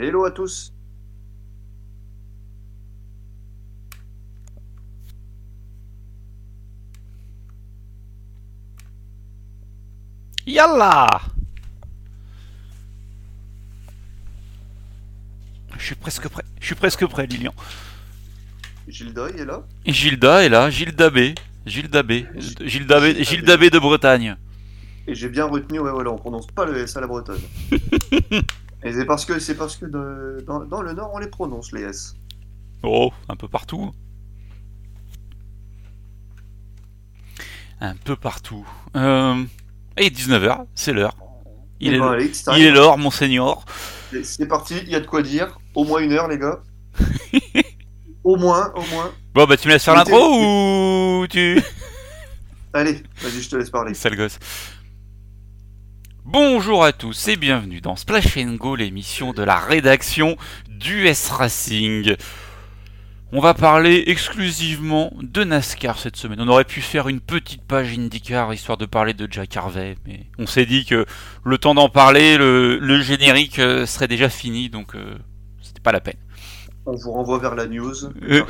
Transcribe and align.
Hello 0.00 0.24
à 0.24 0.30
tous. 0.30 0.72
Yalla 10.46 11.08
Je 15.76 15.84
suis 15.84 15.94
presque 15.96 16.28
prêt. 16.28 16.44
Je 16.60 16.66
suis 16.66 16.74
presque 16.76 17.04
prêt, 17.06 17.26
Lilian. 17.26 17.52
Gilda, 18.86 19.26
il 19.34 19.40
est 19.40 19.44
là? 19.44 19.64
Gilda 19.84 20.44
est 20.44 20.48
là, 20.48 20.70
Gilda 20.70 21.10
B. 21.10 21.18
Gilda 21.66 22.04
B. 22.04 22.12
Gilda 22.60 23.00
B, 23.00 23.20
Gilda 23.24 23.56
B 23.56 23.64
de 23.64 23.80
Bretagne. 23.80 24.36
Et 25.08 25.16
j'ai 25.16 25.28
bien 25.28 25.46
retenu, 25.46 25.80
ouais, 25.80 25.90
voilà, 25.90 26.12
on 26.12 26.18
prononce 26.18 26.46
pas 26.46 26.66
le 26.66 26.76
S 26.76 26.96
à 26.96 27.00
la 27.00 27.08
bretonne. 27.08 27.40
Et 28.84 28.92
c'est 28.92 29.04
parce 29.04 29.24
que 29.24 29.38
c'est 29.38 29.56
parce 29.56 29.76
que 29.76 29.86
de- 29.86 30.44
dans, 30.46 30.60
dans 30.64 30.82
le 30.82 30.92
Nord, 30.92 31.10
on 31.14 31.18
les 31.18 31.28
prononce, 31.28 31.72
les 31.72 31.82
S. 31.82 32.14
Oh, 32.82 33.10
un 33.28 33.36
peu 33.36 33.48
partout. 33.48 33.90
Un 37.80 37.94
peu 37.96 38.16
partout. 38.16 38.66
Euh... 38.96 39.44
Et 39.96 40.10
19h, 40.10 40.66
c'est 40.74 40.92
l'heure. 40.92 41.16
Il, 41.80 41.94
est, 41.94 41.98
ben, 41.98 42.16
il 42.56 42.64
est 42.64 42.70
l'heure, 42.70 42.98
monseigneur. 42.98 43.64
C'est 44.22 44.46
parti, 44.46 44.76
il 44.82 44.88
y 44.90 44.94
a 44.94 45.00
de 45.00 45.06
quoi 45.06 45.22
dire. 45.22 45.58
Au 45.74 45.84
moins 45.84 46.00
une 46.00 46.12
heure, 46.12 46.28
les 46.28 46.38
gars. 46.38 46.60
au 48.24 48.36
moins, 48.36 48.72
au 48.74 48.82
moins. 48.92 49.12
Bon, 49.34 49.44
bah, 49.44 49.56
tu 49.56 49.68
me 49.68 49.72
laisses 49.72 49.84
faire 49.84 49.94
l'intro 49.94 51.22
ou 51.22 51.26
tu. 51.28 51.60
Allez, 52.72 53.02
vas-y, 53.22 53.42
je 53.42 53.50
te 53.50 53.56
laisse 53.56 53.70
parler. 53.70 53.94
Sale 53.94 54.16
gosse. 54.16 54.38
Bonjour 56.30 56.84
à 56.84 56.92
tous 56.92 57.28
et 57.28 57.36
bienvenue 57.36 57.80
dans 57.80 57.96
Splash 57.96 58.36
Go, 58.36 58.76
l'émission 58.76 59.32
de 59.32 59.42
la 59.42 59.58
rédaction 59.58 60.36
du 60.68 61.06
S 61.06 61.30
Racing. 61.30 62.16
On 63.32 63.40
va 63.40 63.54
parler 63.54 64.04
exclusivement 64.08 65.10
de 65.22 65.42
NASCAR 65.42 65.98
cette 65.98 66.16
semaine. 66.16 66.42
On 66.42 66.48
aurait 66.48 66.66
pu 66.66 66.82
faire 66.82 67.08
une 67.08 67.20
petite 67.20 67.62
page 67.62 67.96
IndyCar 67.96 68.52
histoire 68.52 68.76
de 68.76 68.84
parler 68.84 69.14
de 69.14 69.26
Jack 69.30 69.56
Harvey, 69.56 69.96
mais 70.06 70.26
on 70.38 70.44
s'est 70.44 70.66
dit 70.66 70.84
que 70.84 71.06
le 71.44 71.56
temps 71.56 71.74
d'en 71.74 71.88
parler, 71.88 72.36
le, 72.36 72.78
le 72.78 73.00
générique 73.00 73.58
euh, 73.58 73.86
serait 73.86 74.06
déjà 74.06 74.28
fini, 74.28 74.68
donc 74.68 74.96
euh, 74.96 75.16
c'était 75.62 75.80
pas 75.80 75.92
la 75.92 76.00
peine. 76.00 76.18
On 76.90 76.96
vous 76.96 77.12
renvoie 77.12 77.38
vers 77.38 77.54
la 77.54 77.66
news. 77.66 78.06
Euh. 78.22 78.44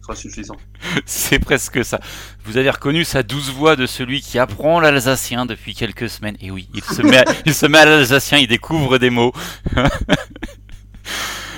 sera 0.00 0.14
suffisant. 0.14 0.56
C'est 1.06 1.40
presque 1.40 1.84
ça. 1.84 1.98
Vous 2.44 2.56
avez 2.56 2.70
reconnu 2.70 3.04
sa 3.04 3.24
douce 3.24 3.50
voix 3.50 3.74
de 3.74 3.84
celui 3.84 4.20
qui 4.20 4.38
apprend 4.38 4.78
l'alsacien 4.78 5.44
depuis 5.44 5.74
quelques 5.74 6.08
semaines. 6.08 6.36
Et 6.40 6.52
oui, 6.52 6.68
il 6.72 6.84
se 6.84 7.02
met 7.02 7.16
à, 7.16 7.24
il 7.46 7.52
se 7.52 7.66
met 7.66 7.78
à 7.78 7.86
l'alsacien, 7.86 8.38
il 8.38 8.46
découvre 8.46 8.98
des 8.98 9.10
mots. 9.10 9.32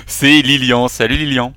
C'est 0.07 0.41
Lilian. 0.41 0.87
Salut 0.87 1.17
Lilian. 1.17 1.53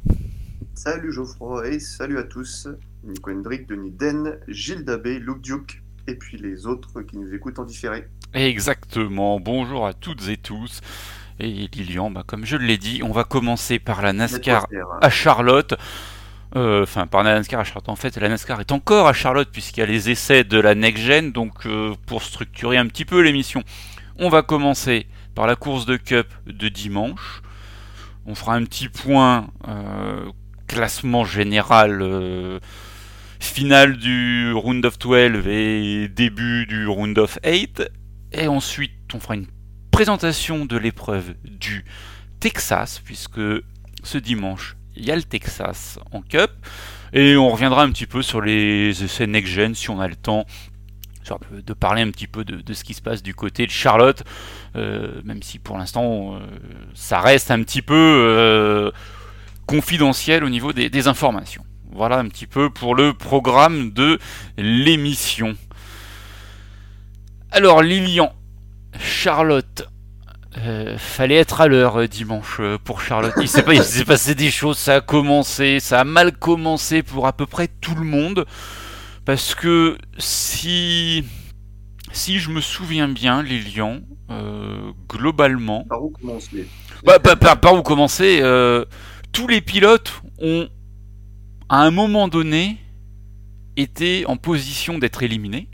Salut 0.75 1.11
Geoffroy 1.11 1.69
et 1.69 1.81
salut 1.81 2.19
à 2.19 2.25
tous. 2.25 2.69
Nico 3.03 3.31
Hendrick, 3.31 3.67
Denis 3.67 3.93
Den, 3.93 4.39
Gilles 4.47 4.85
Dabé, 4.85 5.19
Luke 5.19 5.41
Duke 5.41 5.83
et 6.07 6.17
puis 6.17 6.37
les 6.37 6.67
autres 6.67 7.01
qui 7.01 7.17
nous 7.17 7.33
écoutent 7.33 7.59
en 7.59 7.65
différé. 7.65 8.09
Exactement. 8.35 9.41
Bonjour 9.41 9.87
à 9.87 9.95
toutes 9.95 10.29
et 10.29 10.37
tous. 10.37 10.83
Et 11.39 11.69
Lilian, 11.73 12.11
bah, 12.11 12.23
comme 12.27 12.47
je 12.47 12.57
l'ai 12.57 12.79
dit, 12.79 13.03
on 13.03 13.13
va 13.13 13.25
commencer 13.25 13.79
par 13.79 14.03
la 14.03 14.13
NASCAR 14.13 14.67
à 15.01 15.11
Charlotte. 15.11 15.75
Euh, 16.55 16.83
Enfin, 16.85 17.07
par 17.07 17.23
la 17.23 17.35
NASCAR 17.35 17.61
à 17.61 17.65
Charlotte. 17.65 17.89
En 17.89 17.97
fait, 17.97 18.17
la 18.17 18.29
NASCAR 18.29 18.61
est 18.61 18.73
encore 18.73 19.07
à 19.09 19.13
Charlotte 19.13 19.49
puisqu'il 19.51 19.81
y 19.81 19.83
a 19.83 19.87
les 19.87 20.11
essais 20.11 20.45
de 20.45 20.59
la 20.59 20.75
Next 20.75 21.03
Gen. 21.03 21.33
Donc, 21.33 21.67
euh, 21.67 21.95
pour 22.07 22.23
structurer 22.23 22.79
un 22.79 22.87
petit 22.87 23.05
peu 23.05 23.21
l'émission, 23.21 23.63
on 24.19 24.29
va 24.29 24.43
commencer 24.43 25.07
par 25.35 25.47
la 25.47 25.57
course 25.57 25.85
de 25.85 25.97
Cup 25.97 26.29
de 26.47 26.69
dimanche. 26.69 27.43
On 28.25 28.35
fera 28.35 28.55
un 28.55 28.65
petit 28.65 28.89
point 28.89 29.49
euh, 29.69 30.31
classement 30.67 31.25
général 31.25 32.01
euh, 32.01 32.59
final 33.39 33.97
du 33.99 34.53
Round 34.53 34.85
of 34.87 34.99
12 34.99 35.47
et 35.47 36.09
début 36.09 36.67
du 36.67 36.89
Round 36.89 37.19
of 37.19 37.39
8. 37.45 37.83
Et 38.33 38.49
ensuite, 38.49 38.93
on 39.15 39.21
fera 39.21 39.35
une 39.35 39.47
présentation 39.97 40.67
de 40.67 40.77
l'épreuve 40.77 41.37
du 41.43 41.87
Texas, 42.39 43.01
puisque 43.03 43.41
ce 44.03 44.19
dimanche, 44.19 44.77
il 44.95 45.07
y 45.07 45.11
a 45.11 45.17
le 45.17 45.23
Texas 45.23 45.99
en 46.13 46.21
Cup. 46.21 46.51
Et 47.15 47.35
on 47.39 47.49
reviendra 47.49 47.83
un 47.83 47.91
petit 47.91 48.05
peu 48.05 48.21
sur 48.21 48.43
les 48.43 49.03
essais 49.03 49.27
next-gen 49.27 49.75
si 49.75 49.89
on 49.89 49.99
a 49.99 50.07
le 50.07 50.15
temps. 50.15 50.45
De, 51.51 51.73
parler 51.73 52.03
un 52.03 52.11
petit 52.11 52.27
peu 52.27 52.45
de, 52.45 52.75
ce 52.75 52.85
qui 52.85 52.93
se 52.93 53.01
passe 53.01 53.23
du 53.23 53.35
côté 53.35 53.65
de 53.65 53.71
Charlotte, 53.71 54.23
euh, 54.77 55.23
même 55.25 55.43
si 55.43 55.59
pour 55.59 55.79
l'instant 55.79 56.35
euh, 56.35 56.41
ça 56.93 57.21
reste 57.21 57.51
un 57.51 57.63
petit 57.63 57.81
peu 57.81 57.95
euh, 57.95 58.93
confidentiel 59.65 60.45
au 60.45 60.51
niveau 60.51 60.75
des 60.75 61.09
informations. 61.09 61.65
Voilà 61.91 62.19
un 62.19 62.29
petit 62.29 62.47
peu 62.47 62.69
pour 62.69 62.95
le 62.95 63.15
programme 63.15 63.93
de 63.93 64.19
l'émission. 64.59 65.57
Alors 67.51 67.83
Lilian, 67.83 68.33
Charlotte, 68.99 69.89
euh, 70.59 70.97
fallait 70.99 71.35
être 71.37 71.61
à 71.61 71.69
l'heure 71.69 71.97
euh, 72.01 72.07
dimanche 72.09 72.57
euh, 72.61 72.79
pour 72.83 73.01
Charlotte. 73.01 73.35
Il 73.41 73.49
s'est 73.49 73.63
pas- 73.63 73.75
il 73.75 73.83
s'est 73.83 74.05
passé 74.13 74.35
des 74.35 74.51
choses, 74.51 74.79
ça 74.79 74.97
a 74.97 75.01
commencé, 75.01 75.81
ça 75.81 76.01
a 76.01 76.05
mal 76.05 76.33
commencé 76.33 77.03
pour 77.03 77.27
à 77.27 77.33
peu 77.35 77.47
près 77.47 77.69
tout 77.69 77.95
le 77.95 78.05
monde. 78.05 78.47
Parce 79.25 79.55
que 79.55 79.99
si, 80.19 81.25
si 82.13 82.39
je 82.39 82.51
me 82.51 82.61
souviens 82.61 83.09
bien, 83.09 83.43
Lilian, 83.43 84.01
euh, 84.31 84.93
globalement, 85.09 85.85
Par 85.89 86.03
où 86.03 86.11
commencer? 86.11 86.67
Bah, 87.05 87.19
par, 87.19 87.37
par- 87.39 87.61
par 87.61 87.75
où 87.75 87.83
commencer 87.83 88.39
euh, 88.41 88.85
Tous 89.33 89.49
les 89.49 89.61
pilotes 89.61 90.23
ont, 90.41 90.69
à 91.69 91.83
un 91.83 91.91
moment 91.91 92.29
donné, 92.29 92.79
été 93.77 94.25
en 94.27 94.37
position 94.37 94.99
d'être 94.99 95.23
éliminés. 95.23 95.69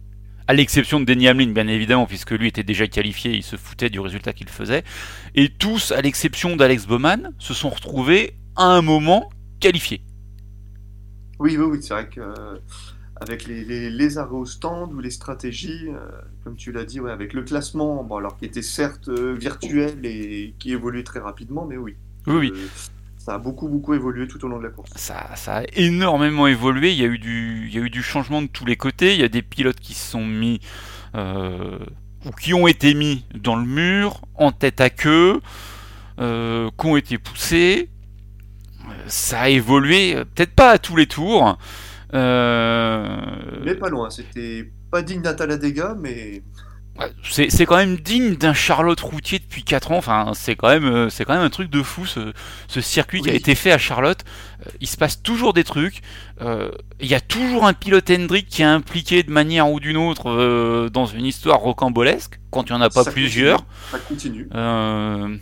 À 0.48 0.54
l'exception 0.54 1.00
de 1.00 1.04
Denny 1.04 1.28
Hamlin, 1.28 1.52
bien 1.52 1.66
évidemment, 1.68 2.06
puisque 2.06 2.32
lui 2.32 2.48
était 2.48 2.62
déjà 2.64 2.86
qualifié, 2.88 3.32
il 3.32 3.42
se 3.42 3.56
foutait 3.56 3.90
du 3.90 4.00
résultat 4.00 4.32
qu'il 4.32 4.48
faisait. 4.48 4.82
Et 5.34 5.48
tous, 5.48 5.92
à 5.92 6.00
l'exception 6.00 6.56
d'Alex 6.56 6.86
Bowman, 6.86 7.32
se 7.38 7.54
sont 7.54 7.70
retrouvés 7.70 8.34
à 8.56 8.64
un 8.64 8.82
moment 8.82 9.30
qualifiés. 9.60 10.02
Oui, 11.38 11.56
oui, 11.56 11.64
oui, 11.64 11.82
c'est 11.82 11.94
vrai 11.94 12.08
que 12.08 12.20
euh, 12.20 12.58
avec 13.16 13.46
les, 13.46 13.64
les, 13.64 13.90
les 13.90 14.18
arrêts 14.18 14.34
au 14.36 14.46
stand 14.46 14.92
ou 14.94 15.00
les 15.00 15.10
stratégies, 15.10 15.88
euh, 15.88 16.10
comme 16.44 16.56
tu 16.56 16.72
l'as 16.72 16.84
dit, 16.84 17.00
ouais, 17.00 17.10
avec 17.12 17.32
le 17.34 17.42
classement, 17.44 18.04
bon, 18.04 18.16
alors 18.16 18.36
qui 18.38 18.44
était 18.46 18.62
certes 18.62 19.08
euh, 19.08 19.34
virtuel 19.34 20.04
et 20.06 20.56
qui 20.58 20.72
évoluait 20.72 21.04
très 21.04 21.20
rapidement, 21.20 21.66
mais 21.66 21.76
oui, 21.76 21.98
Oui, 22.26 22.34
oui. 22.36 22.52
euh, 22.52 22.68
ça 23.24 23.34
a 23.34 23.38
beaucoup, 23.38 23.68
beaucoup 23.68 23.94
évolué 23.94 24.26
tout 24.26 24.44
au 24.44 24.48
long 24.48 24.58
de 24.58 24.64
la 24.64 24.70
course. 24.70 24.90
ça, 24.96 25.30
ça 25.36 25.58
a 25.58 25.62
énormément 25.76 26.48
évolué. 26.48 26.90
Il 26.90 26.98
y, 26.98 27.04
a 27.04 27.06
eu 27.06 27.18
du, 27.18 27.68
il 27.68 27.74
y 27.74 27.78
a 27.78 27.82
eu 27.82 27.90
du 27.90 28.02
changement 28.02 28.42
de 28.42 28.48
tous 28.48 28.64
les 28.64 28.76
côtés. 28.76 29.14
Il 29.14 29.20
y 29.20 29.24
a 29.24 29.28
des 29.28 29.42
pilotes 29.42 29.78
qui 29.78 29.94
se 29.94 30.10
sont 30.10 30.24
mis 30.26 30.60
euh, 31.14 31.78
ou 32.24 32.30
qui 32.32 32.52
ont 32.52 32.66
été 32.66 32.94
mis 32.94 33.24
dans 33.34 33.54
le 33.56 33.64
mur, 33.64 34.20
en 34.34 34.50
tête 34.50 34.80
à 34.80 34.90
queue, 34.90 35.40
euh, 36.18 36.68
qui 36.78 36.86
ont 36.86 36.96
été 36.96 37.18
poussés. 37.18 37.90
Euh, 38.88 38.92
Ça 39.06 39.42
a 39.42 39.48
évolué, 39.48 40.16
peut-être 40.34 40.54
pas 40.54 40.70
à 40.70 40.78
tous 40.78 40.96
les 40.96 41.06
tours. 41.06 41.58
euh, 42.14 43.16
Mais 43.64 43.74
pas 43.76 43.88
loin, 43.88 44.10
c'était 44.10 44.70
pas 44.90 45.02
digne 45.02 45.22
d'un 45.22 45.34
Talladega, 45.34 45.96
mais 45.98 46.42
C'est 47.24 47.50
c'est 47.50 47.64
quand 47.64 47.76
même 47.78 47.96
digne 47.96 48.36
d'un 48.36 48.52
Charlotte 48.52 49.00
routier 49.00 49.38
depuis 49.38 49.64
4 49.64 49.92
ans. 49.92 49.96
Enfin, 49.96 50.32
c'est 50.34 50.54
quand 50.56 50.68
même, 50.68 50.84
euh, 50.84 51.08
c'est 51.08 51.24
quand 51.24 51.32
même 51.32 51.42
un 51.42 51.50
truc 51.50 51.70
de 51.70 51.82
fou 51.82 52.04
ce, 52.06 52.32
ce 52.68 52.80
circuit 52.82 53.22
qui 53.22 53.30
a 53.30 53.32
été 53.34 53.54
fait 53.54 53.72
à 53.72 53.78
Charlotte. 53.78 54.20
Euh, 54.66 54.70
il 54.80 54.86
se 54.86 54.96
passe 54.98 55.22
toujours 55.22 55.52
des 55.54 55.64
trucs. 55.64 56.02
Euh, 56.42 56.70
Il 57.00 57.08
y 57.08 57.14
a 57.14 57.20
toujours 57.20 57.64
un 57.66 57.72
pilote 57.72 58.10
Hendrick 58.10 58.46
qui 58.48 58.60
est 58.62 58.66
impliqué 58.66 59.22
de 59.22 59.30
manière 59.30 59.70
ou 59.70 59.80
d'une 59.80 59.96
autre 59.96 60.30
euh, 60.30 60.90
dans 60.90 61.06
une 61.06 61.24
histoire 61.24 61.58
rocambolesque. 61.60 62.38
Quand 62.50 62.68
il 62.68 62.72
n'y 62.72 62.78
en 62.78 62.82
a 62.82 62.90
pas 62.90 63.04
Ça 63.04 63.10
plusieurs. 63.12 63.64
ça 63.90 63.98
continue. 63.98 64.48
Euh, 64.54 65.34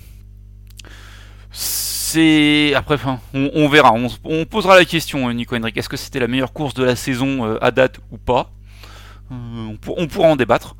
c'est 1.50 2.74
après, 2.74 2.94
enfin, 2.94 3.20
on, 3.34 3.50
on 3.54 3.68
verra. 3.68 3.92
On, 3.92 4.08
on 4.24 4.44
posera 4.44 4.76
la 4.76 4.84
question, 4.84 5.30
Nico 5.32 5.56
Hendrick. 5.56 5.76
Est-ce 5.76 5.88
que 5.88 5.96
c'était 5.96 6.20
la 6.20 6.28
meilleure 6.28 6.52
course 6.52 6.74
de 6.74 6.84
la 6.84 6.96
saison 6.96 7.56
à 7.60 7.70
date 7.70 7.98
ou 8.12 8.18
pas? 8.18 8.52
On, 9.30 9.76
pour- 9.80 9.98
on 9.98 10.06
pourra 10.06 10.28
en 10.28 10.36
débattre. 10.36 10.76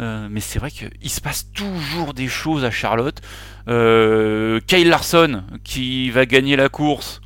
Euh, 0.00 0.28
mais 0.30 0.40
c'est 0.40 0.58
vrai 0.58 0.70
qu'il 0.70 1.10
se 1.10 1.20
passe 1.20 1.52
toujours 1.52 2.14
des 2.14 2.28
choses 2.28 2.64
à 2.64 2.70
Charlotte. 2.70 3.20
Euh, 3.68 4.58
Kyle 4.66 4.88
Larson 4.88 5.42
qui 5.62 6.10
va 6.10 6.24
gagner 6.26 6.56
la 6.56 6.68
course, 6.70 7.20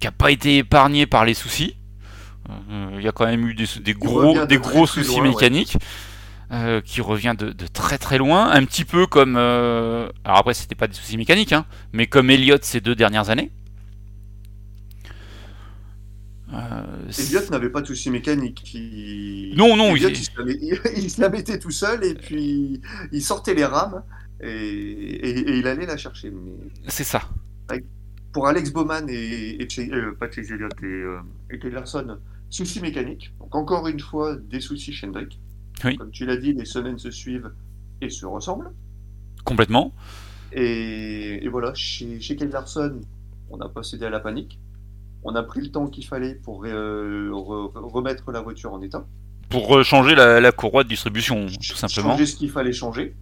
qui 0.00 0.06
a 0.06 0.12
pas 0.12 0.30
été 0.30 0.58
épargné 0.58 1.06
par 1.06 1.24
les 1.24 1.34
soucis. 1.34 1.76
Euh, 2.50 2.96
Il 2.98 3.02
y 3.04 3.08
a 3.08 3.12
quand 3.12 3.24
même 3.26 3.48
eu 3.48 3.54
des, 3.54 3.66
des 3.80 3.94
gros, 3.94 4.34
de 4.34 4.44
des 4.44 4.58
gros 4.58 4.86
soucis 4.86 5.20
loin, 5.20 5.22
ouais. 5.22 5.28
mécaniques. 5.30 5.76
euh, 6.52 6.80
qui 6.82 7.00
revient 7.00 7.34
de, 7.38 7.52
de 7.52 7.66
très 7.66 7.96
très 7.98 8.18
loin, 8.18 8.50
un 8.50 8.64
petit 8.64 8.84
peu 8.84 9.06
comme. 9.06 9.36
euh, 9.38 10.08
alors 10.24 10.38
après, 10.38 10.54
c'était 10.54 10.74
pas 10.74 10.86
des 10.86 10.94
soucis 10.94 11.16
mécaniques, 11.16 11.52
hein, 11.54 11.64
mais 11.92 12.06
comme 12.06 12.30
Elliott 12.30 12.62
ces 12.64 12.80
deux 12.82 12.94
dernières 12.94 13.30
années. 13.30 13.50
Euh, 16.52 17.10
Elliott 17.18 17.50
n'avait 17.50 17.70
pas 17.70 17.80
de 17.80 17.86
soucis 17.86 18.10
mécaniques. 18.10 18.74
Il... 18.74 19.54
Non, 19.56 19.76
non, 19.76 19.96
Elliott, 19.96 20.12
il- 20.12 20.18
il... 20.18 20.24
se 20.24 20.38
la 20.38 20.44
met- 20.44 20.92
il 20.96 21.10
se 21.10 21.20
la 21.20 21.28
mettait 21.30 21.58
tout 21.58 21.70
seul 21.70 22.04
et 22.04 22.14
puis 22.14 22.80
il 23.12 23.22
sortait 23.22 23.54
les 23.54 23.64
rames 23.64 24.02
et, 24.40 24.48
et- 24.48 25.38
et 25.50 25.58
il 25.58 25.66
allait 25.66 25.86
la 25.86 25.96
chercher. 25.96 26.30
Mais 26.30 26.52
C'est 26.88 27.04
ça. 27.04 27.22
pour 28.32 28.46
Alex 28.48 28.70
Bowman 28.72 29.06
et, 29.08 29.62
et 29.62 29.68
Chase- 29.68 29.90
euh, 29.92 30.12
pas 30.18 30.30
Chase 30.30 30.50
Elliott 30.52 30.72
et, 30.82 30.86
euh, 30.86 31.18
et 31.50 31.70
Larson, 31.70 32.18
soucis 32.50 32.80
mécaniques. 32.80 33.32
Donc 33.40 33.54
encore 33.54 33.88
une 33.88 34.00
fois, 34.00 34.36
des 34.36 34.60
soucis 34.60 34.92
chez 34.92 35.06
Hendrick. 35.06 35.40
Oui. 35.84 35.96
Comme 35.96 36.10
tu 36.10 36.26
l'as 36.26 36.36
dit, 36.36 36.52
les 36.52 36.64
semaines 36.66 36.98
se 36.98 37.10
suivent 37.10 37.50
et 38.00 38.10
se 38.10 38.26
ressemblent. 38.26 38.70
Complètement. 39.44 39.92
Et, 40.52 41.48
voilà, 41.48 41.74
chez, 41.74 42.20
chez 42.20 42.36
Larson, 42.36 43.00
on 43.50 43.56
n'a 43.56 43.68
pas 43.68 43.82
cédé 43.82 44.04
à 44.06 44.10
la 44.10 44.20
panique. 44.20 44.58
On 45.24 45.34
a 45.34 45.42
pris 45.42 45.60
le 45.62 45.70
temps 45.70 45.86
qu'il 45.86 46.04
fallait 46.06 46.34
pour 46.34 46.64
euh, 46.64 47.30
re- 47.32 47.70
remettre 47.74 48.30
la 48.30 48.40
voiture 48.40 48.72
en 48.72 48.82
état. 48.82 49.06
Pour 49.48 49.76
euh, 49.76 49.82
changer 49.82 50.14
la, 50.14 50.40
la 50.40 50.52
courroie 50.52 50.84
de 50.84 50.88
distribution, 50.88 51.46
tout 51.46 51.76
simplement. 51.76 52.10
Changer 52.10 52.26
ce 52.26 52.36
qu'il 52.36 52.50
fallait 52.50 52.72
changer. 52.72 53.14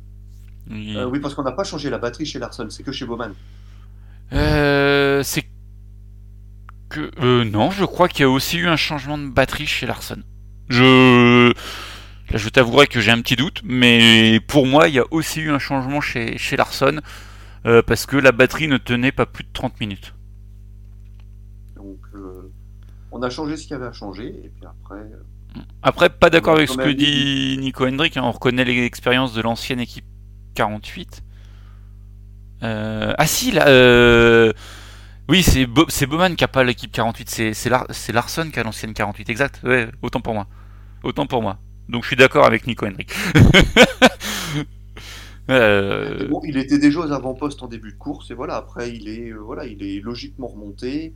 Euh, 0.70 1.06
oui, 1.06 1.20
parce 1.20 1.34
qu'on 1.34 1.42
n'a 1.42 1.52
pas 1.52 1.64
changé 1.64 1.90
la 1.90 1.98
batterie 1.98 2.24
chez 2.26 2.38
Larson, 2.38 2.66
c'est 2.70 2.82
que 2.82 2.92
chez 2.92 3.04
Bowman. 3.04 3.32
Euh, 4.32 5.22
c'est 5.22 5.44
que 6.88 7.10
euh, 7.20 7.44
non, 7.44 7.70
je 7.70 7.84
crois 7.84 8.08
qu'il 8.08 8.20
y 8.20 8.24
a 8.24 8.30
aussi 8.30 8.58
eu 8.58 8.68
un 8.68 8.76
changement 8.76 9.18
de 9.18 9.28
batterie 9.28 9.66
chez 9.66 9.86
Larson. 9.86 10.22
Je 10.68 11.48
là, 12.30 12.38
je 12.38 12.48
t'avouerai 12.48 12.86
que 12.86 13.00
j'ai 13.00 13.10
un 13.10 13.20
petit 13.20 13.36
doute, 13.36 13.60
mais 13.64 14.40
pour 14.46 14.66
moi, 14.66 14.88
il 14.88 14.94
y 14.94 14.98
a 14.98 15.04
aussi 15.10 15.40
eu 15.40 15.50
un 15.50 15.58
changement 15.58 16.00
chez 16.00 16.38
chez 16.38 16.56
Larson 16.56 17.00
euh, 17.66 17.82
parce 17.82 18.06
que 18.06 18.16
la 18.16 18.32
batterie 18.32 18.68
ne 18.68 18.78
tenait 18.78 19.12
pas 19.12 19.26
plus 19.26 19.44
de 19.44 19.50
30 19.52 19.80
minutes. 19.80 20.14
On 23.12 23.22
a 23.22 23.30
changé 23.30 23.56
ce 23.56 23.62
qu'il 23.62 23.72
y 23.72 23.74
avait 23.74 23.86
à 23.86 23.92
changer. 23.92 24.26
Et 24.28 24.48
puis 24.48 24.64
après, 24.66 24.98
euh, 25.00 25.60
Après, 25.82 26.08
pas 26.10 26.30
d'accord 26.30 26.56
avec 26.56 26.68
ce 26.68 26.76
que 26.76 26.90
dit 26.90 27.58
Nico 27.58 27.86
Hendrick. 27.86 28.16
hein, 28.16 28.22
on 28.24 28.32
reconnaît 28.32 28.64
l'expérience 28.64 29.34
de 29.34 29.42
l'ancienne 29.42 29.80
équipe 29.80 30.04
48. 30.54 31.22
Euh, 32.62 33.12
ah 33.18 33.26
si, 33.26 33.50
là, 33.50 33.68
euh, 33.68 34.52
oui, 35.28 35.42
c'est 35.42 35.66
Bo- 35.66 35.86
c'est 35.88 36.06
Bowman 36.06 36.36
qui 36.36 36.44
a 36.44 36.48
pas 36.48 36.64
l'équipe 36.64 36.92
48. 36.92 37.28
C'est 37.30 37.54
c'est 37.54 37.70
Lar- 37.70 37.86
c'est 37.90 38.12
Larson 38.12 38.50
qui 38.52 38.60
a 38.60 38.62
l'ancienne 38.62 38.94
48. 38.94 39.30
Exact. 39.30 39.60
Ouais, 39.64 39.88
autant 40.02 40.20
pour 40.20 40.34
moi. 40.34 40.46
Autant 41.04 41.26
pour 41.26 41.42
moi. 41.42 41.58
Donc 41.88 42.04
je 42.04 42.08
suis 42.08 42.16
d'accord 42.16 42.46
avec 42.46 42.66
Nico 42.66 42.86
Hendrick. 42.86 43.12
Euh, 45.50 46.28
bon, 46.28 46.40
il 46.44 46.56
était 46.56 46.78
déjà 46.78 47.00
aux 47.00 47.12
avant-postes 47.12 47.62
en 47.62 47.66
début 47.68 47.92
de 47.92 47.96
course. 47.98 48.30
Et 48.30 48.34
voilà, 48.34 48.56
après, 48.56 48.90
il 48.94 49.08
est, 49.08 49.32
voilà, 49.32 49.66
il 49.66 49.82
est 49.82 50.00
logiquement 50.00 50.46
remonté. 50.46 51.14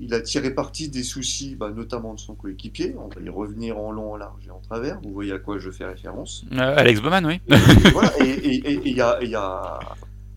Il 0.00 0.14
a 0.14 0.20
tiré 0.20 0.54
parti 0.54 0.88
des 0.88 1.02
soucis, 1.02 1.56
bah, 1.56 1.70
notamment 1.70 2.14
de 2.14 2.20
son 2.20 2.34
coéquipier. 2.36 2.94
On 2.98 3.08
va 3.08 3.20
y 3.20 3.28
revenir 3.28 3.78
en 3.78 3.90
long, 3.90 4.12
en 4.12 4.16
large 4.16 4.46
et 4.46 4.50
en 4.50 4.60
travers. 4.60 5.00
Vous 5.02 5.12
voyez 5.12 5.32
à 5.32 5.38
quoi 5.40 5.58
je 5.58 5.70
fais 5.70 5.84
référence. 5.84 6.44
euh, 6.52 6.74
Alex 6.76 7.00
Bowman, 7.00 7.24
oui. 7.26 7.40
Et 7.48 7.90
voilà, 7.90 8.12
et 8.24 8.28
et- 8.30 8.54
et- 8.54 8.72
et 8.74 8.80
il 8.84 8.96
y 8.96 9.00
a, 9.00 9.22
y 9.24 9.34
a- 9.34 9.80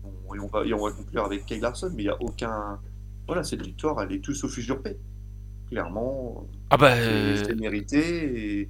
bon, 0.02 0.34
et 0.34 0.40
on 0.40 0.46
va, 0.48 0.64
et 0.66 0.72
on 0.74 0.84
va 0.84 0.90
conclure 0.90 1.24
avec 1.24 1.46
Kyle 1.46 1.60
Larson, 1.60 1.90
mais 1.94 2.02
il 2.02 2.06
n'y 2.06 2.10
a 2.12 2.20
aucun. 2.20 2.80
Voilà, 3.28 3.44
cette 3.44 3.62
victoire, 3.64 4.02
elle 4.02 4.12
est 4.12 4.18
tous 4.20 4.34
sauf 4.34 4.56
usurpée. 4.58 4.96
Clairement, 5.70 6.48
Ah 6.70 6.76
bah, 6.76 6.94
c'est 6.96 7.52
euh, 7.52 7.54
mérité. 7.56 8.68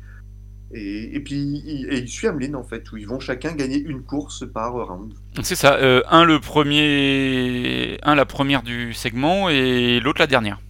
Et, 0.74 1.16
et, 1.16 1.20
puis, 1.20 1.36
il, 1.66 1.88
et 1.92 1.98
il 1.98 2.08
suit 2.08 2.28
Hamlin, 2.28 2.54
en 2.54 2.64
fait, 2.64 2.90
où 2.92 2.96
ils 2.96 3.06
vont 3.06 3.18
chacun 3.20 3.52
gagner 3.54 3.78
une 3.78 4.02
course 4.02 4.44
par 4.50 4.72
round. 4.72 5.12
c'est 5.42 5.54
ça. 5.54 5.76
euh, 5.76 6.02
un 6.08 6.24
le 6.24 6.38
premier, 6.38 7.98
un 8.02 8.14
la 8.14 8.24
première 8.24 8.62
du 8.62 8.94
segment 8.94 9.48
et 9.50 10.00
l'autre 10.00 10.20
la 10.20 10.26
dernière. 10.26 10.60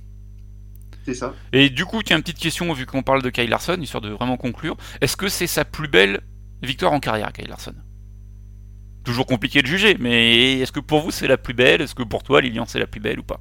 C'est 1.04 1.14
ça. 1.14 1.34
Et 1.52 1.70
du 1.70 1.84
coup, 1.84 2.02
tiens, 2.02 2.16
une 2.16 2.22
petite 2.22 2.38
question 2.38 2.72
vu 2.72 2.86
qu'on 2.86 3.02
parle 3.02 3.22
de 3.22 3.30
Kyle 3.30 3.50
Larson, 3.50 3.78
histoire 3.80 4.00
de 4.00 4.10
vraiment 4.10 4.36
conclure. 4.36 4.76
Est-ce 5.00 5.16
que 5.16 5.28
c'est 5.28 5.46
sa 5.46 5.64
plus 5.64 5.88
belle 5.88 6.20
victoire 6.62 6.92
en 6.92 7.00
carrière, 7.00 7.32
Kyle 7.32 7.48
Larson? 7.48 7.74
Toujours 9.04 9.26
compliqué 9.26 9.62
de 9.62 9.66
juger, 9.66 9.96
mais 9.98 10.60
est-ce 10.60 10.70
que 10.70 10.78
pour 10.78 11.00
vous 11.00 11.10
c'est 11.10 11.26
la 11.26 11.36
plus 11.36 11.54
belle? 11.54 11.80
Est-ce 11.80 11.94
que 11.94 12.04
pour 12.04 12.22
toi, 12.22 12.40
Lilian, 12.40 12.66
c'est 12.66 12.78
la 12.78 12.86
plus 12.86 13.00
belle 13.00 13.18
ou 13.18 13.24
pas? 13.24 13.40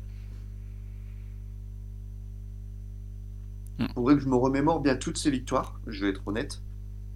Il 3.80 3.94
faudrait 3.94 4.16
que 4.16 4.22
je 4.22 4.28
me 4.28 4.36
remémore 4.36 4.80
bien 4.80 4.96
toutes 4.96 5.18
ces 5.18 5.32
victoires, 5.32 5.80
je 5.88 6.06
vais 6.06 6.12
être 6.12 6.28
honnête. 6.28 6.62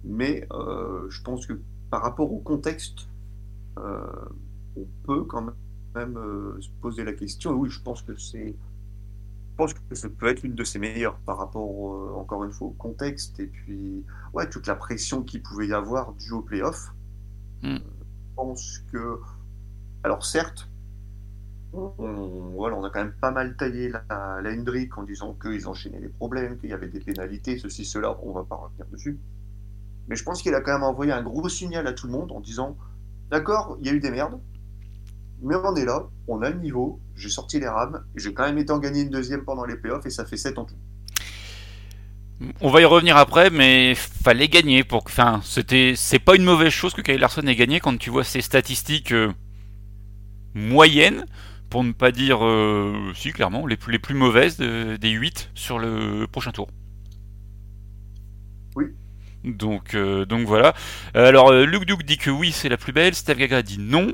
Mais 0.04 0.46
euh, 0.52 1.08
je 1.10 1.22
pense 1.22 1.46
que 1.46 1.60
par 1.90 2.02
rapport 2.02 2.32
au 2.32 2.38
contexte, 2.38 3.08
euh, 3.78 4.06
on 4.76 4.86
peut 5.04 5.24
quand 5.24 5.42
même 5.94 6.16
euh, 6.16 6.60
se 6.60 6.68
poser 6.80 7.04
la 7.04 7.12
question. 7.12 7.52
Et 7.52 7.54
oui, 7.54 7.70
je 7.70 7.80
pense 7.80 8.02
que 8.02 8.16
c'est. 8.16 8.54
Je 9.58 9.64
pense 9.64 9.74
que 9.74 9.94
ça 9.94 10.08
peut 10.08 10.28
être 10.28 10.44
une 10.44 10.54
de 10.54 10.64
ses 10.64 10.78
meilleures 10.78 11.18
par 11.20 11.38
rapport, 11.38 11.94
euh, 11.94 12.14
encore 12.14 12.44
une 12.44 12.52
fois, 12.52 12.68
au 12.68 12.72
contexte 12.72 13.40
et 13.40 13.46
puis 13.48 14.04
ouais, 14.32 14.48
toute 14.48 14.66
la 14.66 14.76
pression 14.76 15.22
qu'il 15.24 15.42
pouvait 15.42 15.66
y 15.68 15.72
avoir 15.74 16.14
due 16.14 16.32
au 16.32 16.42
playoff. 16.42 16.94
Mm. 17.62 17.80
Euh, 17.84 17.90
je 17.90 18.34
pense 18.36 18.78
que. 18.92 19.20
Alors, 20.04 20.24
certes, 20.26 20.70
on, 21.72 21.92
on- 21.98 22.50
voilà, 22.54 22.76
on 22.76 22.84
a 22.84 22.90
quand 22.90 23.00
même 23.04 23.14
pas 23.20 23.30
mal 23.30 23.56
taillé 23.56 23.88
la, 23.88 24.04
la 24.42 24.50
Hendrick 24.52 24.96
en 24.98 25.02
disant 25.04 25.34
qu'ils 25.34 25.68
enchaînaient 25.68 26.00
les 26.00 26.08
problèmes, 26.08 26.58
qu'il 26.58 26.70
y 26.70 26.72
avait 26.72 26.88
des 26.88 27.00
pénalités, 27.00 27.58
ceci, 27.58 27.84
cela, 27.84 28.18
on 28.22 28.32
va 28.32 28.44
pas 28.44 28.56
revenir 28.56 28.86
dessus. 28.88 29.20
Mais 30.08 30.16
je 30.16 30.24
pense 30.24 30.42
qu'il 30.42 30.54
a 30.54 30.60
quand 30.62 30.74
même 30.74 30.82
envoyé 30.84 31.12
un 31.12 31.22
gros 31.22 31.48
signal 31.48 31.86
à 31.86 31.92
tout 31.92 32.06
le 32.06 32.12
monde 32.12 32.32
en 32.32 32.40
disant 32.40 32.76
D'accord, 33.30 33.78
il 33.80 33.86
y 33.86 33.90
a 33.90 33.94
eu 33.94 34.00
des 34.00 34.10
merdes, 34.10 34.40
mais 35.42 35.54
on 35.56 35.74
est 35.76 35.84
là, 35.84 36.08
on 36.28 36.42
a 36.42 36.50
le 36.50 36.58
niveau, 36.60 37.00
j'ai 37.14 37.28
sorti 37.28 37.60
les 37.60 37.68
rames, 37.68 38.04
j'ai 38.16 38.32
quand 38.34 38.44
même 38.44 38.58
été 38.58 38.72
en 38.72 38.78
gagner 38.78 39.02
une 39.02 39.10
deuxième 39.10 39.44
pendant 39.44 39.64
les 39.64 39.76
playoffs, 39.76 40.06
et 40.06 40.10
ça 40.10 40.24
fait 40.24 40.36
7 40.36 40.58
en 40.58 40.64
tout. 40.64 40.76
On 42.60 42.68
va 42.70 42.82
y 42.82 42.84
revenir 42.84 43.16
après, 43.16 43.48
mais 43.48 43.94
fallait 43.94 44.48
gagner 44.48 44.84
pour. 44.84 45.02
Enfin, 45.06 45.40
c'était, 45.42 45.94
c'est 45.96 46.18
pas 46.18 46.36
une 46.36 46.44
mauvaise 46.44 46.70
chose 46.72 46.92
que 46.92 47.00
Kyle 47.00 47.18
Larson 47.18 47.46
ait 47.46 47.56
gagné 47.56 47.80
quand 47.80 47.96
tu 47.96 48.10
vois 48.10 48.24
ses 48.24 48.42
statistiques 48.42 49.12
euh, 49.12 49.32
moyennes, 50.54 51.24
pour 51.70 51.82
ne 51.82 51.92
pas 51.92 52.12
dire, 52.12 52.44
euh, 52.44 52.94
si 53.14 53.32
clairement, 53.32 53.66
les 53.66 53.76
plus, 53.76 53.90
les 53.92 53.98
plus 53.98 54.14
mauvaises 54.14 54.58
de- 54.58 54.96
des 54.96 55.10
8 55.10 55.50
sur 55.54 55.78
le 55.78 56.26
prochain 56.30 56.52
tour. 56.52 56.68
Oui. 58.74 58.86
Donc, 59.44 59.94
euh, 59.94 60.24
donc 60.26 60.46
voilà. 60.46 60.74
Alors, 61.14 61.52
Luke 61.52 61.84
Duke 61.86 62.04
dit 62.04 62.18
que 62.18 62.30
oui, 62.30 62.52
c'est 62.52 62.68
la 62.68 62.76
plus 62.76 62.92
belle. 62.92 63.14
Steve 63.14 63.38
Gaga 63.38 63.62
dit 63.62 63.78
non. 63.78 64.12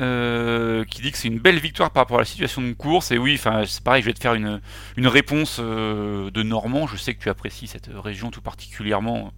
Euh, 0.00 0.84
qui 0.86 1.02
dit 1.02 1.12
que 1.12 1.18
c'est 1.18 1.28
une 1.28 1.38
belle 1.38 1.58
victoire 1.58 1.90
par 1.90 2.02
rapport 2.02 2.16
à 2.16 2.20
la 2.20 2.26
situation 2.26 2.62
de 2.62 2.72
course. 2.72 3.10
Et 3.10 3.18
oui, 3.18 3.34
enfin, 3.34 3.64
c'est 3.66 3.82
pareil, 3.84 4.02
je 4.02 4.06
vais 4.06 4.14
te 4.14 4.20
faire 4.20 4.34
une, 4.34 4.60
une 4.96 5.06
réponse 5.06 5.58
euh, 5.60 6.30
de 6.30 6.42
Normand. 6.42 6.86
Je 6.86 6.96
sais 6.96 7.14
que 7.14 7.22
tu 7.22 7.28
apprécies 7.28 7.66
cette 7.66 7.90
région 7.94 8.30
tout 8.30 8.40
particulièrement 8.40 9.26
euh, 9.26 9.30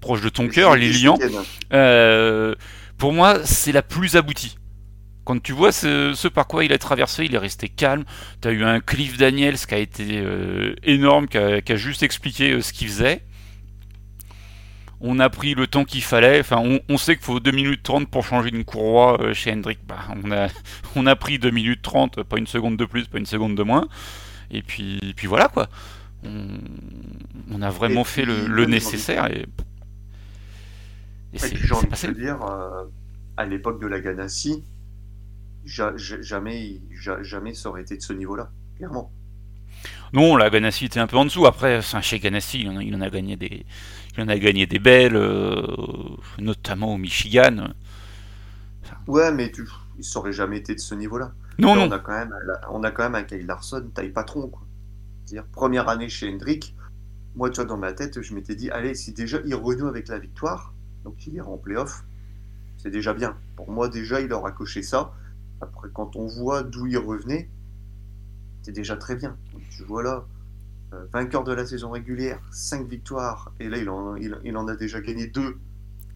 proche 0.00 0.20
de 0.20 0.28
ton 0.28 0.46
cœur, 0.48 0.72
week-end. 0.72 1.42
Euh, 1.72 2.54
pour 2.96 3.12
moi, 3.12 3.44
c'est 3.44 3.72
la 3.72 3.82
plus 3.82 4.14
aboutie. 4.14 4.56
Quand 5.24 5.42
tu 5.42 5.52
vois 5.52 5.72
ce, 5.72 6.14
ce 6.14 6.28
par 6.28 6.46
quoi 6.46 6.64
il 6.64 6.72
a 6.72 6.78
traversé, 6.78 7.24
il 7.24 7.34
est 7.34 7.38
resté 7.38 7.68
calme. 7.68 8.04
T'as 8.40 8.52
eu 8.52 8.64
un 8.64 8.80
Cliff 8.80 9.18
Daniels 9.18 9.58
qui 9.58 9.74
a 9.74 9.78
été 9.78 10.24
énorme, 10.84 11.28
qui 11.28 11.38
a, 11.38 11.60
qui 11.60 11.72
a 11.72 11.76
juste 11.76 12.02
expliqué 12.02 12.60
ce 12.62 12.72
qu'il 12.72 12.88
faisait. 12.88 13.22
On 15.00 15.20
a 15.20 15.30
pris 15.30 15.54
le 15.54 15.66
temps 15.66 15.84
qu'il 15.84 16.02
fallait. 16.02 16.40
Enfin, 16.40 16.58
on, 16.58 16.80
on 16.88 16.98
sait 16.98 17.16
qu'il 17.16 17.24
faut 17.24 17.40
2 17.40 17.52
minutes 17.52 17.82
30 17.84 18.10
pour 18.10 18.24
changer 18.24 18.50
une 18.50 18.64
courroie 18.64 19.20
euh, 19.22 19.34
chez 19.34 19.52
Hendrick. 19.52 19.78
Bah, 19.86 19.98
on, 20.24 20.30
a, 20.32 20.48
on 20.96 21.06
a 21.06 21.16
pris 21.16 21.38
2 21.38 21.50
minutes 21.50 21.82
30, 21.82 22.22
pas 22.24 22.38
une 22.38 22.46
seconde 22.48 22.76
de 22.76 22.84
plus, 22.84 23.06
pas 23.06 23.18
une 23.18 23.26
seconde 23.26 23.56
de 23.56 23.62
moins. 23.62 23.88
Et 24.50 24.62
puis, 24.62 24.98
et 25.02 25.14
puis 25.14 25.26
voilà 25.26 25.48
quoi. 25.48 25.68
On, 26.24 26.46
on 27.50 27.62
a 27.62 27.70
vraiment 27.70 28.02
Et 28.02 28.04
fait 28.04 28.22
puis, 28.22 28.32
le, 28.46 28.66
nécessaire. 28.66 29.30
Et, 29.30 29.46
et 31.32 31.38
c'est 31.38 31.56
j'ai 31.56 31.74
envie 31.74 31.88
de 32.00 32.12
dire, 32.12 32.42
euh, 32.42 32.84
à 33.36 33.44
l'époque 33.46 33.80
de 33.80 33.86
la 33.86 34.00
Ganassi, 34.00 34.64
ja- 35.64 35.96
ja- 35.96 36.20
jamais, 36.22 36.80
ja- 36.90 37.22
jamais 37.22 37.54
ça 37.54 37.68
aurait 37.70 37.82
été 37.82 37.96
de 37.96 38.02
ce 38.02 38.12
niveau-là, 38.12 38.50
clairement. 38.76 39.12
Non, 40.12 40.36
la 40.36 40.50
Ganassi 40.50 40.86
était 40.86 41.00
un 41.00 41.06
peu 41.06 41.16
en 41.16 41.24
dessous. 41.24 41.46
Après, 41.46 41.80
chez 42.02 42.18
Ganassi, 42.18 42.60
il 42.60 42.68
en 42.68 42.76
a, 42.78 42.82
il 42.82 42.94
en 42.94 43.00
a 43.00 43.10
gagné 43.10 43.36
des, 43.36 43.64
il 44.18 44.24
en 44.24 44.28
a 44.28 44.38
gagné 44.38 44.66
des 44.66 44.80
belles, 44.80 45.14
euh, 45.14 45.64
notamment 46.38 46.94
au 46.94 46.98
Michigan. 46.98 47.68
Ouais, 49.06 49.32
mais 49.32 49.52
tu, 49.52 49.64
ça 50.00 50.18
aurait 50.18 50.32
jamais 50.32 50.58
été 50.58 50.74
de 50.74 50.80
ce 50.80 50.94
niveau-là. 50.94 51.32
Non, 51.58 51.74
Là, 51.74 51.86
non. 51.86 51.88
On 51.88 51.92
a 51.92 51.98
quand 52.00 52.12
même, 52.12 52.34
on 52.70 52.82
a 52.82 52.90
quand 52.90 53.04
même 53.04 53.14
un 53.14 53.22
Kyle 53.22 53.46
Larson 53.46 53.90
taille 53.94 54.10
patron, 54.10 54.48
quoi. 54.48 54.62
C'est-à-dire 55.24 55.48
première 55.50 55.88
année 55.88 56.08
chez 56.08 56.28
Hendrick. 56.32 56.74
Moi, 57.36 57.50
tu 57.50 57.56
vois, 57.56 57.64
dans 57.64 57.76
ma 57.76 57.92
tête, 57.92 58.20
je 58.20 58.34
m'étais 58.34 58.56
dit, 58.56 58.70
allez, 58.70 58.94
si 58.94 59.12
déjà 59.12 59.38
il 59.44 59.54
renoue 59.54 59.86
avec 59.86 60.08
la 60.08 60.18
victoire, 60.18 60.74
donc 61.04 61.26
il 61.26 61.34
ira 61.34 61.48
en 61.48 61.58
playoff, 61.58 62.04
c'est 62.76 62.90
déjà 62.90 63.14
bien. 63.14 63.36
Pour 63.54 63.70
moi, 63.70 63.88
déjà, 63.88 64.20
il 64.20 64.32
aura 64.32 64.50
coché 64.50 64.82
ça. 64.82 65.12
Après, 65.60 65.88
quand 65.92 66.16
on 66.16 66.26
voit 66.26 66.62
d'où 66.64 66.86
il 66.86 66.98
revenait, 66.98 67.48
c'est 68.62 68.72
déjà 68.72 68.96
très 68.96 69.14
bien. 69.14 69.36
Donc, 69.52 69.62
tu 69.70 69.84
vois 69.84 70.02
là, 70.02 70.26
vainqueur 71.12 71.44
de 71.44 71.52
la 71.52 71.66
saison 71.66 71.90
régulière, 71.90 72.40
5 72.50 72.88
victoires, 72.88 73.52
et 73.60 73.68
là, 73.68 73.78
il 73.78 73.88
en, 73.90 74.16
il, 74.16 74.38
il 74.44 74.56
en 74.56 74.66
a 74.68 74.76
déjà 74.76 75.00
gagné 75.00 75.26
2 75.26 75.56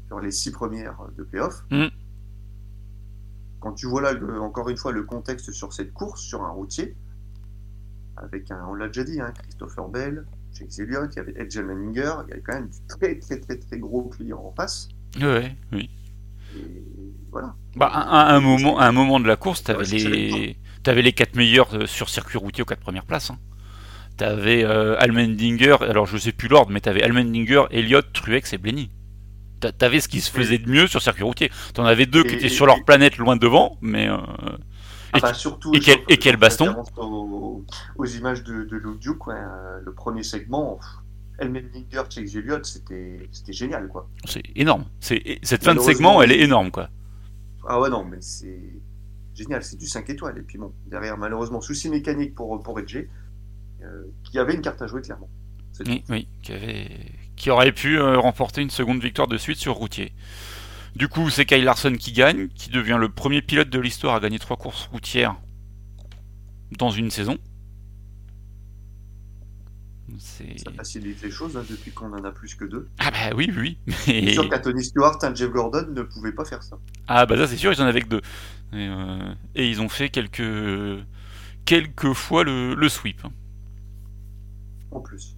sur 0.08 0.20
les 0.20 0.30
6 0.30 0.50
premières 0.52 0.96
de 1.16 1.22
playoff. 1.24 1.62
Mhm. 1.70 1.90
Quand 3.60 3.72
tu 3.72 3.86
vois 3.86 4.02
là, 4.02 4.12
le- 4.12 4.40
encore 4.40 4.68
une 4.68 4.76
fois, 4.76 4.92
le 4.92 5.02
contexte 5.04 5.52
sur 5.52 5.72
cette 5.72 5.92
course, 5.92 6.20
sur 6.20 6.42
un 6.42 6.50
routier, 6.50 6.96
avec 8.16 8.50
un, 8.50 8.64
on 8.68 8.74
l'a 8.74 8.88
déjà 8.88 9.04
dit, 9.04 9.20
hein, 9.20 9.32
Christopher 9.42 9.88
Bell, 9.88 10.26
Chase 10.52 10.80
Elliott, 10.80 11.10
il 11.14 11.16
y 11.16 11.20
avait 11.20 11.34
Edgel 11.36 11.64
Menninger, 11.66 12.12
il 12.26 12.30
y 12.30 12.32
avait 12.32 12.42
quand 12.42 12.54
même 12.54 12.68
du 12.68 12.78
très 12.88 13.18
très 13.18 13.40
très 13.40 13.56
très 13.58 13.78
gros 13.78 14.02
client 14.08 14.42
en 14.44 14.52
face. 14.52 14.88
Ouais, 15.20 15.56
oui. 15.72 15.88
Et 16.56 16.82
voilà. 17.30 17.54
Bah, 17.76 17.86
à, 17.86 18.34
un 18.34 18.40
moment, 18.40 18.78
à 18.78 18.86
un 18.86 18.92
moment 18.92 19.18
de 19.20 19.26
la 19.26 19.36
course, 19.36 19.62
t'avais 19.62 19.78
Ouais, 19.78 19.84
c'est 19.84 19.98
les, 20.08 20.56
t'avais 20.82 21.00
les 21.02 21.12
quatre 21.12 21.36
meilleurs 21.36 21.74
euh, 21.74 21.86
sur 21.86 22.08
circuit 22.10 22.36
routier 22.38 22.62
aux 22.62 22.66
quatre 22.66 22.80
premières 22.80 23.06
places. 23.06 23.30
Hein. 23.30 23.38
T'avais 24.22 24.62
euh, 24.64 24.94
Almendinger, 25.00 25.78
alors 25.80 26.06
je 26.06 26.16
sais 26.16 26.30
plus 26.30 26.46
l'ordre, 26.46 26.70
mais 26.70 26.78
t'avais 26.80 27.02
Almendinger, 27.02 27.64
Elliott, 27.72 28.06
Truex 28.12 28.52
et 28.52 28.58
Blenny. 28.58 28.88
T'a- 29.58 29.72
T'avais 29.72 29.98
ce 29.98 30.06
qui 30.06 30.20
se 30.20 30.30
faisait 30.30 30.58
de 30.58 30.70
mieux 30.70 30.86
sur 30.86 31.02
circuit 31.02 31.24
routier. 31.24 31.50
T'en 31.74 31.84
avais 31.84 32.06
deux 32.06 32.22
qui 32.22 32.34
Et- 32.34 32.38
étaient 32.38 32.48
sur 32.48 32.64
leur 32.66 32.84
planète 32.84 33.16
loin 33.18 33.34
devant, 33.34 33.78
mais 33.80 34.08
euh, 34.08 34.16
Ah 35.12 35.18
Et- 35.18 35.20
bah, 35.22 35.34
surtout, 35.34 35.72
et 35.74 35.80
quel- 35.80 35.98
et 36.08 36.36
baston 36.36 36.72
aux, 36.98 37.64
aux 37.96 38.04
images 38.06 38.44
de, 38.44 38.62
de 38.62 38.78
Duke, 39.00 39.26
ouais, 39.26 39.34
euh, 39.34 39.80
le 39.84 39.92
premier 39.92 40.22
segment, 40.22 40.76
pff, 40.76 40.86
Elmendinger, 41.40 42.02
Chase 42.08 42.36
Elliott, 42.36 42.64
c'était 42.64 43.28
génial, 43.52 43.88
quoi. 43.88 44.08
c'est 44.24 44.42
énorme. 44.54 44.84
Cette 45.00 45.64
fin 45.64 45.74
de 45.74 45.80
segment, 45.80 46.22
elle 46.22 46.30
est 46.30 46.40
énorme, 46.42 46.70
quoi. 46.70 46.88
Ah 47.66 47.80
ouais, 47.80 47.90
non, 47.90 48.04
mais 48.04 48.18
c'est 48.20 48.70
génial, 49.34 49.64
c'est 49.64 49.76
du 49.78 49.86
5 49.88 50.08
étoiles. 50.10 50.38
Et 50.38 50.42
puis 50.42 50.58
bon, 50.58 50.72
derrière, 50.86 51.18
malheureusement, 51.18 51.60
souci 51.60 51.88
mécanique 51.88 52.36
pour, 52.36 52.62
pour 52.62 52.78
Edge, 52.78 52.98
qui 54.24 54.38
avait 54.38 54.54
une 54.54 54.62
carte 54.62 54.82
à 54.82 54.86
jouer, 54.86 55.02
clairement. 55.02 55.30
Oui, 55.86 56.04
oui, 56.08 56.28
qui, 56.42 56.52
avait... 56.52 56.88
qui 57.36 57.50
aurait 57.50 57.72
pu 57.72 57.98
euh, 57.98 58.18
remporter 58.18 58.60
une 58.60 58.70
seconde 58.70 59.02
victoire 59.02 59.28
de 59.28 59.38
suite 59.38 59.58
sur 59.58 59.74
routier. 59.74 60.12
Du 60.96 61.08
coup, 61.08 61.30
c'est 61.30 61.46
Kyle 61.46 61.64
Larson 61.64 61.94
qui 61.98 62.12
gagne, 62.12 62.48
qui 62.48 62.68
devient 62.68 62.98
le 63.00 63.08
premier 63.08 63.40
pilote 63.40 63.70
de 63.70 63.80
l'histoire 63.80 64.14
à 64.14 64.20
gagner 64.20 64.38
trois 64.38 64.58
courses 64.58 64.88
routières 64.92 65.36
dans 66.78 66.90
une 66.90 67.10
saison. 67.10 67.38
Ça 70.18 70.70
facilite 70.76 71.22
les 71.22 71.30
choses 71.30 71.56
hein, 71.56 71.64
depuis 71.70 71.90
qu'on 71.90 72.12
en 72.12 72.22
a 72.24 72.32
plus 72.32 72.54
que 72.54 72.66
deux. 72.66 72.90
Ah 72.98 73.10
bah 73.10 73.34
oui, 73.34 73.50
oui. 73.56 73.78
C'est 73.88 74.20
Mais... 74.20 74.32
sûr 74.34 74.46
qu'à 74.50 74.58
Tony 74.58 74.84
Stewart, 74.84 75.16
un 75.22 75.34
Jeff 75.34 75.50
Gordon 75.50 75.86
ne 75.90 76.02
pouvait 76.02 76.32
pas 76.32 76.44
faire 76.44 76.62
ça. 76.62 76.76
Ah 77.08 77.24
bah 77.24 77.38
ça 77.38 77.46
c'est 77.46 77.56
sûr, 77.56 77.72
ils 77.72 77.80
en 77.80 77.86
avaient 77.86 78.02
que 78.02 78.08
deux. 78.08 78.20
Et, 78.74 78.88
euh, 78.88 79.34
et 79.54 79.70
ils 79.70 79.80
ont 79.80 79.88
fait 79.88 80.10
quelques, 80.10 81.02
quelques 81.64 82.12
fois 82.12 82.44
le, 82.44 82.74
le 82.74 82.88
sweep. 82.90 83.22
En 84.92 85.00
plus. 85.00 85.36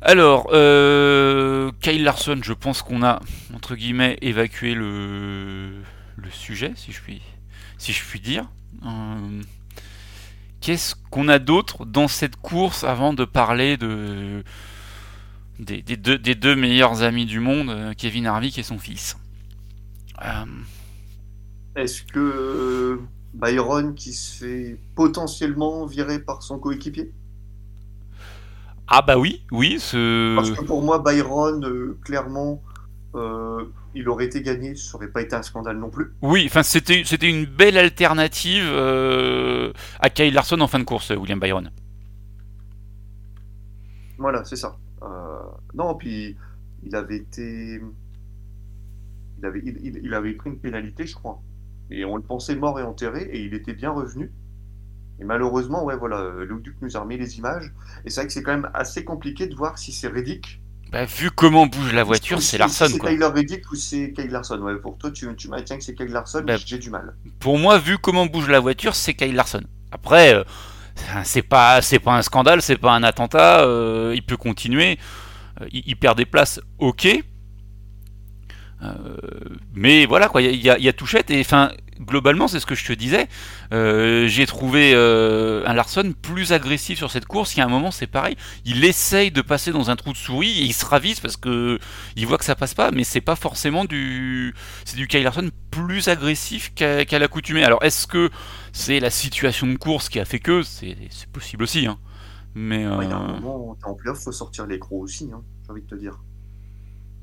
Alors, 0.00 0.48
euh, 0.52 1.70
Kyle 1.80 2.02
Larson, 2.02 2.40
je 2.42 2.52
pense 2.52 2.82
qu'on 2.82 3.02
a, 3.04 3.20
entre 3.54 3.76
guillemets, 3.76 4.18
évacué 4.20 4.74
le, 4.74 5.70
le 6.16 6.30
sujet, 6.30 6.72
si 6.74 6.90
je 6.92 7.00
puis, 7.00 7.22
si 7.78 7.92
je 7.92 8.04
puis 8.04 8.20
dire. 8.20 8.48
Euh, 8.84 9.42
Qu'est-ce 10.60 10.94
qu'on 11.10 11.28
a 11.28 11.38
d'autre 11.38 11.84
dans 11.84 12.08
cette 12.08 12.36
course 12.36 12.84
avant 12.84 13.12
de 13.12 13.24
parler 13.24 13.76
de, 13.76 14.44
des, 15.58 15.82
des 15.82 15.96
deux, 15.96 16.18
des 16.18 16.34
deux 16.34 16.56
meilleurs 16.56 17.02
amis 17.02 17.26
du 17.26 17.40
monde, 17.40 17.70
euh, 17.70 17.94
Kevin 17.94 18.26
Harvick 18.26 18.58
et 18.58 18.62
son 18.62 18.78
fils 18.78 19.16
Euh, 20.22 20.46
Est-ce 21.76 22.02
que 22.04 23.00
Byron 23.34 23.94
qui 23.94 24.12
se 24.14 24.38
fait 24.38 24.80
potentiellement 24.94 25.84
virer 25.86 26.18
par 26.18 26.42
son 26.42 26.58
coéquipier? 26.58 27.12
Ah 28.94 29.00
bah 29.00 29.16
oui, 29.16 29.42
oui, 29.50 29.80
ce... 29.80 30.36
Parce 30.36 30.50
que 30.50 30.62
pour 30.66 30.82
moi, 30.82 30.98
Byron, 30.98 31.64
euh, 31.64 31.98
clairement, 32.04 32.62
euh, 33.14 33.64
il 33.94 34.06
aurait 34.06 34.26
été 34.26 34.42
gagné, 34.42 34.76
ça 34.76 34.96
aurait 34.96 35.08
pas 35.08 35.22
été 35.22 35.34
un 35.34 35.40
scandale 35.40 35.78
non 35.78 35.88
plus. 35.88 36.12
Oui, 36.20 36.44
enfin 36.46 36.62
c'était 36.62 37.02
c'était 37.06 37.30
une 37.30 37.46
belle 37.46 37.78
alternative 37.78 38.64
euh, 38.66 39.72
à 39.98 40.10
Kyle 40.10 40.34
Larson 40.34 40.60
en 40.60 40.66
fin 40.66 40.78
de 40.78 40.84
course, 40.84 41.08
William 41.08 41.40
Byron. 41.40 41.70
Voilà, 44.18 44.44
c'est 44.44 44.56
ça. 44.56 44.76
Non, 45.72 45.94
puis 45.94 46.36
il 46.82 46.94
avait 46.94 47.16
été. 47.16 47.80
Il 49.38 49.46
avait, 49.46 49.62
il 49.64 50.12
avait 50.12 50.34
pris 50.34 50.50
une 50.50 50.58
pénalité, 50.58 51.06
je 51.06 51.14
crois. 51.14 51.40
Et 51.90 52.04
on 52.04 52.16
le 52.16 52.22
pensait 52.22 52.56
mort 52.56 52.78
et 52.78 52.82
enterré, 52.82 53.22
et 53.22 53.42
il 53.42 53.54
était 53.54 53.72
bien 53.72 53.90
revenu. 53.90 54.30
Et 55.22 55.24
malheureusement, 55.24 55.84
ouais, 55.84 55.96
voilà, 55.96 56.16
euh, 56.18 56.44
Luke 56.44 56.62
Duke 56.62 56.78
nous 56.82 56.96
a 56.96 57.00
remis 57.00 57.16
les 57.16 57.38
images. 57.38 57.72
Et 58.04 58.10
c'est 58.10 58.22
vrai 58.22 58.26
que 58.26 58.32
c'est 58.32 58.42
quand 58.42 58.50
même 58.50 58.68
assez 58.74 59.04
compliqué 59.04 59.46
de 59.46 59.54
voir 59.54 59.78
si 59.78 59.92
c'est 59.92 60.08
Reddick. 60.08 60.60
Bah, 60.90 61.04
vu 61.04 61.30
comment 61.30 61.66
bouge 61.66 61.92
la 61.92 62.02
voiture, 62.02 62.42
c'est 62.42 62.58
Larson 62.58 62.88
C'est. 62.88 62.98
Tyler 62.98 63.26
Reddick 63.26 63.70
ou 63.70 63.76
c'est 63.76 64.12
Kyle 64.12 64.30
Larson. 64.30 64.58
Ouais, 64.60 64.76
pour 64.80 64.98
toi, 64.98 65.12
tu, 65.12 65.32
tu 65.36 65.48
maintiens 65.48 65.78
que 65.78 65.84
c'est 65.84 65.94
Kyle 65.94 66.08
Larson, 66.10 66.44
Bah, 66.44 66.56
j'ai 66.56 66.78
du 66.78 66.90
mal. 66.90 67.14
Pour 67.38 67.58
moi, 67.58 67.78
vu 67.78 67.98
comment 67.98 68.26
bouge 68.26 68.48
la 68.48 68.60
voiture, 68.60 68.94
c'est 68.94 69.14
Kyle 69.14 69.34
Larson. 69.34 69.62
Après, 69.92 70.34
euh, 70.34 70.44
c'est 71.24 71.42
pas 71.42 71.80
pas 72.04 72.16
un 72.18 72.22
scandale, 72.22 72.62
c'est 72.62 72.76
pas 72.78 72.92
un 72.92 73.02
attentat. 73.04 73.62
euh, 73.64 74.12
il 74.14 74.22
peut 74.24 74.36
continuer. 74.36 74.98
Euh, 75.60 75.66
il, 75.72 75.82
il 75.86 75.96
perd 75.96 76.18
des 76.18 76.26
places, 76.26 76.60
ok. 76.78 77.06
Mais 79.74 80.06
voilà 80.06 80.28
quoi, 80.28 80.42
y 80.42 80.46
y 80.46 80.68
il 80.78 80.84
y 80.84 80.88
a 80.88 80.92
touchette 80.92 81.30
et 81.30 81.40
enfin 81.40 81.70
globalement 82.00 82.48
c'est 82.48 82.60
ce 82.60 82.66
que 82.66 82.74
je 82.74 82.84
te 82.86 82.92
disais. 82.92 83.28
Euh, 83.72 84.26
J'ai 84.28 84.46
trouvé 84.46 84.92
euh, 84.94 85.62
un 85.66 85.74
Larson 85.74 86.14
plus 86.20 86.52
agressif 86.52 86.98
sur 86.98 87.10
cette 87.10 87.26
course. 87.26 87.54
Il 87.54 87.58
y 87.58 87.62
a 87.62 87.66
un 87.66 87.68
moment 87.68 87.90
c'est 87.90 88.06
pareil, 88.06 88.36
il 88.64 88.84
essaye 88.84 89.30
de 89.30 89.42
passer 89.42 89.72
dans 89.72 89.90
un 89.90 89.96
trou 89.96 90.12
de 90.12 90.16
souris 90.16 90.60
et 90.60 90.64
il 90.64 90.72
se 90.72 90.84
ravise 90.84 91.20
parce 91.20 91.36
que 91.36 91.78
il 92.16 92.26
voit 92.26 92.38
que 92.38 92.44
ça 92.44 92.54
passe 92.54 92.74
pas, 92.74 92.90
mais 92.90 93.04
c'est 93.04 93.20
pas 93.20 93.36
forcément 93.36 93.84
du 93.84 94.54
c'est 94.84 94.96
du 94.96 95.06
Kyle 95.08 95.22
Larson 95.22 95.50
plus 95.70 96.08
agressif 96.08 96.72
qu'à 96.74 97.18
l'accoutumée. 97.18 97.64
Alors 97.64 97.82
est-ce 97.84 98.06
que 98.06 98.30
c'est 98.72 99.00
la 99.00 99.10
situation 99.10 99.66
de 99.66 99.76
course 99.76 100.08
qui 100.08 100.20
a 100.20 100.24
fait 100.24 100.40
que 100.40 100.62
c'est 100.62 100.96
possible 101.32 101.64
aussi 101.64 101.86
hein. 101.86 101.98
Mais 102.54 102.86
Ouais, 102.86 103.06
Il 103.06 103.10
y 103.10 103.12
a 103.12 103.16
un 103.16 103.30
euh, 103.30 103.40
moment, 103.40 103.76
en 103.82 103.94
playoff, 103.94 104.18
faut 104.22 104.32
sortir 104.32 104.66
les 104.66 104.78
crocs 104.78 105.02
aussi, 105.02 105.30
hein, 105.32 105.42
j'ai 105.64 105.70
envie 105.72 105.82
de 105.82 105.86
te 105.86 105.94
dire. 105.94 106.18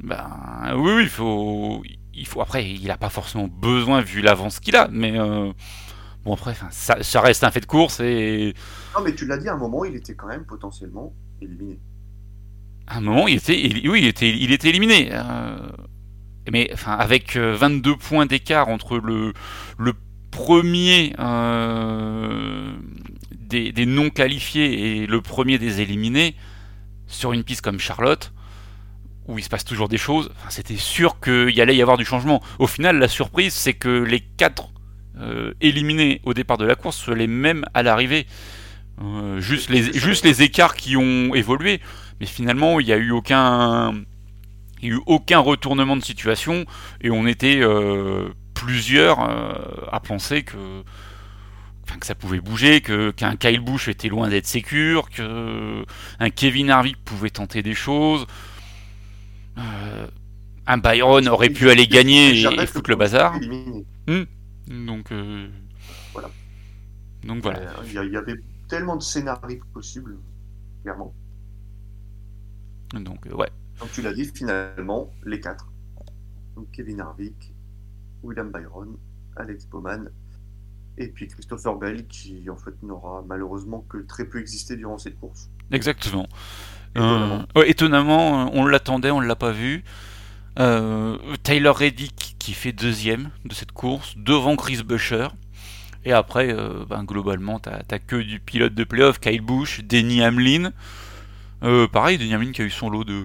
Ben 0.02 0.74
oui, 0.78 1.04
il 1.04 1.10
faut, 1.10 1.84
il 2.20 2.28
faut. 2.28 2.42
Après, 2.42 2.70
il 2.70 2.90
a 2.92 2.98
pas 2.98 3.10
forcément 3.10 3.48
besoin 3.48 4.02
vu 4.02 4.22
l'avance 4.22 4.60
qu'il 4.60 4.76
a, 4.76 4.88
mais 4.92 5.18
euh, 5.20 5.52
bon 6.26 6.34
après, 6.34 6.56
ça, 6.72 7.02
ça 7.02 7.22
reste 7.22 7.44
un 7.44 7.52
fait 7.52 7.62
de 7.62 7.66
course 7.66 8.00
et 8.02 8.54
Non, 8.96 9.04
mais 9.04 9.16
tu 9.16 9.26
l'as 9.26 9.38
dit, 9.38 9.48
à 9.50 9.54
un 9.54 9.58
moment, 9.58 9.86
il 9.86 9.96
était 9.96 10.16
quand 10.16 10.28
même 10.28 10.46
potentiellement 10.46 11.14
éliminé. 11.42 11.80
à 12.88 12.98
un 12.98 13.02
moment, 13.02 13.28
il 13.28 13.38
était, 13.38 13.60
il- 13.60 13.90
oui, 13.90 14.02
il 14.02 14.08
était, 14.08 14.30
il 14.30 14.52
était 14.52 14.70
éliminé. 14.70 15.10
euh, 15.12 15.58
mais 16.52 16.70
enfin, 16.74 16.94
avec 16.94 17.36
euh, 17.36 17.56
22 17.56 17.96
points 17.96 18.26
d'écart 18.26 18.70
entre 18.70 18.98
le, 18.98 19.34
le 19.78 19.94
premier 20.32 21.14
euh, 21.20 22.74
des, 23.36 23.72
des 23.72 23.86
non 23.86 24.10
qualifiés 24.10 25.02
et 25.04 25.08
le 25.08 25.22
premier 25.22 25.58
des 25.60 25.82
éliminés 25.82 26.36
sur 27.08 27.34
une 27.34 27.44
piste 27.44 27.62
comme 27.62 27.80
Charlotte. 27.80 28.32
Où 29.30 29.38
il 29.38 29.44
se 29.44 29.50
passe 29.50 29.64
toujours 29.64 29.88
des 29.88 29.98
choses, 29.98 30.32
enfin, 30.38 30.50
c'était 30.50 30.76
sûr 30.76 31.20
qu'il 31.20 31.62
allait 31.62 31.76
y 31.76 31.82
avoir 31.82 31.98
du 31.98 32.06
changement. 32.06 32.42
Au 32.58 32.66
final, 32.66 32.98
la 32.98 33.08
surprise, 33.08 33.54
c'est 33.54 33.76
que 33.76 33.90
les 33.90 34.22
quatre 34.22 34.70
euh, 35.20 35.54
éliminés 35.62 36.20
au 36.24 36.34
départ 36.34 36.58
de 36.58 36.66
la 36.66 36.76
course 36.76 36.98
soient 36.98 37.16
les 37.16 37.28
mêmes 37.28 37.64
à 37.76 37.84
l'arrivée. 37.84 38.26
Euh, 39.02 39.40
juste, 39.40 39.70
les, 39.70 39.94
juste 39.94 40.26
les 40.26 40.42
écarts 40.42 40.76
qui 40.76 40.98
ont 40.98 41.36
évolué. 41.36 41.80
Mais 42.20 42.26
finalement, 42.26 42.80
il 42.80 42.88
n'y 42.88 42.92
a 42.92 42.98
eu 42.98 43.12
aucun, 43.12 43.94
il 44.82 44.90
y 44.90 44.92
a 44.92 44.96
eu 44.96 45.02
aucun 45.06 45.40
retournement 45.40 45.96
de 45.96 46.04
situation 46.04 46.66
et 47.00 47.12
on 47.12 47.28
était 47.28 47.60
euh, 47.62 48.30
plusieurs 48.56 49.20
à 49.22 50.00
penser 50.02 50.42
que, 50.42 50.58
que 52.00 52.06
ça 52.06 52.16
pouvait 52.16 52.42
bouger, 52.42 52.82
que 52.82 53.12
qu'un 53.12 53.36
Kyle 53.36 53.62
Busch 53.62 53.88
était 53.88 54.10
loin 54.10 54.28
d'être 54.28 54.48
sécure, 54.48 55.10
que 55.10 55.86
un 56.20 56.30
Kevin 56.30 56.70
Harvick 56.72 56.98
pouvait 57.06 57.30
tenter 57.30 57.62
des 57.62 57.76
choses. 57.76 58.26
Euh, 59.60 60.08
un 60.68 60.78
Byron 60.78 61.28
aurait 61.28 61.50
pu 61.50 61.70
aller 61.70 61.88
gagner 61.88 62.42
et, 62.42 62.66
foutre 62.68 62.90
le 62.90 62.96
bazar. 62.96 63.36
éliminé. 63.36 63.86
Donc 64.68 65.12
euh, 65.12 65.50
Voilà. 66.14 66.30
Donc 67.24 67.44
voilà. 67.44 67.60
Euh, 67.60 67.84
Il 67.86 68.12
y, 68.14 68.18
avait 68.18 68.36
tellement 68.68 68.96
de 68.96 69.02
scénarios 69.02 69.64
possibles, 69.74 70.18
clairement. 70.84 71.14
Donc 72.94 73.26
ouais. 73.26 73.50
Donc 73.80 73.92
tu 73.92 74.02
l'as 74.02 74.14
dit, 74.14 74.26
finalement, 74.34 75.12
les 75.26 75.40
quatre. 75.40 75.72
Donc 76.56 76.70
Kevin 76.72 77.02
Harvick, 77.02 77.54
William 78.22 78.52
Byron, 78.52 78.98
Alex 79.38 79.66
Bowman, 79.68 80.10
et 80.98 81.08
puis 81.08 81.28
Christopher 81.28 81.76
Bell, 81.76 82.06
qui 82.08 82.50
en 82.50 82.58
fait 82.58 82.82
n'aura 82.84 83.24
malheureusement 83.28 83.86
que 83.90 83.98
très 83.98 84.26
peu 84.26 84.40
existé 84.40 84.76
durant 84.76 84.98
cette 84.98 85.20
course. 85.20 85.50
Exactement. 85.72 86.28
Étonnamment. 86.96 87.46
Ouais, 87.56 87.70
étonnamment, 87.70 88.42
euh, 88.42 88.50
on 88.54 88.66
l'attendait, 88.66 89.12
on 89.12 89.22
ne 89.22 89.28
l'a 89.28 89.36
pas 89.36 89.52
vu. 89.52 89.84
Euh, 90.60 91.18
Tyler 91.44 91.70
Reddick 91.70 92.36
qui 92.40 92.54
fait 92.54 92.72
deuxième 92.72 93.30
de 93.46 93.54
cette 93.54 93.72
course, 93.72 94.16
devant 94.18 94.56
Chris 94.56 94.82
Buescher. 94.84 95.28
Et 96.06 96.14
après, 96.14 96.54
euh, 96.54 96.86
ben, 96.90 97.04
globalement, 97.04 97.60
t'as 97.60 98.00
que 98.00 98.16
du 98.16 98.40
pilote 98.40 98.74
de 98.74 98.84
playoff, 98.84 99.20
Kyle 99.20 99.42
Busch, 99.42 99.82
Denny 99.84 100.24
Hamlin. 100.24 100.72
Euh, 101.64 101.88
pareil, 101.88 102.18
Denny 102.18 102.34
Hamlin 102.36 102.52
qui 102.52 102.62
a 102.62 102.66
eu 102.66 102.70
son 102.70 102.90
lot 102.90 103.04
de 103.04 103.24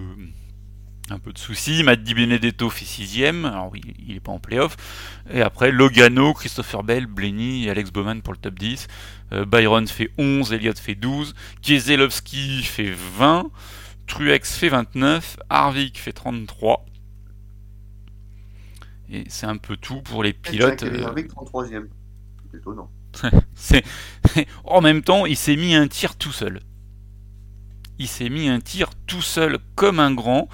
un 1.11 1.19
peu 1.19 1.31
de 1.31 1.37
soucis. 1.37 1.83
Matt 1.83 2.03
Di 2.03 2.13
Benedetto 2.13 2.69
fait 2.69 2.85
sixième, 2.85 3.45
alors 3.45 3.69
oui, 3.71 3.81
il 4.07 4.15
est 4.15 4.19
pas 4.19 4.31
en 4.31 4.39
playoff. 4.39 4.75
Et 5.29 5.41
après, 5.41 5.71
Logano, 5.71 6.33
Christopher 6.33 6.83
Bell, 6.83 7.05
Blenny 7.05 7.65
et 7.65 7.69
Alex 7.69 7.91
Bowman 7.91 8.21
pour 8.21 8.33
le 8.33 8.39
top 8.39 8.57
10. 8.57 8.87
Euh, 9.33 9.45
Byron 9.45 9.87
fait 9.87 10.11
11, 10.17 10.53
Elliott 10.53 10.77
fait 10.77 10.95
12, 10.95 11.35
Kieselowski 11.61 12.63
fait 12.63 12.93
20, 13.17 13.49
Truex 14.07 14.55
fait 14.55 14.69
29, 14.69 15.37
Harvick 15.49 15.99
fait 15.99 16.13
33. 16.13 16.85
Et 19.09 19.23
c'est 19.27 19.45
un 19.45 19.57
peu 19.57 19.77
tout 19.77 20.01
pour 20.01 20.23
les 20.23 20.33
pilotes. 20.33 20.79
Jack 20.79 21.01
Harvick 21.03 21.31
33ème. 21.31 21.87
C'est 22.51 22.57
étonnant. 22.57 22.91
en 24.63 24.81
même 24.81 25.03
temps, 25.03 25.25
il 25.25 25.37
s'est 25.37 25.55
mis 25.55 25.75
un 25.75 25.87
tir 25.87 26.15
tout 26.15 26.31
seul. 26.31 26.61
Il 27.97 28.07
s'est 28.07 28.29
mis 28.29 28.49
un 28.49 28.59
tir 28.59 28.89
tout 29.07 29.21
seul 29.21 29.59
comme 29.75 29.99
un 29.99 30.13
grand. 30.13 30.49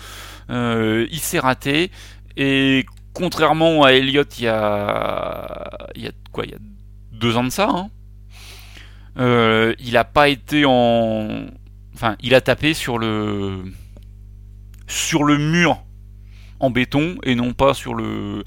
Euh, 0.51 1.07
il 1.11 1.19
s'est 1.19 1.39
raté. 1.39 1.91
Et 2.37 2.85
contrairement 3.13 3.83
à 3.83 3.93
Elliott 3.93 4.39
il 4.39 4.43
y 4.43 4.47
a 4.47 5.69
quoi 6.31 6.45
il 6.45 6.51
y 6.51 6.53
a 6.53 6.59
deux 7.11 7.35
ans 7.35 7.43
de 7.43 7.49
ça, 7.49 7.69
hein, 7.69 7.89
euh, 9.17 9.75
il 9.79 9.97
a 9.97 10.05
pas 10.05 10.29
été 10.29 10.63
en 10.65 11.45
enfin 11.93 12.15
il 12.21 12.33
a 12.33 12.41
tapé 12.41 12.73
sur 12.73 12.97
le 12.97 13.63
sur 14.87 15.25
le 15.25 15.37
mur 15.37 15.83
en 16.59 16.69
béton 16.69 17.17
et 17.23 17.35
non 17.35 17.53
pas 17.53 17.73
sur 17.73 17.93
le 17.93 18.43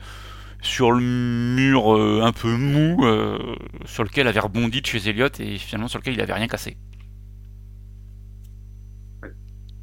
sur 0.62 0.92
le 0.92 1.00
mur 1.00 1.94
euh, 1.94 2.22
un 2.22 2.32
peu 2.32 2.56
mou 2.56 3.04
sur 3.84 4.02
lequel 4.02 4.26
avait 4.26 4.40
rebondi 4.40 4.80
de 4.80 4.86
chez 4.86 5.08
Elliott 5.08 5.38
et 5.40 5.58
finalement 5.58 5.88
sur 5.88 5.98
lequel 5.98 6.14
il 6.14 6.20
avait 6.22 6.32
rien 6.32 6.48
cassé. 6.48 6.78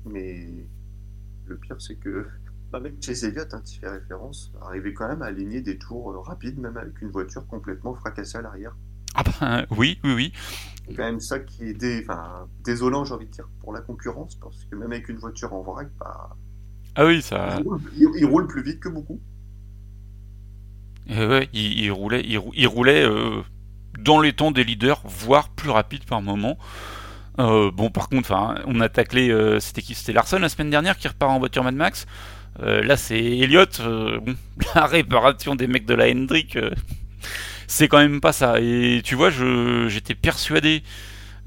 Mais 0.05 0.50
le 1.51 1.57
pire, 1.59 1.81
c'est 1.81 1.95
que 1.97 2.27
bah, 2.71 2.79
même 2.79 3.01
chez 3.01 3.25
Elliott, 3.25 3.53
hein, 3.53 3.61
tu 3.65 3.79
fais 3.79 3.89
référence, 3.89 4.51
arrivait 4.61 4.93
quand 4.93 5.07
même 5.07 5.21
à 5.21 5.27
aligner 5.27 5.61
des 5.61 5.77
tours 5.77 6.11
euh, 6.11 6.19
rapides, 6.21 6.59
même 6.59 6.77
avec 6.77 7.01
une 7.01 7.11
voiture 7.11 7.47
complètement 7.47 7.95
fracassée 7.95 8.37
à 8.37 8.41
l'arrière. 8.41 8.75
Ah 9.13 9.23
bah 9.23 9.65
oui, 9.71 9.99
oui, 10.03 10.13
oui. 10.13 10.33
C'est 10.85 10.93
quand 10.93 11.03
même 11.05 11.19
ça 11.19 11.39
qui 11.39 11.63
est 11.69 11.73
dé... 11.73 12.05
enfin, 12.07 12.47
désolant, 12.63 13.03
j'ai 13.03 13.13
envie 13.15 13.25
de 13.25 13.31
dire, 13.31 13.49
pour 13.61 13.73
la 13.73 13.81
concurrence, 13.81 14.35
parce 14.35 14.65
que 14.65 14.75
même 14.75 14.91
avec 14.91 15.09
une 15.09 15.17
voiture 15.17 15.53
en 15.53 15.63
vrac, 15.63 15.89
bah, 15.99 16.37
Ah 16.95 17.05
oui, 17.05 17.21
ça. 17.21 17.59
il, 17.59 17.63
roule, 17.63 17.81
il- 17.95 18.09
il 18.17 18.25
roule 18.25 18.47
plus 18.47 18.63
vite 18.63 18.79
que 18.79 18.89
beaucoup. 18.89 19.21
Euh, 21.09 21.27
ouais, 21.39 21.49
il, 21.53 21.79
il 21.79 21.91
roulait, 21.91 22.23
il, 22.25 22.37
rou- 22.37 22.51
il 22.55 22.67
roulait 22.67 23.03
euh, 23.03 23.41
dans 23.99 24.19
les 24.19 24.33
temps 24.33 24.51
des 24.51 24.63
leaders, 24.63 25.01
voire 25.05 25.49
plus 25.49 25.69
rapide 25.69 26.05
par 26.05 26.21
moment. 26.21 26.57
Euh, 27.41 27.71
bon, 27.71 27.89
par 27.89 28.09
contre, 28.09 28.31
on 28.65 28.79
a 28.81 28.89
taclé, 28.89 29.29
euh, 29.29 29.59
c'était 29.59 29.81
qui? 29.81 29.95
C'était 29.95 30.13
Larson 30.13 30.39
la 30.39 30.49
semaine 30.49 30.69
dernière 30.69 30.97
qui 30.97 31.07
repart 31.07 31.31
en 31.31 31.39
voiture 31.39 31.63
Mad 31.63 31.75
Max. 31.75 32.05
Euh, 32.61 32.83
là, 32.83 32.97
c'est 32.97 33.19
Elliott. 33.19 33.79
euh, 33.81 34.19
la 34.75 34.85
réparation 34.85 35.55
des 35.55 35.67
mecs 35.67 35.85
de 35.85 35.93
la 35.95 36.09
Hendrick, 36.09 36.57
c'est 37.67 37.87
quand 37.87 37.99
même 37.99 38.21
pas 38.21 38.33
ça. 38.33 38.59
Et 38.59 39.01
tu 39.03 39.15
vois, 39.15 39.29
j'étais 39.31 40.15
persuadé, 40.15 40.83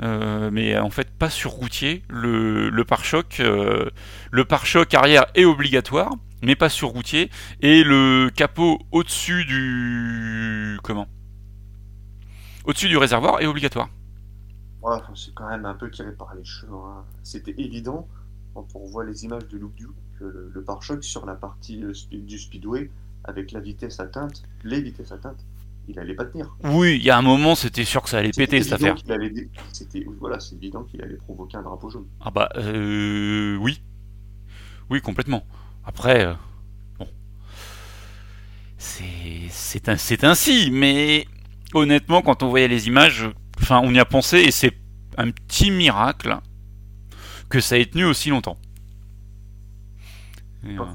mais 0.00 0.76
en 0.78 0.90
fait 0.90 1.10
pas 1.16 1.30
sur 1.30 1.52
routier. 1.52 2.02
Le, 2.08 2.70
le 2.70 2.84
pare-choc, 2.84 3.40
le 3.40 4.44
pare-choc 4.44 4.92
arrière 4.94 5.26
est 5.34 5.44
obligatoire, 5.44 6.10
mais 6.42 6.56
pas 6.56 6.68
sur 6.68 6.88
routier. 6.88 7.30
Et 7.60 7.84
le 7.84 8.30
capot 8.34 8.80
au-dessus 8.92 9.44
du 9.44 10.78
comment? 10.82 11.06
Au-dessus 12.64 12.88
du 12.88 12.96
réservoir 12.96 13.40
est 13.42 13.46
obligatoire. 13.46 13.88
C'est 15.14 15.35
quand 15.35 15.49
même 15.49 15.64
un 15.64 15.75
peu 15.75 15.91
tiré 15.91 16.12
par 16.12 16.35
les 16.35 16.45
cheveux. 16.45 16.73
hein. 16.75 17.05
C'était 17.23 17.55
évident 17.59 18.07
quand 18.55 18.67
on 18.75 18.87
voit 18.87 19.05
les 19.05 19.25
images 19.25 19.47
de 19.49 19.57
Luke 19.59 19.75
Duke 19.76 19.91
que 20.19 20.25
le, 20.25 20.50
le 20.53 20.62
pare-choc 20.62 21.03
sur 21.03 21.26
la 21.26 21.35
partie 21.35 21.83
euh, 21.83 21.93
du 22.12 22.38
speedway, 22.38 22.91
avec 23.25 23.53
la 23.53 23.61
vitesse 23.61 23.99
atteinte, 24.00 24.43
les 24.62 24.81
vitesses 24.81 25.12
atteintes, 25.12 25.45
il 25.88 25.99
allait 25.99 26.14
pas 26.14 26.25
tenir. 26.25 26.55
Oui, 26.64 26.97
il 26.97 27.03
y 27.05 27.11
a 27.11 27.19
un 27.19 27.23
moment, 27.23 27.55
c'était 27.55 27.85
sûr 27.85 28.03
que 28.03 28.09
ça 28.09 28.19
allait 28.19 28.33
péter 28.33 28.62
cette 28.62 28.75
affaire. 28.75 28.97
allait 29.09 29.49
C'était 29.73 30.05
voilà, 30.21 30.38
c'est 30.41 30.55
évident 30.57 30.83
qu'il 30.85 31.03
allait 31.03 31.17
provoquer 31.17 31.57
un 31.57 31.62
drapeau 31.62 31.91
jaune. 31.91 32.07
Ah 32.21 32.31
bah 32.31 32.49
euh, 32.57 33.57
oui, 33.57 33.83
oui 34.91 35.00
complètement. 35.00 35.45
Après, 35.85 36.25
euh, 36.26 36.35
bon, 36.99 37.09
c'est 38.79 39.49
c'est 39.51 39.88
un- 39.88 39.97
c'est 39.97 40.25
ainsi, 40.25 40.70
mais 40.70 41.27
honnêtement, 41.75 42.23
quand 42.23 42.42
on 42.42 42.49
voyait 42.49 42.68
les 42.68 42.87
images, 42.87 43.29
enfin, 43.64 43.81
on 43.85 43.92
y 43.94 43.98
a 43.98 44.05
pensé 44.05 44.38
et 44.38 44.50
c'est 44.50 44.72
un 45.16 45.31
petit 45.31 45.70
miracle 45.70 46.38
que 47.48 47.61
ça 47.61 47.79
ait 47.79 47.87
tenu 47.87 48.05
aussi 48.05 48.31
longtemps. 48.31 48.59
Et, 50.66 50.74
Pas 50.77 50.83
euh, 50.83 50.94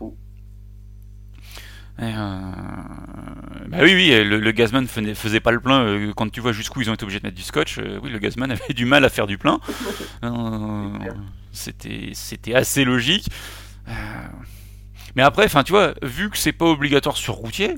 et, 2.00 2.14
euh, 2.16 3.68
bah 3.68 3.80
oui, 3.82 3.94
oui, 3.94 4.10
le, 4.24 4.40
le 4.40 4.52
gazman 4.52 4.88
faisait, 4.88 5.16
faisait 5.16 5.40
pas 5.42 5.52
le 5.52 5.60
plein. 5.60 5.82
euh, 5.82 6.14
Quand 6.16 6.30
tu 6.32 6.40
vois 6.40 6.54
jusqu'où 6.54 6.82
ils 6.82 6.90
ont 6.90 6.94
été 6.94 7.04
obligés 7.04 7.20
de 7.20 7.26
mettre 7.28 7.36
du 7.38 7.44
scotch, 7.44 7.78
euh, 7.80 8.00
oui, 8.04 8.10
le 8.10 8.20
gazman 8.20 8.52
avait 8.52 8.74
du 8.74 8.86
mal 8.86 9.04
à 9.06 9.10
faire 9.10 9.28
du 9.28 9.38
plein. 9.38 9.60
Euh, 10.24 10.90
C'était 11.52 12.12
c'était 12.14 12.54
assez 12.56 12.84
logique. 12.86 13.30
Mais 15.16 15.24
après, 15.24 15.46
enfin, 15.46 15.64
tu 15.64 15.72
vois, 15.72 15.94
vu 16.04 16.30
que 16.30 16.38
c'est 16.38 16.54
pas 16.54 16.66
obligatoire 16.66 17.18
sur 17.18 17.36
routier, 17.36 17.76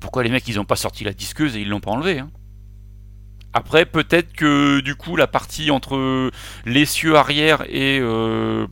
pourquoi 0.00 0.22
les 0.24 0.30
mecs 0.30 0.46
ils 0.48 0.60
ont 0.60 0.64
pas 0.64 0.76
sorti 0.76 1.04
la 1.04 1.12
disqueuse 1.12 1.56
et 1.56 1.62
ils 1.62 1.68
l'ont 1.68 1.80
pas 1.80 1.92
enlevé 1.92 2.18
hein? 2.20 2.30
Après, 3.56 3.86
peut-être 3.86 4.34
que 4.34 4.80
du 4.80 4.96
coup, 4.96 5.16
la 5.16 5.26
partie 5.26 5.70
entre 5.70 6.30
l'essieu 6.66 7.16
arrière 7.16 7.62
et 7.70 7.98
euh, 8.02 8.66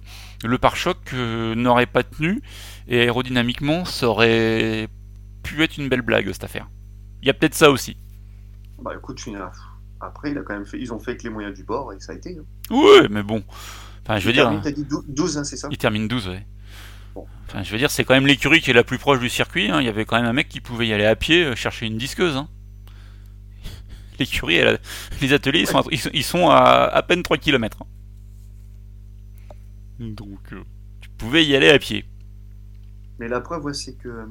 le 0.45 0.59
pare-choc 0.59 0.99
euh, 1.15 1.55
n'aurait 1.55 1.87
pas 1.87 2.03
tenu 2.03 2.43
et 2.87 3.01
aérodynamiquement, 3.01 3.87
ça 3.87 4.09
aurait 4.09 4.89
pu 5.43 5.63
être 5.63 5.79
une 5.79 5.89
belle 5.89 6.03
blague 6.03 6.31
cette 6.33 6.45
affaire. 6.45 6.69
Il 7.23 7.29
y 7.29 7.31
a 7.31 7.35
peut-être 7.35 7.55
ça 7.55 7.71
aussi. 7.71 7.97
Bah 8.83 8.91
écoute, 8.95 9.25
après, 10.03 10.33
il 10.33 10.37
a 10.37 10.43
quand 10.43 10.53
même 10.53 10.67
fait... 10.67 10.79
ils 10.79 10.93
ont 10.93 10.99
fait 10.99 11.13
avec 11.13 11.23
les 11.23 11.31
moyens 11.31 11.55
du 11.57 11.65
bord 11.65 11.95
et 11.95 11.97
ça 11.99 12.13
a 12.13 12.17
été. 12.17 12.37
hein. 12.39 12.45
Ouais, 12.75 13.09
mais 13.09 13.23
bon. 13.23 13.43
Enfin, 14.03 14.19
je 14.19 14.27
veux 14.27 14.33
Il 14.33 14.35
dire. 14.35 14.43
termine, 14.45 14.61
T'as 14.61 14.71
dit 14.71 14.85
dou- 14.85 15.05
12, 15.09 15.39
hein, 15.39 15.45
c'est 15.45 15.57
ça? 15.57 15.69
Il 15.71 15.79
termine 15.79 16.09
12, 16.09 16.29
ouais. 16.29 16.47
Bon. 17.15 17.27
Enfin, 17.49 17.63
je 17.63 17.73
veux 17.73 17.79
dire, 17.79 17.91
c'est 17.91 18.05
quand 18.05 18.13
même 18.13 18.27
l'écurie 18.27 18.61
qui 18.61 18.71
est 18.71 18.75
la 18.75 18.85
plus 18.85 18.99
proche 18.99 19.19
du 19.19 19.31
circuit. 19.31 19.71
hein. 19.71 19.81
Il 19.81 19.87
y 19.87 19.89
avait 19.89 20.05
quand 20.05 20.17
même 20.17 20.27
un 20.27 20.35
mec 20.35 20.51
qui 20.51 20.61
pouvait 20.61 20.87
y 20.87 20.93
aller 20.93 21.07
à 21.07 21.17
pied 21.17 21.43
euh, 21.43 21.55
chercher 21.57 21.87
une 21.87 21.97
disqueuse. 21.97 22.37
hein. 22.37 22.49
L'écurie, 24.19 24.61
les 25.23 25.33
ateliers, 25.33 25.61
ils 25.61 25.67
sont, 25.67 25.79
à, 25.79 25.85
ils 26.13 26.25
sont- 26.25 26.49
à 26.51 26.85
à 26.87 27.03
peine 27.03 27.23
3 27.23 27.39
km. 27.39 27.79
Donc, 29.99 30.53
euh, 30.53 30.63
tu 31.01 31.09
pouvais 31.11 31.45
y 31.45 31.55
aller 31.57 31.69
à 31.71 31.79
pied. 31.79 32.05
Mais 33.19 33.27
la 33.27 33.41
preuve, 33.41 33.65
ouais, 33.65 33.75
c'est 33.75 33.97
que 33.97 34.09
euh, 34.09 34.27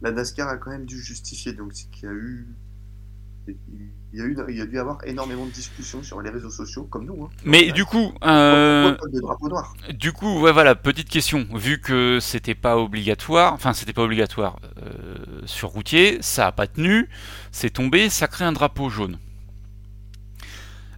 la 0.00 0.10
NASCAR 0.12 0.48
a 0.48 0.56
quand 0.56 0.70
même 0.70 0.86
dû 0.86 0.98
justifier. 0.98 1.52
Donc, 1.52 1.72
c'est 1.74 1.90
qu'il 1.90 2.08
y 2.08 2.10
a 2.10 2.14
eu. 2.14 2.56
Il 4.14 4.20
y 4.20 4.22
a, 4.22 4.24
eu, 4.24 4.36
il 4.48 4.56
y 4.56 4.60
a 4.62 4.66
dû 4.66 4.76
y 4.76 4.78
avoir 4.78 5.04
énormément 5.04 5.44
de 5.44 5.50
discussions 5.50 6.02
sur 6.02 6.22
les 6.22 6.30
réseaux 6.30 6.48
sociaux, 6.48 6.84
comme 6.84 7.04
nous. 7.04 7.24
Hein. 7.24 7.28
Mais 7.44 7.72
du 7.72 7.84
coup, 7.84 8.14
euh, 8.24 8.92
Pourquoi 8.92 9.06
pas 9.06 9.16
de 9.16 9.20
drapeau 9.20 9.48
noir 9.48 9.76
Du 9.92 10.12
coup, 10.12 10.40
ouais, 10.40 10.50
voilà, 10.50 10.74
petite 10.74 11.10
question. 11.10 11.46
Vu 11.54 11.78
que 11.78 12.18
c'était 12.18 12.54
pas 12.54 12.78
obligatoire, 12.78 13.52
enfin, 13.52 13.74
c'était 13.74 13.92
pas 13.92 14.02
obligatoire 14.02 14.60
euh, 14.78 15.42
sur 15.44 15.68
routier, 15.68 16.22
ça 16.22 16.46
a 16.46 16.52
pas 16.52 16.66
tenu, 16.66 17.10
c'est 17.52 17.68
tombé, 17.68 18.08
ça 18.08 18.28
crée 18.28 18.46
un 18.46 18.52
drapeau 18.52 18.88
jaune. 18.88 19.18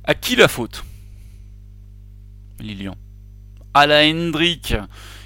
À 0.05 0.15
qui 0.15 0.37
la 0.37 0.47
faute? 0.47 0.85
Lilian. 2.61 2.95
À 3.75 3.89
la 3.89 4.05
Hendrick 4.05 4.77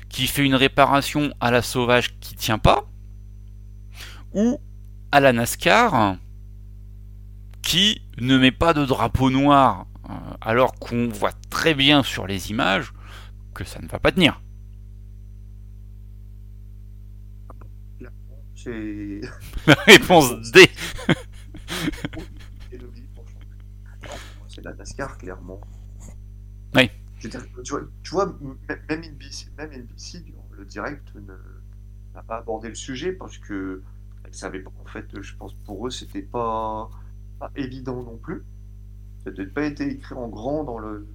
qui 0.08 0.26
fait 0.26 0.44
une 0.44 0.54
réparation 0.54 1.34
à 1.40 1.50
la 1.50 1.60
sauvage 1.60 2.18
qui 2.20 2.34
tient 2.34 2.58
pas? 2.58 2.88
Ou 4.32 4.58
à 5.12 5.20
la 5.20 5.34
NASCAR 5.34 6.16
qui 7.64 8.02
ne 8.20 8.36
met 8.38 8.52
pas 8.52 8.74
de 8.74 8.84
drapeau 8.84 9.30
noir 9.30 9.86
euh, 10.08 10.12
alors 10.40 10.74
qu'on 10.74 11.08
voit 11.08 11.32
très 11.50 11.74
bien 11.74 12.02
sur 12.02 12.26
les 12.26 12.50
images 12.50 12.92
que 13.54 13.64
ça 13.64 13.80
ne 13.80 13.88
va 13.88 13.98
pas 13.98 14.12
tenir. 14.12 14.40
C'est. 18.54 19.20
La 19.66 19.74
réponse 19.86 20.50
D. 20.52 20.68
C'est 24.48 24.64
la 24.64 24.72
NASCAR, 24.74 25.18
clairement. 25.18 25.60
Oui. 26.74 26.90
Je 27.18 27.24
veux 27.24 27.30
dire, 27.30 27.44
tu 27.64 27.70
vois, 27.72 27.82
tu 28.02 28.10
vois, 28.10 28.36
m- 28.40 28.56
même 28.88 29.02
NBC, 29.02 29.48
même 29.58 29.72
NBC, 29.72 30.24
le 30.52 30.64
direct, 30.64 31.12
n'a 32.14 32.22
pas 32.22 32.36
abordé 32.38 32.68
le 32.68 32.74
sujet 32.74 33.12
parce 33.12 33.38
que 33.38 33.82
elle 34.24 34.34
savait 34.34 34.60
pas. 34.60 34.70
En 34.80 34.86
fait, 34.86 35.06
je 35.20 35.34
pense 35.36 35.54
pour 35.64 35.86
eux, 35.86 35.90
c'était 35.90 36.22
pas, 36.22 36.88
pas 37.38 37.50
évident 37.56 38.02
non 38.02 38.16
plus. 38.16 38.44
Ça 39.24 39.30
n'a 39.30 39.36
peut-être 39.36 39.54
pas 39.54 39.64
été 39.64 39.88
écrit 39.90 40.14
en 40.14 40.28
grand 40.28 40.64
dans 40.64 40.78
le, 40.78 41.06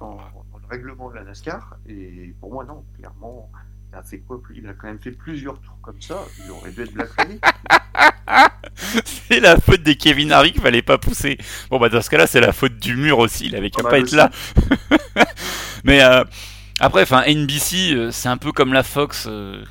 dans, 0.00 0.16
dans 0.16 0.58
le 0.60 0.66
règlement 0.68 1.10
de 1.10 1.14
la 1.16 1.24
NASCAR. 1.24 1.76
Et 1.88 2.34
pour 2.40 2.52
moi, 2.52 2.64
non, 2.64 2.84
clairement, 2.96 3.50
il 3.92 3.96
a 3.96 4.02
fait 4.02 4.18
quoi 4.20 4.40
Il 4.54 4.66
a 4.68 4.74
quand 4.74 4.86
même 4.88 4.98
fait 5.00 5.12
plusieurs 5.12 5.60
tours 5.60 5.78
comme 5.82 6.00
ça. 6.00 6.24
Il 6.44 6.50
aurait 6.50 6.72
dû 6.72 6.82
être 6.82 6.92
blacklisté. 6.92 7.40
C'est 9.04 9.40
la 9.40 9.56
faute 9.58 9.82
des 9.82 9.96
Kevin 9.96 10.32
Harvick 10.32 10.54
qu'il 10.54 10.62
fallait 10.62 10.82
pas 10.82 10.98
pousser. 10.98 11.38
Bon 11.70 11.78
bah 11.78 11.88
dans 11.88 12.02
ce 12.02 12.10
cas-là 12.10 12.26
c'est 12.26 12.40
la 12.40 12.52
faute 12.52 12.76
du 12.78 12.96
mur 12.96 13.18
aussi, 13.18 13.46
il 13.46 13.56
avait 13.56 13.70
qu'à 13.70 13.80
Ah 13.80 13.82
bah, 13.84 13.90
pas 13.90 13.98
être 13.98 14.04
aussi. 14.04 14.16
là. 14.16 14.30
Mais 15.84 16.02
euh, 16.02 16.24
après, 16.80 17.02
enfin 17.02 17.22
NBC 17.26 17.94
euh, 17.94 18.10
c'est 18.10 18.28
un 18.28 18.36
peu 18.36 18.52
comme 18.52 18.72
la 18.72 18.82
Fox. 18.82 19.26
euh, 19.28 19.64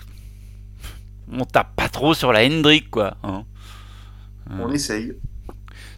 on 1.31 1.43
tape 1.45 1.75
pas 1.75 1.89
trop 1.89 2.13
sur 2.13 2.31
la 2.31 2.45
Hendrick 2.45 2.89
quoi. 2.89 3.17
hein. 3.23 3.43
On 4.49 4.69
Euh, 4.69 4.71
essaye. 4.71 5.13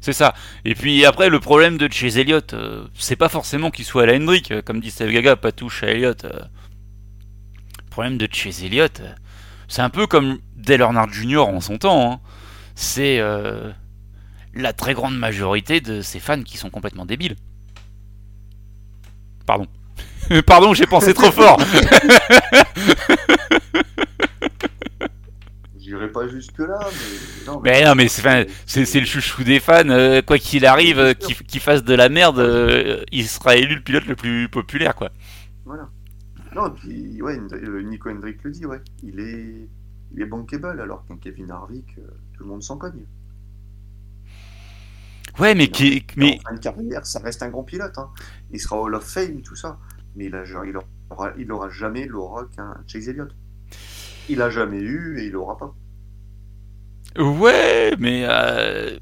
C'est 0.01 0.13
ça. 0.13 0.33
Et 0.65 0.75
puis 0.75 1.05
après, 1.05 1.29
le 1.29 1.39
problème 1.39 1.77
de 1.77 1.91
chez 1.91 2.19
Elliott, 2.19 2.53
euh, 2.53 2.85
c'est 2.97 3.15
pas 3.15 3.29
forcément 3.29 3.71
qu'il 3.71 3.85
soit 3.85 4.03
à 4.03 4.05
la 4.05 4.15
Hendrick, 4.15 4.51
euh, 4.51 4.61
comme 4.61 4.79
dit 4.79 4.91
Steve 4.91 5.11
Gaga, 5.11 5.35
pas 5.35 5.51
touche 5.51 5.83
à 5.83 5.87
Elliott. 5.87 6.25
euh. 6.25 6.39
Le 7.79 7.89
problème 7.89 8.17
de 8.17 8.27
chez 8.31 8.51
Elliott, 8.63 9.01
c'est 9.67 9.81
un 9.81 9.89
peu 9.89 10.05
comme 10.05 10.37
Dale 10.55 10.81
Earnhardt 10.81 11.11
Jr. 11.11 11.47
en 11.47 11.61
son 11.61 11.79
temps. 11.79 12.11
Hein. 12.11 12.19
C'est 12.75 13.19
la 14.53 14.73
très 14.73 14.93
grande 14.93 15.17
majorité 15.17 15.81
de 15.81 16.01
ces 16.01 16.19
fans 16.19 16.43
qui 16.43 16.57
sont 16.57 16.69
complètement 16.69 17.05
débiles. 17.05 17.35
Pardon. 19.47 19.65
Pardon, 20.45 20.75
j'ai 20.75 20.85
pensé 20.85 21.15
trop 21.15 21.31
fort. 21.31 21.59
J'irai 25.97 26.11
pas 26.11 26.27
jusque 26.27 26.59
là, 26.59 26.79
mais 26.81 27.45
non. 27.47 27.61
Mais 27.63 27.83
non, 27.83 27.95
mais 27.95 28.07
c'est 28.07 28.99
le 28.99 29.05
chouchou 29.05 29.43
des 29.43 29.59
fans. 29.59 29.89
euh, 29.89 30.21
quoi 30.21 30.37
qu'il 30.37 30.65
arrive, 30.65 30.99
euh, 30.99 31.13
qu'il 31.13 31.59
fasse 31.59 31.83
de 31.83 31.93
la 31.95 32.07
merde, 32.09 32.37
euh, 32.39 33.03
il 33.11 33.27
sera 33.27 33.55
élu 33.55 33.75
le 33.75 33.81
pilote 33.81 34.05
le 34.05 34.15
plus 34.15 34.47
populaire, 34.47 34.93
quoi. 34.95 35.09
Voilà. 35.65 35.89
Non, 36.55 36.69
puis 36.69 37.21
ouais, 37.21 37.39
euh, 37.53 37.81
Nico 37.81 38.09
Hendrick 38.09 38.43
le 38.43 38.51
dit, 38.51 38.65
ouais. 38.65 38.81
Il 39.01 39.19
est, 39.19 39.67
il 40.13 40.21
est 40.21 40.25
bankable, 40.25 40.79
alors 40.79 41.03
qu'un 41.07 41.17
Kevin 41.17 41.49
Harvick, 41.49 41.95
tout 41.95 42.43
le 42.43 42.45
monde 42.45 42.61
s'en 42.63 42.77
cogne. 42.77 43.05
Ouais, 45.39 45.55
mais 45.55 45.67
qui, 45.67 46.05
mais 46.15 46.39
En 46.45 46.49
fin 46.49 46.55
de 46.55 46.59
carrière, 46.59 47.05
ça 47.05 47.19
reste 47.19 47.43
un 47.43 47.49
grand 47.49 47.63
pilote. 47.63 47.97
Hein. 47.97 48.09
Il 48.51 48.59
sera 48.59 48.79
Hall 48.79 48.95
of 48.95 49.03
Fame, 49.03 49.41
tout 49.41 49.55
ça. 49.55 49.79
Mais 50.15 50.25
il, 50.25 50.35
a, 50.35 50.45
genre, 50.45 50.65
il, 50.65 50.77
aura, 51.11 51.33
il 51.37 51.51
aura 51.51 51.69
jamais 51.69 52.05
l'aura 52.05 52.45
qu'un 52.55 52.75
Chase 52.87 53.09
Elliott. 53.09 53.35
Il 54.29 54.41
a 54.41 54.49
jamais 54.49 54.79
eu 54.79 55.19
et 55.19 55.25
il 55.25 55.35
aura 55.35 55.57
pas. 55.57 55.75
Ouais, 57.17 57.91
mais 57.99 58.23
euh, 58.25 58.97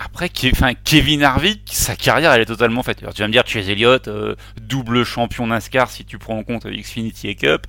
après, 0.00 0.28
Kevin 0.28 1.22
Harvick, 1.22 1.62
sa 1.72 1.96
carrière, 1.96 2.32
elle 2.32 2.42
est 2.42 2.46
totalement 2.46 2.82
faite. 2.82 3.02
Alors, 3.02 3.14
tu 3.14 3.22
vas 3.22 3.28
me 3.28 3.32
dire, 3.32 3.42
Chase 3.46 3.68
Elliott, 3.68 4.08
euh, 4.08 4.36
double 4.60 5.04
champion 5.04 5.46
NASCAR, 5.46 5.90
si 5.90 6.04
tu 6.04 6.18
prends 6.18 6.38
en 6.38 6.44
compte 6.44 6.66
Xfinity 6.66 7.28
et 7.28 7.34
Cup, 7.34 7.66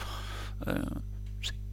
euh, 0.67 0.75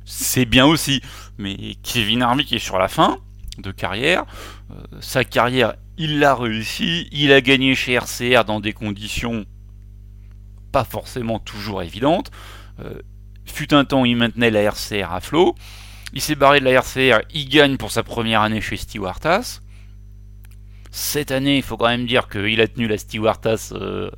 c'est- 0.04 0.46
bien 0.46 0.64
aussi. 0.66 1.02
Mais 1.38 1.56
Kevin 1.82 2.22
Harvick 2.22 2.52
est 2.52 2.58
sur 2.58 2.78
la 2.78 2.88
fin 2.88 3.18
de 3.58 3.70
carrière. 3.70 4.24
Euh, 4.70 4.74
sa 5.00 5.24
carrière, 5.24 5.74
il 5.98 6.18
l'a 6.20 6.34
réussi. 6.34 7.08
Il 7.12 7.32
a 7.32 7.40
gagné 7.40 7.74
chez 7.74 7.92
RCR 7.94 8.44
dans 8.44 8.60
des 8.60 8.72
conditions 8.72 9.44
pas 10.72 10.84
forcément 10.84 11.38
toujours 11.38 11.82
évidentes. 11.82 12.30
Euh, 12.80 13.00
fut 13.46 13.72
un 13.72 13.84
temps, 13.84 14.04
il 14.04 14.16
maintenait 14.16 14.50
la 14.50 14.62
RCR 14.62 15.12
à 15.12 15.20
flot. 15.20 15.54
Il 16.12 16.20
s'est 16.20 16.34
barré 16.34 16.60
de 16.60 16.64
la 16.64 16.72
RCR, 16.72 17.20
il 17.34 17.48
gagne 17.48 17.76
pour 17.76 17.90
sa 17.90 18.02
première 18.02 18.42
année 18.42 18.60
chez 18.60 18.76
Stewartas. 18.76 19.60
Cette 20.90 21.30
année, 21.30 21.56
il 21.56 21.62
faut 21.62 21.76
quand 21.76 21.88
même 21.88 22.06
dire 22.06 22.28
qu'il 22.28 22.60
a 22.60 22.68
tenu 22.68 22.86
la 22.86 22.96
Stewartas 22.96 23.72
euh, 23.72 24.10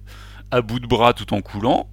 à 0.51 0.61
bout 0.61 0.81
de 0.81 0.87
bras 0.87 1.13
tout 1.13 1.35
en 1.35 1.41
coulant. 1.41 1.89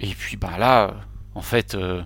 Et 0.00 0.14
puis 0.14 0.36
bah 0.36 0.56
là, 0.58 0.94
en 1.34 1.42
fait, 1.42 1.74
euh, 1.74 2.02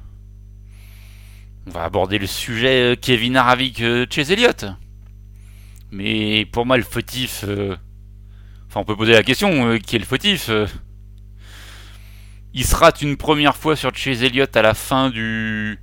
on 1.67 1.71
va 1.71 1.85
aborder 1.85 2.19
le 2.19 2.27
sujet 2.27 2.93
euh, 2.93 2.97
Kevin 2.97 3.37
euh, 3.37 4.07
Chase 4.11 4.31
Elliott. 4.31 4.67
Mais 5.91 6.45
pour 6.47 6.67
moi, 6.67 6.77
le 6.77 6.83
fautif, 6.83 7.45
enfin, 7.45 8.81
on 8.81 8.85
peut 8.85 8.97
poser 8.97 9.13
la 9.13 9.23
question 9.23 9.79
qui 9.79 9.95
est 9.95 10.01
le 10.01 10.05
fautif. 10.05 10.51
il 12.53 12.65
se 12.65 12.75
rate 12.75 13.01
une 13.01 13.17
première 13.17 13.57
fois 13.57 13.77
sur 13.77 13.95
Chase 13.95 14.25
Elliott 14.25 14.57
à 14.57 14.63
la 14.63 14.75
fin 14.75 15.09
du 15.11 15.79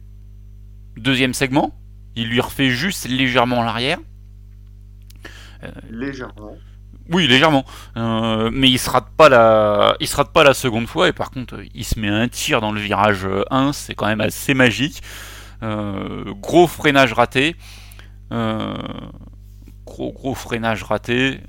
deuxième 0.98 1.34
segment. 1.34 1.78
Il 2.16 2.30
lui 2.30 2.42
refait 2.42 2.70
juste 2.70 3.08
légèrement 3.08 3.64
l'arrière. 3.64 4.00
Légèrement. 5.90 6.58
Oui, 7.12 7.28
légèrement. 7.28 7.66
Euh, 7.98 8.50
mais 8.54 8.70
il 8.70 8.80
se 8.80 8.90
rate 8.90 9.10
pas 9.18 9.30
la, 9.30 9.96
il 10.00 10.08
se 10.08 10.16
rate 10.16 10.32
pas 10.32 10.44
la 10.44 10.54
seconde 10.54 10.88
fois 10.88 11.10
et 11.10 11.14
par 11.14 11.32
contre, 11.32 11.62
il 11.74 11.84
se 11.84 12.00
met 12.00 12.08
un 12.08 12.28
tir 12.28 12.62
dans 12.62 12.72
le 12.72 12.80
virage 12.80 13.28
1, 13.50 13.74
c'est 13.74 13.96
quand 13.96 14.08
même 14.08 14.22
assez 14.22 14.54
magique. 14.54 15.02
Euh, 15.64 16.34
gros 16.36 16.68
freinage 16.68 17.14
raté. 17.14 17.56
Euh, 18.32 18.76
gros 19.86 20.12
gros 20.14 20.36
freinage 20.36 20.84
raté. 20.84 21.42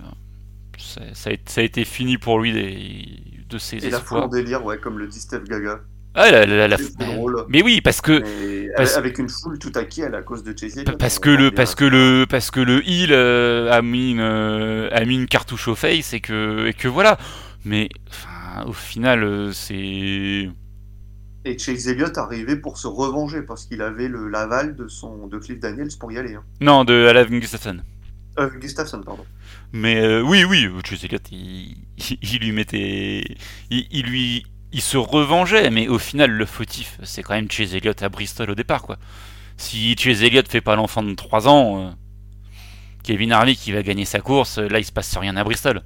Ça, 0.79 1.01
ça 1.15 1.31
a, 1.31 1.35
ça 1.47 1.61
a 1.61 1.65
été 1.65 1.85
fini 1.85 2.19
pour 2.19 2.41
lui 2.41 2.53
des, 2.53 3.45
de 3.49 3.59
ses 3.59 3.85
Et 3.87 3.91
la 3.91 4.01
foule 4.01 4.19
en 4.19 4.29
délire, 4.29 4.65
ouais, 4.65 4.79
comme 4.79 4.99
le 4.99 5.07
dit 5.07 5.21
Steph 5.21 5.45
Gaga. 5.45 5.81
Ah, 6.15 6.31
la- 6.31 6.45
la- 6.47 6.69
la- 6.69 6.77
drôle. 6.99 7.45
mais 7.49 7.63
oui, 7.63 7.81
parce 7.81 8.01
que 8.03 8.23
parce- 8.77 8.97
avec 8.97 9.19
une 9.19 9.29
foule 9.31 9.59
tout 9.59 9.73
à 9.75 9.85
qui 9.85 10.03
à 10.03 10.23
cause 10.23 10.43
de 10.45 10.55
Chase 10.59 10.85
parce 10.99 11.19
que 11.19 11.31
le 11.31 11.51
parce 11.51 11.75
que 11.75 11.85
le 11.87 12.27
parce 12.29 12.51
que 12.51 12.61
le 12.61 12.87
heal 12.87 13.13
a 13.15 13.81
mis 13.83 14.13
une 14.13 14.21
euh, 14.21 14.89
a 14.93 15.05
mis 15.05 15.15
une 15.17 15.27
cartouche 15.27 15.69
au 15.69 15.75
face 15.75 16.13
et 16.13 16.21
que 16.21 16.67
et 16.67 16.75
que 16.75 16.89
voilà. 16.89 17.19
Mais 17.65 17.89
enfin, 18.11 18.65
au 18.67 18.73
final, 18.73 19.23
euh, 19.25 19.53
c'est 19.53 20.51
Et 21.45 21.59
Chase 21.59 21.89
Elliott 21.89 22.17
arrivait 22.19 22.57
pour 22.57 22.77
se 22.79 22.87
revenger 22.89 23.43
parce 23.43 23.65
qu'il 23.67 23.81
avait 23.83 24.09
le 24.09 24.29
l'aval 24.29 24.77
de 24.77 24.89
son 24.89 25.27
de 25.29 25.39
Cliff 25.39 25.59
Daniels 25.61 25.89
pour 25.99 26.13
y 26.13 26.19
aller. 26.19 26.35
Hein. 26.35 26.45
non 26.61 26.85
de 26.85 27.07
Alain 27.09 27.25
Gustafsson. 27.25 27.79
Euh, 28.39 28.49
Gustafsson, 28.61 29.03
pardon. 29.03 29.25
Mais 29.73 30.01
euh, 30.03 30.23
oui, 30.23 30.45
oui, 30.45 30.69
Chase 30.85 31.05
Elliott, 31.05 31.23
il, 31.33 31.77
il, 31.99 32.19
il 32.23 32.39
lui 32.41 32.53
mettait, 32.53 33.25
il, 33.71 33.87
il 33.91 34.07
lui, 34.07 34.45
il 34.73 34.81
se 34.81 34.97
revengeait, 34.97 35.71
mais 35.71 35.89
au 35.89 35.99
final, 35.99 36.31
le 36.31 36.47
fautif, 36.47 36.99
c'est 37.03 37.23
quand 37.23 37.35
même 37.35 37.51
Chase 37.51 37.75
Elliott 37.75 38.03
à 38.03 38.09
Bristol 38.09 38.51
au 38.51 38.55
départ, 38.55 38.83
quoi. 38.83 38.99
Si 39.57 39.95
Chase 39.99 40.23
Elliott 40.23 40.49
fait 40.49 40.61
pas 40.61 40.77
l'enfant 40.77 41.03
de 41.03 41.15
3 41.15 41.49
ans, 41.49 41.81
euh, 41.81 41.91
Kevin 43.05 43.33
Harvick 43.33 43.59
qui 43.59 43.73
va 43.73 43.83
gagner 43.83 44.05
sa 44.05 44.21
course, 44.21 44.59
là, 44.59 44.79
il 44.79 44.85
se 44.85 44.93
passe 44.93 45.17
rien 45.17 45.37
à 45.37 45.45
Bristol. 45.45 45.83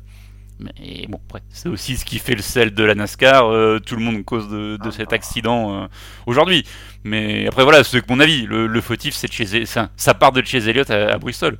Mais 0.58 1.06
bon, 1.08 1.20
après, 1.26 1.42
c'est 1.50 1.68
aussi 1.68 1.96
ce 1.96 2.04
qui 2.06 2.18
fait 2.18 2.34
le 2.34 2.40
sel 2.42 2.72
de 2.74 2.82
la 2.84 2.94
NASCAR. 2.94 3.46
euh, 3.46 3.78
tout 3.78 3.96
le 3.96 4.02
monde 4.02 4.24
cause 4.24 4.48
de, 4.48 4.78
de 4.78 4.90
cet 4.90 5.12
accident 5.12 5.82
euh, 5.84 5.86
aujourd'hui. 6.26 6.64
Mais 7.04 7.46
après, 7.46 7.62
voilà, 7.64 7.84
c'est 7.84 8.08
mon 8.08 8.20
avis. 8.20 8.46
Le, 8.46 8.66
le 8.66 8.80
fautif, 8.80 9.14
c'est 9.14 9.66
ça, 9.66 9.90
ça 9.96 10.14
part 10.14 10.32
de 10.32 10.42
Chase 10.42 10.66
Elliott 10.68 10.88
à, 10.90 11.12
à 11.12 11.18
Bristol. 11.18 11.58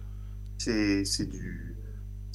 C'est 0.59 1.03
du 1.31 1.76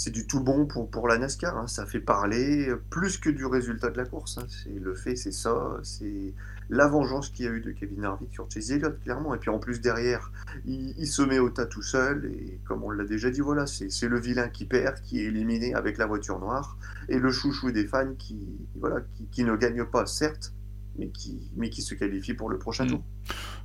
c'est 0.03 0.09
du 0.11 0.25
tout 0.25 0.39
bon 0.41 0.65
pour 0.65 0.89
pour 0.89 1.07
la 1.07 1.17
NASCAR. 1.17 1.55
hein. 1.57 1.67
Ça 1.67 1.85
fait 1.85 1.99
parler 1.99 2.69
euh, 2.69 2.81
plus 2.89 3.17
que 3.17 3.29
du 3.29 3.45
résultat 3.45 3.89
de 3.91 3.97
la 3.97 4.05
course. 4.05 4.37
hein. 4.39 4.45
C'est 4.49 4.79
le 4.87 4.95
fait, 4.95 5.15
c'est 5.15 5.31
ça. 5.31 5.55
C'est 5.83 6.33
la 6.69 6.87
vengeance 6.87 7.29
qu'il 7.29 7.45
y 7.45 7.47
a 7.47 7.51
eu 7.51 7.59
de 7.61 7.71
Kevin 7.71 8.05
Harvick 8.05 8.31
sur 8.33 8.47
Chase 8.51 8.71
Elliott, 8.71 8.97
clairement. 9.03 9.35
Et 9.35 9.37
puis 9.37 9.49
en 9.51 9.59
plus 9.59 9.81
derrière, 9.81 10.31
il, 10.65 10.93
il 10.97 11.07
se 11.07 11.21
met 11.21 11.37
au 11.39 11.49
tas 11.49 11.65
tout 11.67 11.81
seul. 11.83 12.25
Et 12.33 12.59
comme 12.65 12.83
on 12.83 12.89
l'a 12.89 13.03
déjà 13.03 13.29
dit, 13.29 13.41
voilà, 13.41 13.65
c'est 13.67 14.07
le 14.07 14.19
vilain 14.19 14.47
qui 14.49 14.65
perd, 14.65 15.01
qui 15.01 15.19
est 15.19 15.25
éliminé 15.25 15.73
avec 15.75 15.97
la 15.97 16.05
voiture 16.07 16.39
noire, 16.39 16.77
et 17.09 17.19
le 17.19 17.31
chouchou 17.31 17.71
des 17.71 17.85
fans 17.85 18.13
qui 18.17 18.39
voilà 18.79 19.01
qui, 19.15 19.25
qui 19.33 19.43
ne 19.43 19.55
gagne 19.55 19.83
pas 19.85 20.05
certes, 20.05 20.53
mais 20.97 21.09
qui 21.09 21.51
mais 21.57 21.69
qui 21.69 21.81
se 21.81 21.93
qualifie 21.95 22.33
pour 22.33 22.49
le 22.49 22.57
prochain 22.57 22.85
Mm. 22.85 22.89
tour. 22.89 23.03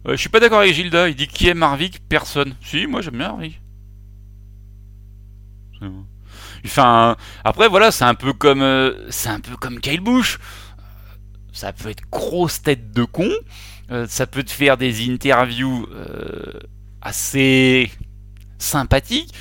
Euh, 0.09 0.12
je 0.12 0.16
suis 0.16 0.29
pas 0.29 0.40
d'accord 0.40 0.61
avec 0.61 0.75
Gilda, 0.75 1.09
il 1.09 1.16
dit 1.16 1.29
qui 1.29 1.49
aime 1.49 1.62
Harvick 1.62 2.03
Personne. 2.09 2.55
Si, 2.61 2.87
moi 2.87 3.01
j'aime 3.03 3.18
bien 3.18 3.31
Harvick. 3.31 3.61
C'est 5.79 5.88
bon. 5.88 6.05
Enfin, 6.67 7.17
après 7.45 7.69
voilà, 7.69 7.91
c'est 7.91 8.05
un 8.05 8.15
peu 8.15 8.33
comme 8.33 8.63
euh, 8.63 8.93
c'est 9.11 9.29
un 9.31 9.41
peu 9.41 9.57
comme 9.57 9.81
Kyle 9.81 10.01
Busch. 10.01 10.39
Euh, 10.39 10.83
Ça 11.53 11.73
peut 11.73 11.89
être 11.91 12.05
grosse 12.11 12.63
tête 12.63 12.93
de 12.93 13.05
con, 13.05 13.31
euh, 13.91 14.07
ça 14.09 14.27
peut 14.27 14.43
te 14.43 14.51
faire 14.53 14.77
des 14.77 15.09
interviews 15.11 15.87
euh, 15.93 16.61
assez 17.03 17.91
sympathiques. 18.59 19.33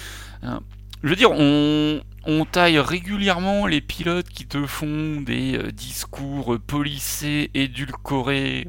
Euh, 0.44 0.60
je 1.04 1.10
veux 1.10 1.16
dire, 1.16 1.32
on, 1.32 2.02
on 2.26 2.46
taille 2.46 2.80
régulièrement 2.80 3.68
les 3.68 3.82
pilotes 3.82 4.30
qui 4.30 4.46
te 4.48 4.66
font 4.66 5.22
des 5.22 5.60
discours 5.74 6.58
policés, 6.66 7.52
édulcorés. 7.54 8.68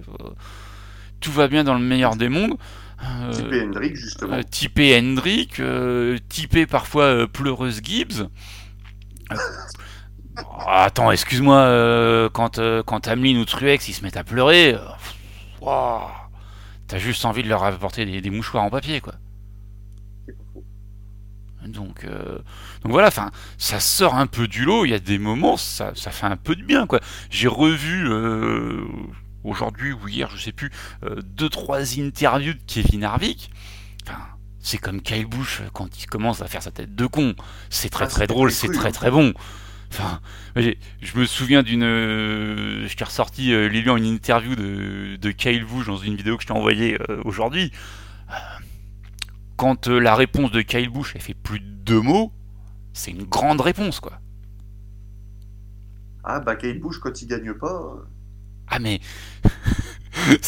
tout 1.21 1.33
va 1.33 1.49
bien 1.49 1.65
dans 1.65 1.75
le 1.75 1.81
meilleur 1.81 2.17
des 2.17 2.29
mondes. 2.29 2.57
Euh, 3.03 3.31
Typé 3.33 3.63
Hendrick 3.63 3.97
justement. 3.97 4.33
euh, 4.35 4.43
typé 4.43 4.99
Hendrick, 4.99 5.61
euh, 5.61 6.19
typé 6.29 6.67
parfois 6.67 7.27
pleureuse 7.29 7.81
Gibbs. 7.83 8.29
Oh, 9.31 9.35
attends, 10.67 11.11
excuse-moi, 11.13 12.31
quand, 12.33 12.61
quand 12.85 13.09
Hamlin 13.09 13.39
ou 13.39 13.45
Truex 13.45 13.89
ils 13.89 13.93
se 13.93 14.03
mettent 14.03 14.17
à 14.17 14.25
pleurer, 14.25 14.77
ouah, 15.61 16.11
t'as 16.89 16.99
juste 16.99 17.25
envie 17.25 17.43
de 17.43 17.49
leur 17.49 17.65
apporter 17.65 18.07
des, 18.07 18.21
des 18.21 18.31
mouchoirs 18.31 18.65
en 18.65 18.71
papier, 18.71 19.01
quoi. 19.01 19.15
Donc, 21.67 22.05
euh, 22.05 22.39
donc 22.83 22.93
voilà, 22.93 23.09
enfin, 23.09 23.31
ça 23.59 23.81
sort 23.81 24.15
un 24.15 24.27
peu 24.27 24.47
du 24.47 24.65
lot. 24.65 24.85
Il 24.85 24.91
y 24.91 24.95
a 24.95 24.99
des 25.01 25.19
moments, 25.19 25.57
ça, 25.57 25.93
ça 25.97 26.11
fait 26.11 26.27
un 26.27 26.37
peu 26.37 26.55
de 26.55 26.63
bien, 26.63 26.87
quoi. 26.87 27.01
J'ai 27.31 27.49
revu 27.49 28.07
euh, 28.09 28.85
aujourd'hui 29.47 29.93
ou 29.93 30.09
hier, 30.09 30.31
je 30.31 30.43
sais 30.43 30.53
plus, 30.53 30.71
euh, 31.05 31.21
deux 31.23 31.49
trois 31.49 31.99
interviews 31.99 32.55
de 32.55 32.63
Kevin 32.67 33.05
Harvick. 33.05 33.51
Enfin, 34.07 34.21
c'est 34.61 34.79
comme 34.79 35.01
Kyle 35.03 35.27
Busch 35.27 35.61
euh, 35.61 35.69
quand 35.73 36.03
il 36.03 36.07
commence 36.07 36.43
à 36.43 36.49
faire 36.49 36.63
sa 36.63 36.71
tête 36.71 36.95
de 36.95 37.07
con. 37.07 37.35
C'est 37.71 37.91
très 37.91 38.07
Ah, 38.07 38.09
très 38.09 38.27
drôle, 38.27 38.51
c'est 38.53 38.71
très 38.71 38.89
hein. 38.89 38.93
très 38.93 39.11
bon. 39.11 39.33
Enfin, 39.93 40.21
je 40.57 41.19
me 41.19 41.25
souviens 41.27 41.63
d'une, 41.63 41.85
euh, 41.85 42.89
je 42.89 42.97
t'ai 42.97 43.05
ressorti 43.05 43.53
euh, 43.53 43.69
Lilian 43.69 43.97
une 43.97 44.05
interview 44.07 44.57
de, 44.57 45.17
de 45.17 45.31
Kyle 45.31 45.65
Busch 45.65 45.87
dans 45.87 45.97
une 45.97 46.17
vidéo 46.17 46.37
que 46.37 46.43
je 46.43 46.49
t'ai 46.49 46.53
envoyée 46.55 46.99
euh, 47.09 47.23
aujourd'hui. 47.25 47.71
Euh, 48.31 48.35
quand 49.57 49.89
euh, 49.89 49.99
la 50.01 50.15
réponse 50.17 50.51
de 50.51 50.61
Kyle 50.63 50.91
Busch 50.91 51.13
elle 51.15 51.21
fait 51.23 51.35
plus 51.35 51.61
de 51.61 51.67
deux 51.67 52.01
mots, 52.01 52.33
c'est 52.93 53.13
une 53.13 53.25
grande 53.25 53.61
réponse 53.61 54.01
quoi. 54.01 54.21
Ah 56.25 56.41
bah 56.41 56.57
Kyle 56.57 56.81
Busch 56.81 56.99
quand 56.99 57.23
il 57.23 57.29
gagne 57.29 57.55
pas. 57.55 57.97
Ah 58.69 58.79
mais 58.79 59.01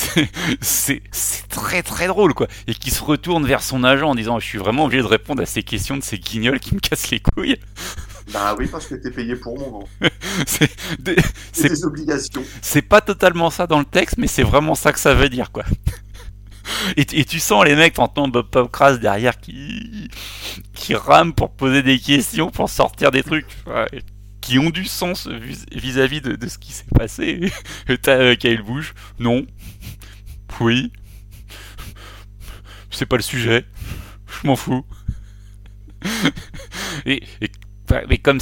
c'est 0.61 1.03
très 1.49 1.83
très 1.83 2.07
drôle 2.07 2.35
quoi. 2.35 2.49
Et 2.67 2.75
qui 2.75 2.91
se 2.91 3.03
retourne 3.03 3.47
vers 3.47 3.63
son 3.63 3.85
agent 3.85 4.09
en 4.09 4.15
disant 4.15 4.39
Je 4.39 4.47
suis 4.47 4.59
vraiment 4.59 4.87
obligé 4.87 5.03
de 5.03 5.09
répondre 5.09 5.43
à 5.43 5.47
ces 5.47 5.63
questions 5.63 5.97
de 5.97 6.03
ces 6.03 6.19
guignols 6.19 6.61
qui 6.61 6.75
me 6.75 6.81
cassent 6.81 7.11
les 7.11 7.21
couilles. 7.21 7.59
Bah 8.31 8.55
oui, 8.59 8.67
parce 8.71 8.87
que 8.87 8.95
t'es 8.95 9.11
payé 9.11 9.37
pour 9.37 9.59
mon 9.59 9.89
c'est 10.47 10.71
des, 10.99 11.17
des 11.63 11.85
obligations. 11.87 12.45
C'est 12.61 12.83
pas 12.83 13.01
totalement 13.01 13.49
ça 13.49 13.67
dans 13.67 13.79
le 13.79 13.87
texte, 13.87 14.17
mais 14.19 14.27
c'est 14.27 14.43
vraiment 14.43 14.75
ça 14.75 14.93
que 14.93 14.99
ça 15.01 15.15
veut 15.15 15.31
dire 15.31 15.51
quoi. 15.51 15.65
Et, 16.99 17.25
tu 17.25 17.41
sens 17.41 17.65
les 17.65 17.75
mecs, 17.75 17.95
t'entends 17.95 18.29
Bob 18.29 18.51
Pop 18.51 18.71
Crass 18.71 19.01
derrière 19.01 19.39
qui, 19.39 20.11
qui 20.75 20.95
rame 20.95 21.33
pour 21.33 21.51
poser 21.51 21.83
des 21.83 21.99
questions, 21.99 22.51
pour 22.51 22.69
sortir 22.69 23.11
des 23.11 23.23
trucs 23.23 23.47
qui 24.49 24.59
ont 24.59 24.71
du 24.71 24.87
sens 24.87 25.29
vis-à-vis 25.73 26.23
de, 26.23 26.49
ce 26.49 26.57
qui 26.57 26.73
s'est 26.73 26.87
passé. 26.95 27.53
T'as 28.03 28.13
euh, 28.17 28.37
non, 29.19 29.47
oui, 30.61 30.91
c'est 32.91 33.05
pas 33.05 33.17
le 33.17 33.23
sujet, 33.23 33.67
je 34.27 34.47
m'en 34.47 34.57
fous. 34.57 34.87
et, 37.07 37.23
mais 38.09 38.19
comme 38.19 38.39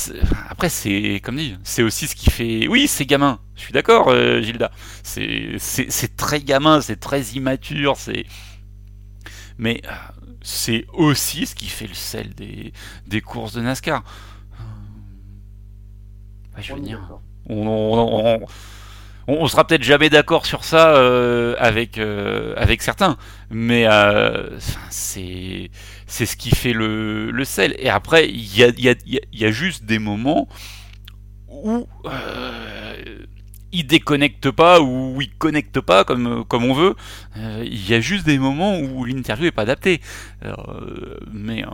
après 0.49 0.69
c'est 0.69 1.21
comme 1.25 1.37
dit, 1.37 1.57
c'est 1.65 1.83
aussi 1.83 2.07
ce 2.07 2.15
qui 2.15 2.31
fait. 2.31 2.69
Oui, 2.69 2.87
c'est 2.87 3.07
gamin. 3.07 3.41
Je 3.57 3.63
suis 3.63 3.73
d'accord, 3.73 4.09
euh, 4.09 4.41
Gilda. 4.41 4.71
C'est 5.03 5.57
c'est 5.59 6.17
très 6.17 6.41
gamin, 6.41 6.81
c'est 6.81 7.01
très 7.01 7.23
immature, 7.23 7.97
c'est. 7.97 8.27
Mais 9.59 9.83
euh, 9.87 9.91
c'est 10.43 10.87
aussi 10.93 11.47
ce 11.47 11.55
qui 11.57 11.67
fait 11.67 11.87
le 11.89 11.95
sel 11.95 12.35
des, 12.35 12.73
des 13.07 13.21
courses 13.21 13.55
de 13.55 13.61
NASCAR. 13.61 14.05
Je 16.59 16.75
veux 16.75 16.81
dire, 16.81 17.01
on, 17.49 18.41
on, 19.29 19.47
sera 19.47 19.67
peut-être 19.67 19.83
jamais 19.83 20.11
d'accord 20.11 20.47
sur 20.47 20.65
ça 20.65 20.97
euh, 20.97 21.55
avec, 21.59 21.99
euh, 21.99 22.55
avec 22.57 22.83
certains, 22.83 23.17
mais 23.51 23.87
euh, 23.87 24.59
c'est 24.91 25.71
c'est 26.07 26.27
ce 26.27 26.37
qui 26.37 26.51
fait 26.51 26.73
le, 26.73 27.31
le 27.31 27.45
sel. 27.45 27.75
Et 27.79 27.89
après, 27.89 28.29
il 28.29 28.57
y 28.57 28.63
a, 28.63 28.69
y, 28.77 28.89
a, 28.89 28.95
y 29.33 29.45
a, 29.45 29.51
juste 29.51 29.85
des 29.85 29.99
moments 29.99 30.49
où 31.49 31.87
il 33.73 33.87
déconnecte 33.87 34.51
pas 34.51 34.81
ou 34.81 35.21
il 35.21 35.31
connecte 35.37 35.81
pas 35.81 36.05
comme, 36.05 36.45
comme 36.45 36.65
on 36.65 36.75
veut. 36.75 36.95
Il 37.37 37.89
y 37.89 37.95
a 37.95 38.01
juste 38.01 38.25
des 38.25 38.39
moments 38.39 38.79
où 38.79 39.05
l'interview 39.05 39.47
est 39.47 39.53
pas 39.53 39.63
adaptée. 39.63 40.01
mais 41.33 41.65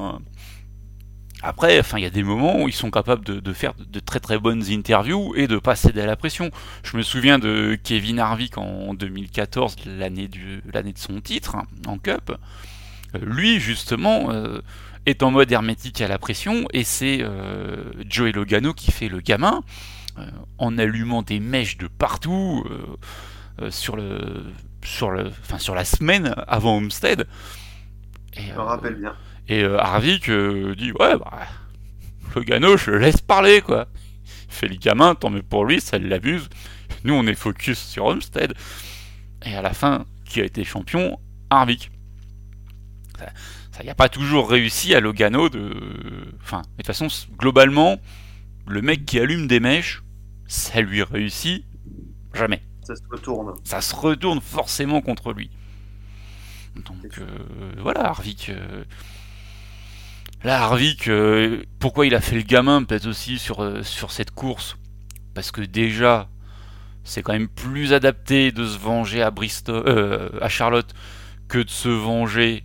après, 1.43 1.81
enfin, 1.81 1.99
il 1.99 2.03
y 2.03 2.07
a 2.07 2.11
des 2.11 2.23
moments 2.23 2.63
où 2.63 2.69
ils 2.69 2.75
sont 2.75 2.91
capables 2.91 3.25
de, 3.25 3.53
faire 3.53 3.75
de 3.79 4.01
très 4.01 4.21
très 4.21 4.39
bonnes 4.39 4.63
interviews 4.71 5.35
et 5.35 5.49
de 5.49 5.59
pas 5.59 5.75
céder 5.75 6.01
à 6.01 6.07
la 6.07 6.17
pression. 6.17 6.51
Je 6.85 6.97
me 6.97 7.03
souviens 7.03 7.39
de 7.39 7.77
Kevin 7.83 8.21
Harvick 8.21 8.59
en 8.59 8.95
2014, 8.95 9.77
l'année 9.87 10.31
l'année 10.73 10.93
de 10.93 10.99
son 10.99 11.21
titre 11.21 11.57
en 11.87 11.99
Cup. 11.99 12.33
Euh, 13.15 13.19
lui, 13.23 13.59
justement, 13.59 14.31
euh, 14.31 14.61
est 15.05 15.25
en 15.25 15.33
mode 15.33 15.51
hermétique 15.51 16.01
à 16.01 16.07
la 16.07 16.19
pression 16.19 16.67
et 16.73 16.85
c'est 16.85 17.19
euh, 17.23 17.93
Joey 18.09 18.31
Logano 18.33 18.73
qui 18.73 18.93
fait 18.93 19.09
le 19.09 19.21
gamin 19.21 19.63
en 20.59 20.77
allumant 20.77 21.23
des 21.23 21.41
mèches 21.41 21.79
de 21.79 21.89
partout 21.89 22.67
sur 23.71 23.97
le 23.97 24.45
sur 24.85 25.11
le, 25.11 25.29
enfin, 25.29 25.59
sur 25.59 25.75
la 25.75 25.87
semaine 25.87 26.35
avant 26.47 26.77
Homestead. 26.77 27.27
Je 28.37 28.53
me 28.53 28.61
rappelle 28.61 28.97
bien. 28.97 29.15
Et 29.49 29.63
euh, 29.63 29.79
Harvick 29.79 30.29
euh, 30.29 30.75
dit 30.75 30.93
Ouais, 30.93 31.17
bah, 31.19 31.47
le 32.35 32.43
Gano, 32.43 32.77
je 32.77 32.91
le 32.91 32.99
laisse 32.99 33.21
parler, 33.21 33.61
quoi. 33.61 33.89
Il 34.49 34.55
fait 34.55 34.69
les 34.69 34.79
gamins, 34.79 35.15
tant 35.15 35.31
mieux 35.31 35.43
pour 35.43 35.65
lui, 35.65 35.81
ça 35.81 35.99
l'abuse. 35.99 36.49
Nous, 37.05 37.15
on 37.15 37.27
est 37.27 37.35
focus 37.35 37.79
sur 37.79 38.07
Homestead. 38.07 38.55
Et 39.45 39.55
à 39.55 39.63
la 39.63 39.73
fin, 39.73 40.07
qui 40.25 40.41
a 40.41 40.45
été 40.45 40.65
champion? 40.65 41.19
Harvick. 41.51 41.91
Ça 43.73 43.83
n'y 43.83 43.91
a 43.91 43.95
pas 43.95 44.09
toujours 44.09 44.51
réussi 44.51 44.95
à 44.95 45.01
Logano 45.01 45.49
de. 45.49 45.75
Enfin, 46.43 46.63
de 46.63 46.77
toute 46.79 46.87
façon, 46.87 47.09
globalement, 47.37 47.99
le 48.67 48.83
mec 48.83 49.05
qui 49.05 49.19
allume 49.19 49.47
des 49.47 49.61
mèches, 49.61 50.03
ça 50.47 50.81
lui 50.81 51.03
réussit 51.03 51.65
jamais. 52.35 52.63
Ça 52.83 52.97
se 52.97 53.03
retourne. 53.11 53.55
Ça 53.65 53.81
se 53.81 53.95
retourne 53.95 54.41
forcément 54.41 55.01
contre 55.01 55.33
lui. 55.33 55.51
Donc 56.75 57.19
euh, 57.19 57.27
voilà, 57.79 58.09
Harvick. 58.09 58.51
Là, 60.45 60.65
Harvick, 60.65 61.07
euh, 61.07 61.63
pourquoi 61.79 62.05
il 62.05 62.17
a 62.17 62.21
fait 62.21 62.35
le 62.35 62.43
gamin 62.43 62.83
peut-être 62.83 63.07
aussi 63.07 63.39
sur, 63.39 63.63
euh, 63.63 63.85
sur 63.85 64.11
cette 64.11 64.33
course? 64.33 64.77
Parce 65.35 65.53
que 65.53 65.61
déjà, 65.61 66.29
c'est 67.05 67.23
quand 67.23 67.33
même 67.33 67.49
plus 67.49 67.93
adapté 67.93 68.51
de 68.51 68.67
se 68.67 68.77
venger 68.77 69.23
à 69.23 69.31
Bristol, 69.31 69.85
euh, 69.87 70.31
à 70.41 70.49
Charlotte 70.49 70.93
que 71.47 71.59
de 71.59 71.71
se 71.71 71.89
venger 71.89 72.65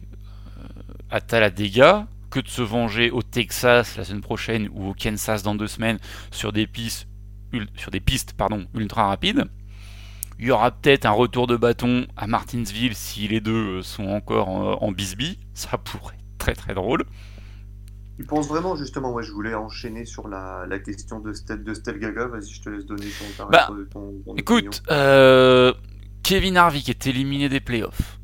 à 1.12 1.22
Talladega, 1.22 2.08
que 2.32 2.40
de 2.40 2.48
se 2.48 2.64
venger 2.64 3.12
au 3.12 3.22
Texas 3.22 3.96
la 3.96 4.04
semaine 4.04 4.22
prochaine 4.22 4.70
ou 4.74 4.90
au 4.90 4.94
Kansas 4.96 5.44
dans 5.44 5.54
deux 5.54 5.68
semaines 5.68 6.00
sur 6.32 6.52
des 6.52 6.66
pistes, 6.66 7.08
sur 7.76 7.92
des 7.92 8.00
pistes 8.00 8.34
pardon, 8.34 8.66
ultra 8.74 9.06
rapides. 9.08 9.46
Il 10.40 10.48
y 10.48 10.52
aura 10.52 10.72
peut-être 10.72 11.06
un 11.06 11.12
retour 11.12 11.46
de 11.46 11.56
bâton 11.56 12.08
à 12.16 12.26
Martinsville 12.26 12.96
si 12.96 13.28
les 13.28 13.40
deux 13.40 13.84
sont 13.84 14.08
encore 14.08 14.50
en, 14.50 14.82
en 14.82 14.92
bisbee. 14.92 15.38
Ça 15.54 15.78
pourrait 15.78 16.16
être 16.16 16.38
très 16.40 16.54
très 16.56 16.74
drôle. 16.74 17.04
Tu 18.18 18.24
penses 18.24 18.48
vraiment, 18.48 18.76
justement, 18.76 19.12
moi 19.12 19.22
je 19.22 19.32
voulais 19.32 19.54
enchaîner 19.54 20.06
sur 20.06 20.28
la, 20.28 20.66
la 20.68 20.80
question 20.80 21.20
de 21.20 21.34
Steph, 21.34 21.58
de 21.58 21.98
Gaga, 21.98 22.26
vas-y 22.26 22.50
je 22.50 22.62
te 22.64 22.70
laisse 22.70 22.86
donner 22.86 23.06
ton, 23.38 23.46
bah, 23.48 23.70
Écoute, 24.38 24.82
euh, 24.90 25.72
Kevin 26.24 26.58
Harvick 26.58 26.90
est 26.90 27.06
éliminé 27.06 27.48
des 27.48 27.60
playoffs. 27.60 28.20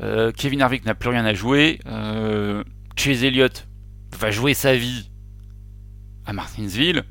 Euh, 0.00 0.32
Kevin 0.32 0.60
Harvick 0.60 0.84
n'a 0.84 0.94
plus 0.94 1.10
rien 1.10 1.24
à 1.24 1.34
jouer. 1.34 1.80
Euh, 1.86 2.64
Chase 2.96 3.22
Elliott 3.22 3.68
va 4.18 4.32
jouer 4.32 4.54
sa 4.54 4.74
vie 4.74 5.10
à 6.26 6.32
Martinsville. 6.32 7.04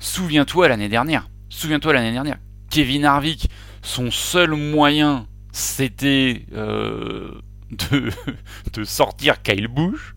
Souviens-toi 0.00 0.68
l'année 0.68 0.88
dernière. 0.88 1.28
Souviens-toi 1.50 1.92
l'année 1.92 2.12
dernière. 2.12 2.38
Kevin 2.68 3.04
Harvick, 3.04 3.48
son 3.82 4.10
seul 4.10 4.54
moyen, 4.54 5.26
c'était 5.52 6.46
euh, 6.52 7.30
de, 7.70 8.10
de 8.72 8.84
sortir 8.84 9.40
Kyle 9.42 9.68
Busch. 9.68 10.14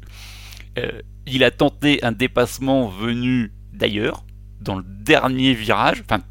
Euh, 0.78 1.02
il 1.26 1.44
a 1.44 1.52
tenté 1.52 2.04
un 2.04 2.12
dépassement 2.12 2.88
venu 2.88 3.52
d'ailleurs, 3.74 4.26
dans 4.62 4.76
le 4.76 4.84
dernier 4.84 5.54
virage. 5.54 6.02
Enfin, 6.02 6.24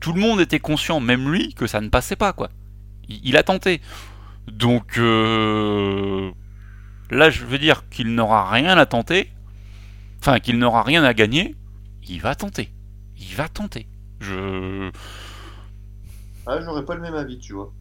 tout 0.00 0.12
le 0.12 0.20
monde 0.20 0.40
était 0.40 0.60
conscient, 0.60 1.00
même 1.00 1.30
lui, 1.30 1.54
que 1.54 1.66
ça 1.66 1.80
ne 1.80 1.88
passait 1.88 2.16
pas, 2.16 2.32
quoi. 2.32 2.50
Il, 3.08 3.36
a 3.36 3.42
tenté. 3.42 3.80
Donc, 4.48 4.98
euh, 4.98 6.30
là, 7.10 7.30
je 7.30 7.44
veux 7.44 7.58
dire 7.58 7.88
qu'il 7.88 8.14
n'aura 8.14 8.50
rien 8.50 8.76
à 8.76 8.86
tenter. 8.86 9.30
Enfin, 10.18 10.40
qu'il 10.40 10.58
n'aura 10.58 10.82
rien 10.82 11.04
à 11.04 11.14
gagner. 11.14 11.54
Il 12.08 12.20
va 12.20 12.34
tenter. 12.34 12.70
Il 13.18 13.34
va 13.34 13.48
tenter. 13.48 13.86
Je. 14.20 14.90
Ah, 16.46 16.60
j'aurais 16.60 16.84
pas 16.84 16.94
le 16.94 17.00
même 17.00 17.14
avis, 17.14 17.38
tu 17.38 17.52
vois. 17.52 17.72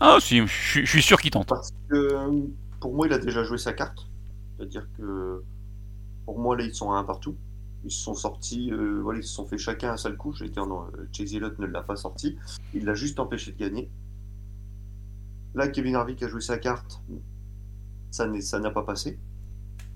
Ah, 0.00 0.18
si, 0.20 0.46
je 0.46 0.84
suis 0.84 1.02
sûr 1.02 1.20
qu'il 1.20 1.30
tente. 1.30 1.48
Parce 1.48 1.70
que 1.88 2.30
pour 2.80 2.94
moi, 2.94 3.06
il 3.06 3.12
a 3.12 3.18
déjà 3.18 3.42
joué 3.44 3.58
sa 3.58 3.72
carte. 3.72 4.06
C'est-à-dire 4.56 4.86
que 4.96 5.42
pour 6.24 6.38
moi, 6.38 6.56
là, 6.56 6.64
ils 6.64 6.74
sont 6.74 6.92
à 6.92 6.96
un 6.96 7.04
partout. 7.04 7.36
Ils 7.84 7.90
se 7.90 8.02
sont 8.02 8.14
sortis, 8.14 8.72
euh, 8.72 9.00
voilà, 9.02 9.20
ils 9.20 9.24
se 9.24 9.34
sont 9.34 9.46
fait 9.46 9.58
chacun 9.58 9.92
un 9.92 9.96
seul 9.96 10.16
coup. 10.16 10.32
J'ai 10.32 10.48
dire 10.48 10.66
non, 10.66 10.86
Chase 11.12 11.34
Elliott 11.34 11.58
ne 11.58 11.66
l'a 11.66 11.82
pas 11.82 11.96
sorti. 11.96 12.38
Il 12.72 12.84
l'a 12.84 12.94
juste 12.94 13.20
empêché 13.20 13.52
de 13.52 13.58
gagner. 13.58 13.90
Là, 15.54 15.68
Kevin 15.68 15.94
Harvick 15.96 16.22
a 16.22 16.28
joué 16.28 16.40
sa 16.40 16.58
carte. 16.58 17.02
Ça 18.10 18.26
n'a 18.26 18.70
pas 18.70 18.82
passé. 18.82 19.18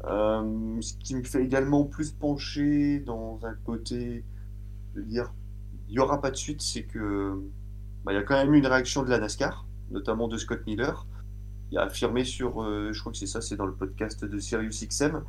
Euh, 0.04 0.80
ce 0.80 0.94
qui 0.94 1.16
me 1.16 1.24
fait 1.24 1.42
également 1.42 1.84
plus 1.84 2.12
pencher 2.12 3.00
dans 3.00 3.40
un 3.42 3.54
côté 3.64 4.24
de 4.94 5.02
dire 5.02 5.32
il 5.88 5.92
n'y 5.92 5.98
aura 5.98 6.20
pas 6.20 6.30
de 6.30 6.36
suite, 6.36 6.60
c'est 6.60 6.84
que 6.84 7.40
bah, 8.04 8.12
il 8.12 8.16
y 8.16 8.18
a 8.18 8.22
quand 8.22 8.34
même 8.34 8.54
eu 8.54 8.58
une 8.58 8.66
réaction 8.66 9.02
de 9.02 9.10
la 9.10 9.18
NASCAR, 9.18 9.66
notamment 9.90 10.28
de 10.28 10.36
Scott 10.36 10.60
Miller, 10.66 11.06
il 11.70 11.78
a 11.78 11.82
affirmé 11.82 12.24
sur, 12.24 12.62
euh, 12.62 12.92
je 12.92 13.00
crois 13.00 13.12
que 13.12 13.18
c'est 13.18 13.26
ça, 13.26 13.40
c'est 13.40 13.56
dans 13.56 13.66
le 13.66 13.74
podcast 13.74 14.24
de 14.24 14.38
Sirius 14.38 14.86
XM, 14.86 15.22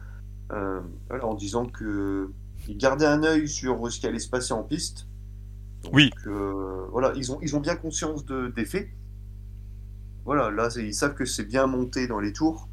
euh, 0.52 0.80
en 1.22 1.34
disant 1.36 1.66
que 1.66 2.30
il 2.68 2.78
gardait 2.78 3.06
un 3.06 3.24
œil 3.24 3.48
sur 3.48 3.92
ce 3.92 4.00
qui 4.00 4.08
allait 4.08 4.20
se 4.20 4.30
passer 4.30 4.54
en 4.54 4.64
piste. 4.64 5.08
oui. 5.94 6.12
Euh, 6.28 6.86
voilà, 6.92 7.14
ils 7.16 7.32
ont, 7.32 7.40
ils 7.42 7.56
ont 7.56 7.60
bien 7.60 7.76
conscience 7.76 8.26
de, 8.26 8.48
des 8.48 8.66
faits. 8.66 8.90
Voilà, 10.26 10.52
là, 10.52 10.70
ils 10.78 10.94
savent 10.94 11.16
que 11.16 11.26
c'est 11.26 11.46
bien 11.46 11.68
monté 11.68 12.08
dans 12.08 12.20
les 12.20 12.34
tours. 12.34 12.70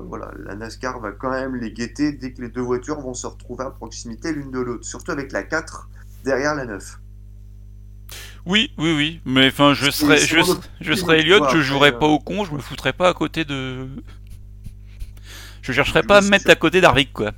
voilà, 0.00 0.32
la 0.38 0.54
NASCAR 0.54 1.00
va 1.00 1.12
quand 1.12 1.30
même 1.30 1.56
les 1.56 1.72
guetter 1.72 2.12
dès 2.12 2.32
que 2.32 2.42
les 2.42 2.50
deux 2.50 2.60
voitures 2.60 3.00
vont 3.00 3.14
se 3.14 3.26
retrouver 3.26 3.64
à 3.64 3.70
proximité 3.70 4.32
l'une 4.32 4.50
de 4.50 4.60
l'autre, 4.60 4.84
surtout 4.84 5.10
avec 5.12 5.32
la 5.32 5.42
4 5.42 5.88
derrière 6.24 6.54
la 6.54 6.66
9. 6.66 7.01
Oui, 8.44 8.72
oui, 8.78 8.94
oui. 8.96 9.20
Mais 9.24 9.48
enfin, 9.48 9.74
je 9.74 9.90
serais, 9.90 10.18
je, 10.18 10.38
je 10.80 10.92
serais 10.94 11.20
Elliot, 11.20 11.48
je 11.50 11.60
jouerais 11.60 11.96
pas 11.96 12.06
au 12.06 12.18
con, 12.18 12.44
je 12.44 12.52
me 12.52 12.58
foutrais 12.58 12.92
pas 12.92 13.08
à 13.08 13.14
côté 13.14 13.44
de. 13.44 13.88
Je 15.62 15.72
chercherais 15.72 16.02
pas 16.02 16.18
à 16.18 16.20
me 16.20 16.28
mettre 16.28 16.50
à 16.50 16.56
côté 16.56 16.80
d'Arvik, 16.80 17.12
quoi. 17.12 17.32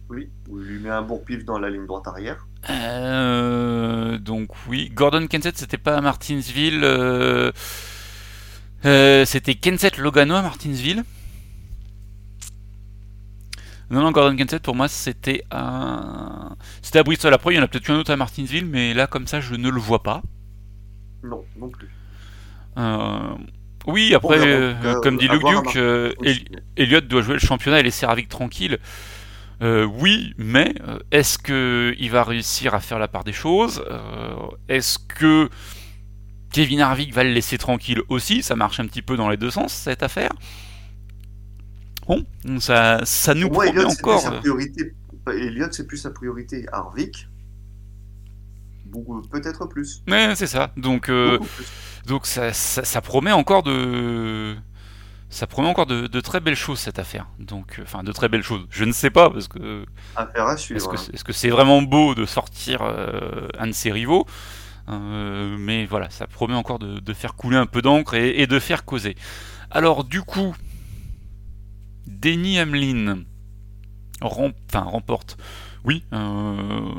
Oui, 0.08 0.30
où 0.48 0.60
il 0.60 0.66
lui 0.66 0.78
met 0.78 0.90
un 0.90 1.02
bon 1.02 1.18
pif 1.18 1.44
dans 1.44 1.58
la 1.58 1.70
ligne 1.70 1.86
droite 1.86 2.06
arrière. 2.06 2.46
Euh, 2.70 4.18
donc 4.18 4.50
oui, 4.68 4.90
Gordon 4.94 5.26
Kenseth, 5.26 5.56
c'était 5.58 5.78
pas 5.78 5.96
à 5.96 6.00
Martinsville. 6.00 6.82
Euh, 6.84 7.50
euh, 8.84 9.24
c'était 9.24 9.54
Kenseth 9.54 9.98
Logano 9.98 10.34
à 10.34 10.42
Martinsville. 10.42 11.04
Non, 13.90 14.00
non, 14.00 14.10
Gordon 14.10 14.36
Kenseth, 14.36 14.62
pour 14.62 14.74
moi, 14.74 14.88
c'était 14.88 15.44
à... 15.50 16.56
C'était 16.80 16.98
à 16.98 17.02
Bristol. 17.02 17.34
Après, 17.34 17.52
il 17.52 17.56
y 17.56 17.60
en 17.60 17.62
a 17.62 17.68
peut-être 17.68 17.90
un 17.90 17.98
autre 17.98 18.10
à 18.10 18.16
Martinsville, 18.16 18.64
mais 18.64 18.94
là, 18.94 19.06
comme 19.06 19.26
ça, 19.26 19.40
je 19.40 19.54
ne 19.54 19.68
le 19.68 19.80
vois 19.80 20.02
pas. 20.02 20.22
Non, 21.22 21.44
non 21.58 21.68
plus. 21.68 21.90
Oui, 23.86 24.14
après, 24.14 24.76
comme 25.02 25.18
dit 25.18 25.28
Luke 25.28 25.44
Duke, 25.44 25.78
Elliott 26.76 27.06
doit 27.06 27.22
jouer 27.22 27.34
le 27.34 27.40
championnat 27.40 27.80
et 27.80 27.82
laisser 27.82 28.06
Ravik 28.06 28.28
tranquille. 28.28 28.78
Euh, 29.62 29.84
oui, 29.84 30.34
mais 30.38 30.74
euh, 30.88 30.98
est-ce 31.12 31.38
qu'il 31.38 32.10
va 32.10 32.24
réussir 32.24 32.74
à 32.74 32.80
faire 32.80 32.98
la 32.98 33.06
part 33.06 33.22
des 33.22 33.32
choses 33.32 33.84
euh, 33.88 34.34
Est-ce 34.68 34.98
que 34.98 35.48
Kevin 36.52 36.80
Harvick 36.80 37.14
va 37.14 37.22
le 37.22 37.30
laisser 37.30 37.58
tranquille 37.58 38.02
aussi? 38.08 38.42
Ça 38.42 38.56
marche 38.56 38.80
un 38.80 38.86
petit 38.86 39.02
peu 39.02 39.16
dans 39.16 39.28
les 39.28 39.36
deux 39.36 39.52
sens, 39.52 39.72
cette 39.72 40.02
affaire. 40.02 40.32
Bon, 42.08 42.26
ça, 42.58 43.00
ça 43.04 43.34
nous 43.34 43.48
promet 43.48 43.84
encore. 43.84 44.40
Elliott, 45.28 45.72
c'est 45.72 45.86
plus 45.86 45.98
sa 45.98 46.10
priorité. 46.10 46.66
Harvick, 46.72 47.28
peut-être 49.30 49.66
plus. 49.66 50.02
Mais 50.06 50.34
c'est 50.34 50.46
ça. 50.46 50.72
Donc, 50.76 51.10
donc 52.06 52.26
ça 52.26 53.00
promet 53.00 53.32
encore 53.32 53.62
de 53.62 54.56
ça 55.32 55.46
promet 55.46 55.68
encore 55.68 55.86
de, 55.86 56.20
très 56.20 56.40
belles 56.40 56.56
choses 56.56 56.78
cette 56.78 56.98
affaire. 56.98 57.26
Donc, 57.38 57.78
euh, 57.78 57.84
enfin, 57.84 58.02
de 58.02 58.12
très 58.12 58.28
belles 58.28 58.42
choses. 58.42 58.66
Je 58.70 58.84
ne 58.84 58.92
sais 58.92 59.08
pas 59.08 59.30
parce 59.30 59.48
que. 59.48 59.86
Affaire 60.14 60.46
à 60.46 60.58
suivre. 60.58 60.94
Est-ce 60.94 61.24
que 61.24 61.32
c'est 61.32 61.48
vraiment 61.48 61.80
beau 61.80 62.14
de 62.14 62.26
sortir 62.26 62.82
euh, 62.82 63.48
un 63.58 63.66
de 63.66 63.72
ses 63.72 63.90
rivaux 63.90 64.26
euh, 64.90 65.56
Mais 65.58 65.86
voilà, 65.86 66.10
ça 66.10 66.26
promet 66.26 66.54
encore 66.54 66.78
de, 66.78 67.14
faire 67.14 67.34
couler 67.34 67.56
un 67.56 67.64
peu 67.64 67.80
d'encre 67.80 68.12
et, 68.14 68.46
de 68.46 68.58
faire 68.58 68.84
causer. 68.84 69.16
Alors, 69.70 70.04
du 70.04 70.20
coup, 70.20 70.54
Denny 72.06 72.60
Hamlin 72.60 73.24
remporte 74.20 75.38
oui, 75.84 76.04
euh, 76.12 76.94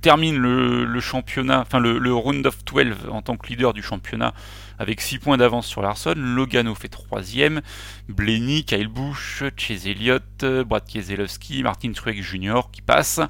termine 0.00 0.36
le, 0.36 1.00
championnat, 1.00 1.60
enfin 1.60 1.78
le, 1.78 2.12
round 2.12 2.44
of 2.46 2.64
12 2.64 3.08
en 3.10 3.22
tant 3.22 3.36
que 3.36 3.48
leader 3.48 3.72
du 3.72 3.82
championnat 3.82 4.34
avec 4.78 5.00
6 5.00 5.18
points 5.20 5.36
d'avance 5.36 5.66
sur 5.66 5.82
Larson. 5.82 6.14
Logano 6.16 6.74
fait 6.74 6.88
3 6.88 7.22
Blenny, 8.08 8.64
Kyle 8.64 8.88
Busch, 8.88 9.44
Chase 9.56 9.86
Elliott, 9.86 10.44
Brad 10.66 10.84
Keselowski, 10.84 11.62
Martin 11.62 11.92
Truex 11.92 12.22
Jr. 12.22 12.62
qui 12.72 12.82
passent. 12.82 13.20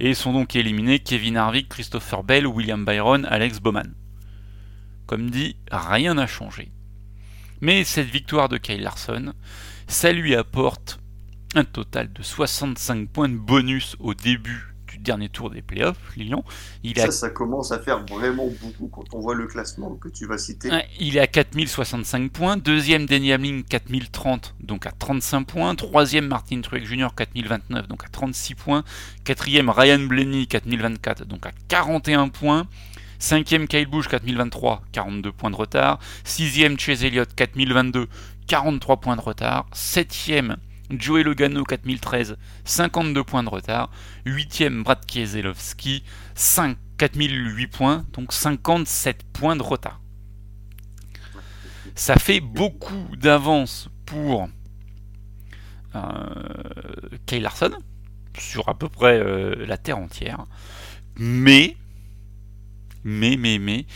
Et 0.00 0.14
sont 0.14 0.32
donc 0.32 0.56
éliminés 0.56 0.98
Kevin 0.98 1.36
Harvick, 1.36 1.68
Christopher 1.68 2.24
Bell, 2.24 2.48
William 2.48 2.84
Byron, 2.84 3.26
Alex 3.30 3.60
Bowman. 3.60 3.94
Comme 5.06 5.30
dit, 5.30 5.56
rien 5.70 6.14
n'a 6.14 6.26
changé. 6.26 6.72
Mais 7.60 7.84
cette 7.84 8.08
victoire 8.08 8.48
de 8.48 8.56
Kyle 8.56 8.82
Larson, 8.82 9.32
ça 9.86 10.10
lui 10.10 10.34
apporte 10.34 10.98
un 11.54 11.64
total 11.64 12.12
de 12.12 12.22
65 12.22 13.08
points 13.08 13.28
de 13.28 13.36
bonus 13.36 13.96
au 14.00 14.14
début 14.14 14.74
du 14.88 14.98
dernier 14.98 15.28
tour 15.28 15.50
des 15.50 15.62
playoffs, 15.62 16.16
Lyon. 16.16 16.44
Il 16.82 16.96
ça, 16.96 17.10
ça 17.10 17.30
commence 17.30 17.72
à 17.72 17.78
faire 17.78 18.04
vraiment 18.04 18.48
beaucoup 18.62 18.88
quand 18.88 19.14
on 19.14 19.20
voit 19.20 19.34
le 19.34 19.46
classement 19.46 19.94
que 19.96 20.08
tu 20.08 20.26
vas 20.26 20.38
citer. 20.38 20.70
il 21.00 21.16
est 21.16 21.20
à 21.20 21.26
4065 21.26 22.30
points. 22.30 22.56
Deuxième, 22.56 23.06
Denny 23.06 23.32
Hamlin, 23.32 23.62
4030, 23.68 24.54
donc 24.60 24.86
à 24.86 24.92
35 24.92 25.44
points. 25.44 25.74
Troisième, 25.74 26.28
Martin 26.28 26.60
Truex 26.60 26.86
Jr., 26.86 27.08
4029, 27.16 27.88
donc 27.88 28.04
à 28.04 28.08
36 28.08 28.54
points. 28.54 28.84
Quatrième, 29.24 29.68
Ryan 29.68 30.00
Blaney, 30.00 30.46
4024, 30.46 31.24
donc 31.24 31.46
à 31.46 31.52
41 31.68 32.28
points. 32.28 32.66
Cinquième, 33.18 33.66
Kyle 33.66 33.86
Busch, 33.86 34.08
4023, 34.08 34.82
42 34.92 35.32
points 35.32 35.50
de 35.50 35.56
retard. 35.56 35.98
Sixième, 36.24 36.78
Chase 36.78 37.04
Elliott, 37.04 37.34
4022, 37.34 38.06
43 38.46 39.00
points 39.00 39.16
de 39.16 39.20
retard. 39.20 39.66
Septième, 39.72 40.56
Joey 40.90 41.22
Logano 41.22 41.64
4013, 41.64 42.36
52 42.64 43.24
points 43.24 43.42
de 43.42 43.48
retard. 43.48 43.90
8ème 44.26 44.82
Brad 44.82 45.04
Keselowski, 45.04 46.04
5, 46.34 46.76
4008 46.98 47.66
points, 47.68 48.06
donc 48.12 48.32
57 48.32 49.22
points 49.32 49.56
de 49.56 49.62
retard. 49.62 50.00
Ça 51.94 52.16
fait 52.16 52.40
beaucoup 52.40 53.16
d'avance 53.16 53.88
pour 54.04 54.48
euh, 55.94 56.00
Kyle 57.26 57.42
Larson, 57.42 57.72
sur 58.38 58.68
à 58.68 58.76
peu 58.76 58.88
près 58.88 59.18
euh, 59.18 59.64
la 59.66 59.78
Terre 59.78 59.98
entière. 59.98 60.46
Mais, 61.16 61.76
mais, 63.04 63.36
mais, 63.36 63.86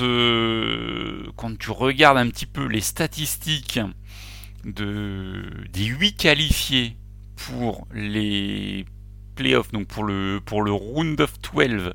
euh, 0.00 1.24
quand 1.36 1.58
tu 1.58 1.70
regardes 1.70 2.18
un 2.18 2.28
petit 2.28 2.46
peu 2.46 2.66
les 2.66 2.80
statistiques 2.80 3.80
de, 4.66 5.42
des 5.72 5.84
8 5.84 6.14
qualifiés 6.14 6.96
pour 7.36 7.86
les 7.94 8.84
playoffs, 9.34 9.70
donc 9.72 9.86
pour 9.86 10.04
le, 10.04 10.40
pour 10.44 10.62
le 10.62 10.72
round 10.72 11.20
of 11.20 11.32
12, 11.40 11.92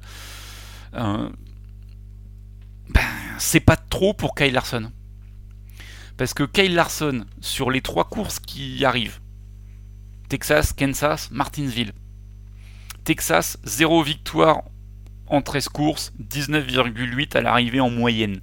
euh, 0.93 1.30
ben, 2.89 3.01
c'est 3.38 3.59
pas 3.59 3.76
trop 3.76 4.13
pour 4.13 4.36
Kyle 4.36 4.53
Larson. 4.53 4.91
Parce 6.17 6.34
que 6.34 6.43
Kyle 6.43 6.74
Larson, 6.76 7.26
sur 7.41 7.72
les 7.72 7.82
trois 7.82 8.05
courses 8.05 8.39
qui 8.39 8.86
arrivent, 8.86 9.19
Texas, 10.30 10.74
Kansas, 10.74 11.30
Martinsville, 11.32 11.93
Texas, 13.03 13.57
0 13.65 14.03
victoire 14.03 14.61
en 15.28 15.41
13 15.41 15.69
courses, 15.69 16.13
19,8 16.22 17.36
à 17.36 17.41
l'arrivée 17.41 17.80
en 17.80 17.89
moyenne. 17.89 18.41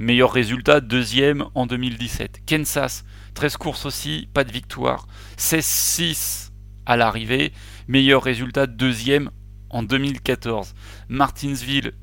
Meilleur 0.00 0.32
résultat, 0.32 0.80
deuxième 0.80 1.46
en 1.56 1.66
2017. 1.66 2.42
Kansas, 2.46 3.04
13 3.34 3.56
courses 3.56 3.84
aussi, 3.84 4.28
pas 4.32 4.44
de 4.44 4.52
victoire. 4.52 5.08
16-6 5.36 6.50
à 6.86 6.96
l'arrivée, 6.96 7.52
meilleur 7.88 8.22
résultat, 8.22 8.68
deuxième 8.68 9.30
en 9.70 9.82
2014. 9.82 10.74
Martinsville, 11.08 11.94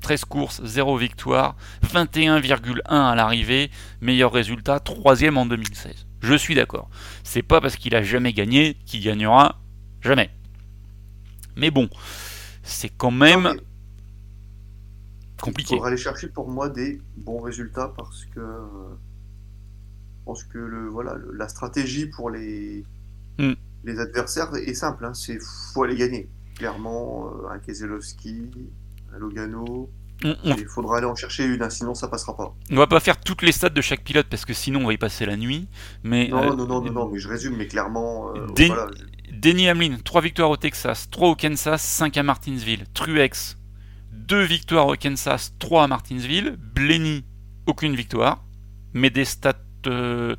13 0.00 0.24
courses, 0.24 0.64
0 0.64 0.96
victoire, 0.96 1.54
21,1 1.84 2.80
à 2.88 3.14
l'arrivée, 3.14 3.70
meilleur 4.00 4.32
résultat, 4.32 4.80
troisième 4.80 5.38
en 5.38 5.46
2016. 5.46 6.06
Je 6.22 6.34
suis 6.34 6.56
d'accord. 6.56 6.90
C'est 7.22 7.42
pas 7.42 7.60
parce 7.60 7.76
qu'il 7.76 7.94
a 7.94 8.02
jamais 8.02 8.32
gagné 8.32 8.74
qu'il 8.84 9.00
gagnera 9.00 9.60
jamais. 10.00 10.30
Mais 11.54 11.70
bon, 11.70 11.88
c'est 12.64 12.88
quand 12.88 13.12
même 13.12 13.60
compliqué. 15.42 15.74
Il 15.74 15.76
faudra 15.76 15.88
aller 15.88 15.96
chercher 15.96 16.28
pour 16.28 16.48
moi 16.48 16.68
des 16.70 17.00
bons 17.16 17.40
résultats 17.40 17.92
parce 17.96 18.24
que 18.34 18.40
euh, 18.40 18.62
je 20.20 20.24
pense 20.24 20.44
que 20.44 20.58
le, 20.58 20.88
voilà, 20.88 21.14
le- 21.14 21.32
la 21.32 21.48
stratégie 21.48 22.06
pour 22.06 22.30
les, 22.30 22.84
Hmm. 23.38 23.52
les 23.84 23.98
adversaires 23.98 24.50
est 24.56 24.74
simple. 24.74 25.04
Hein, 25.04 25.14
c'est 25.14 25.38
faut 25.74 25.82
aller 25.84 25.96
gagner. 25.96 26.28
Clairement, 26.56 27.28
euh, 27.44 27.48
un 27.50 27.58
Keselowski, 27.58 28.50
un 29.14 29.18
Logano, 29.18 29.90
il 30.22 30.66
faudra 30.68 30.98
aller 30.98 31.06
en 31.06 31.16
chercher 31.16 31.44
une, 31.46 31.62
hein, 31.62 31.70
sinon 31.70 31.94
ça 31.94 32.06
passera 32.06 32.36
pas. 32.36 32.54
on 32.70 32.76
va 32.76 32.86
pas 32.86 33.00
faire 33.00 33.18
toutes 33.18 33.42
les 33.42 33.50
stats 33.50 33.70
de 33.70 33.80
chaque 33.80 34.04
pilote 34.04 34.26
parce 34.30 34.44
que 34.44 34.52
sinon 34.54 34.82
on 34.82 34.86
va 34.86 34.92
y 34.92 34.98
passer 34.98 35.26
la 35.26 35.36
nuit. 35.36 35.66
Mais 36.04 36.28
Non, 36.28 36.42
euh, 36.52 36.54
non, 36.54 36.66
non, 36.66 36.80
non, 36.84 36.92
non, 36.92 37.08
mais 37.08 37.18
je 37.18 37.26
résume, 37.28 37.56
mais 37.56 37.66
clairement, 37.66 38.32
euh, 38.36 38.46
Des- 38.54 38.68
voilà, 38.68 38.86
je- 38.96 39.34
Denny 39.34 39.68
Hamlin, 39.68 39.96
3 40.04 40.20
victoires 40.20 40.50
au 40.50 40.56
Texas, 40.56 41.08
3 41.10 41.30
au 41.30 41.34
Kansas, 41.34 41.82
5 41.82 42.16
à 42.18 42.22
Martinsville. 42.22 42.84
Truex, 42.94 43.56
2 44.12 44.42
victoires 44.42 44.86
au 44.86 44.96
Kansas, 44.96 45.54
3 45.58 45.84
à 45.84 45.86
Martinsville. 45.86 46.56
Blenny, 46.58 47.24
aucune 47.66 47.96
victoire, 47.96 48.44
mais 48.92 49.10
des 49.10 49.24
stats 49.24 49.56
euh, 49.86 50.36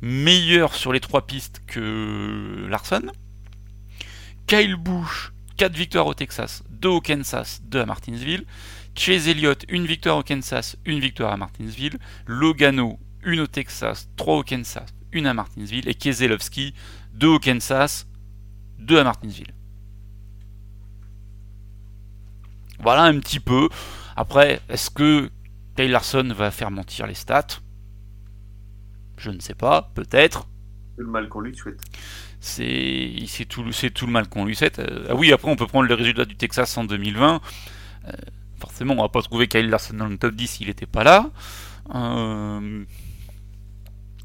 meilleures 0.00 0.74
sur 0.74 0.92
les 0.92 1.00
3 1.00 1.26
pistes 1.26 1.62
que 1.66 2.66
Larson. 2.68 3.10
Kyle 4.46 4.76
Busch, 4.76 5.32
4 5.56 5.74
victoires 5.74 6.06
au 6.06 6.14
Texas, 6.14 6.62
2 6.70 6.88
au 6.88 7.00
Kansas, 7.00 7.60
2 7.64 7.80
à 7.80 7.86
Martinsville. 7.86 8.44
Chase 8.94 9.28
Elliott, 9.28 9.64
1 9.70 9.84
victoire 9.84 10.18
au 10.18 10.22
Kansas, 10.22 10.76
1 10.86 10.98
victoire 11.00 11.32
à 11.32 11.36
Martinsville. 11.36 11.98
Logano, 12.26 12.98
1 13.24 13.38
au 13.38 13.46
Texas, 13.46 14.08
3 14.16 14.36
au 14.36 14.42
Kansas, 14.42 14.94
1 15.12 15.24
à 15.24 15.34
Martinsville. 15.34 15.88
Et 15.88 15.94
Keselowski, 15.94 16.74
2 17.14 17.26
au 17.26 17.38
Kansas, 17.38 18.06
2 18.78 18.98
à 18.98 19.04
Martinsville. 19.04 19.55
Voilà 22.82 23.02
un 23.04 23.18
petit 23.18 23.40
peu. 23.40 23.68
Après, 24.16 24.60
est-ce 24.68 24.90
que 24.90 25.30
Kyle 25.76 25.90
Larson 25.90 26.32
va 26.34 26.50
faire 26.50 26.70
mentir 26.70 27.06
les 27.06 27.14
stats? 27.14 27.46
Je 29.18 29.30
ne 29.30 29.40
sais 29.40 29.54
pas, 29.54 29.90
peut-être. 29.94 30.46
c'est 30.96 31.02
le 31.02 31.08
mal 31.08 31.28
qu'on 31.28 31.40
lui 31.40 31.56
souhaite. 31.56 31.80
C'est 32.40 33.14
c'est 33.26 33.46
tout, 33.46 33.72
c'est 33.72 33.90
tout 33.90 34.06
le 34.06 34.12
mal 34.12 34.28
qu'on 34.28 34.44
lui 34.44 34.54
souhaite. 34.54 34.78
Euh, 34.78 35.06
ah 35.08 35.14
oui, 35.14 35.32
après, 35.32 35.50
on 35.50 35.56
peut 35.56 35.66
prendre 35.66 35.88
le 35.88 35.94
résultat 35.94 36.24
du 36.26 36.36
Texas 36.36 36.76
en 36.76 36.84
2020. 36.84 37.40
Euh, 38.08 38.12
forcément, 38.60 38.94
on 38.94 39.02
va 39.02 39.08
pas 39.08 39.22
trouver 39.22 39.48
Kyle 39.48 39.68
Larson 39.68 39.94
dans 39.94 40.06
le 40.06 40.18
top 40.18 40.34
10 40.34 40.46
s'il 40.46 40.66
n'était 40.68 40.86
pas 40.86 41.02
là. 41.02 41.30
Euh, 41.94 42.84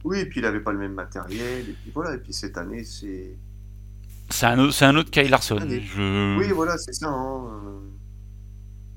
Oui, 0.04 0.20
et 0.20 0.26
puis 0.26 0.40
il 0.42 0.46
avait 0.46 0.60
pas 0.60 0.72
le 0.74 0.80
même 0.80 0.94
matériel, 0.94 1.70
et 1.70 1.74
puis 1.74 1.92
voilà, 1.94 2.16
et 2.16 2.18
puis 2.18 2.34
cette 2.34 2.58
année, 2.58 2.84
c'est. 2.84 3.38
c'est 4.30 4.46
un, 4.46 4.60
autre- 4.60 4.74
c'est 4.74 4.86
un 4.86 4.96
autre 4.96 5.10
Kyle 5.12 5.30
Larson. 5.30 5.60
Je... 5.60 6.38
Oui, 6.38 6.50
voilà, 6.54 6.78
c'est 6.78 6.94
ça. 6.94 7.08
hein, 7.08 7.82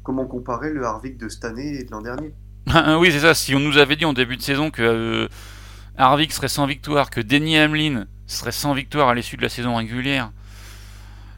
Comment 0.05 0.27
comparer 0.27 0.71
le 0.71 0.85
Harvick 0.85 1.17
de 1.17 1.31
cette 1.31 1.47
année 1.47 1.79
et 1.81 1.85
de 1.85 1.91
l'an 1.91 2.03
dernier 2.03 2.35
Ah, 2.67 2.99
oui, 2.99 3.11
c'est 3.11 3.21
ça. 3.21 3.33
Si 3.33 3.55
on 3.55 3.59
nous 3.59 3.79
avait 3.79 3.97
dit 3.97 4.05
en 4.05 4.13
début 4.13 4.37
de 4.37 4.43
saison 4.43 4.71
que 4.71 4.83
euh, 4.83 5.29
Harvick 5.97 6.31
serait 6.31 6.49
sans 6.49 6.67
victoire, 6.67 7.09
que 7.09 7.23
Denny 7.23 7.59
Hamlin 7.59 8.07
serait 8.27 8.53
sans 8.53 8.75
victoire 8.75 9.09
à 9.09 9.15
l'issue 9.15 9.39
de 9.39 9.43
la 9.43 9.49
saison 9.49 9.77
régulière, 9.77 10.31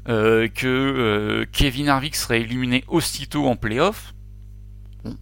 euh, 0.08 0.48
que 0.48 0.66
euh, 0.66 1.44
Kevin 1.52 1.88
Harvick 1.88 2.16
serait 2.16 2.40
éliminé 2.40 2.82
aussitôt 2.88 3.46
en 3.46 3.54
playoff, 3.54 4.14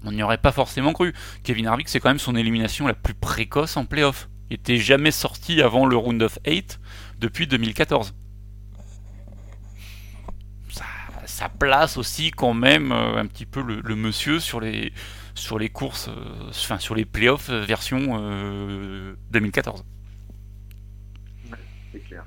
on 0.05 0.13
n'y 0.13 0.23
aurait 0.23 0.39
pas 0.39 0.53
forcément 0.53 0.95
cru. 0.95 1.13
Kevin 1.43 1.67
Harvick, 1.67 1.91
c'est 1.91 2.01
quand 2.01 2.09
même 2.09 2.19
son 2.19 2.37
élimination 2.37 2.87
la 2.87 2.95
plus 2.95 3.13
précoce 3.13 3.77
en 3.77 3.85
playoff. 3.85 4.31
Il 4.49 4.55
était 4.55 4.79
jamais 4.79 5.11
sorti 5.11 5.61
avant 5.61 5.85
le 5.85 5.99
round 5.99 6.23
of 6.23 6.39
8 6.47 6.81
depuis 7.19 7.47
2014. 7.47 8.15
Ça, 11.35 11.49
place 11.49 11.97
aussi 11.97 12.31
quand 12.31 12.55
même 12.55 12.93
euh, 12.93 13.17
un 13.17 13.27
petit 13.27 13.45
peu 13.47 13.61
le, 13.61 13.81
le 13.81 13.97
monsieur 13.97 14.39
sur 14.39 14.61
les, 14.61 14.93
sur 15.35 15.59
les 15.59 15.69
courses, 15.69 16.09
euh, 16.09 16.49
enfin 16.49 16.79
sur 16.79 16.95
les 16.95 17.05
playoffs 17.05 17.51
euh, 17.51 17.65
version 17.65 18.19
euh, 18.21 19.15
2014. 19.33 19.85
C'est 21.93 21.99
clair. 22.01 22.25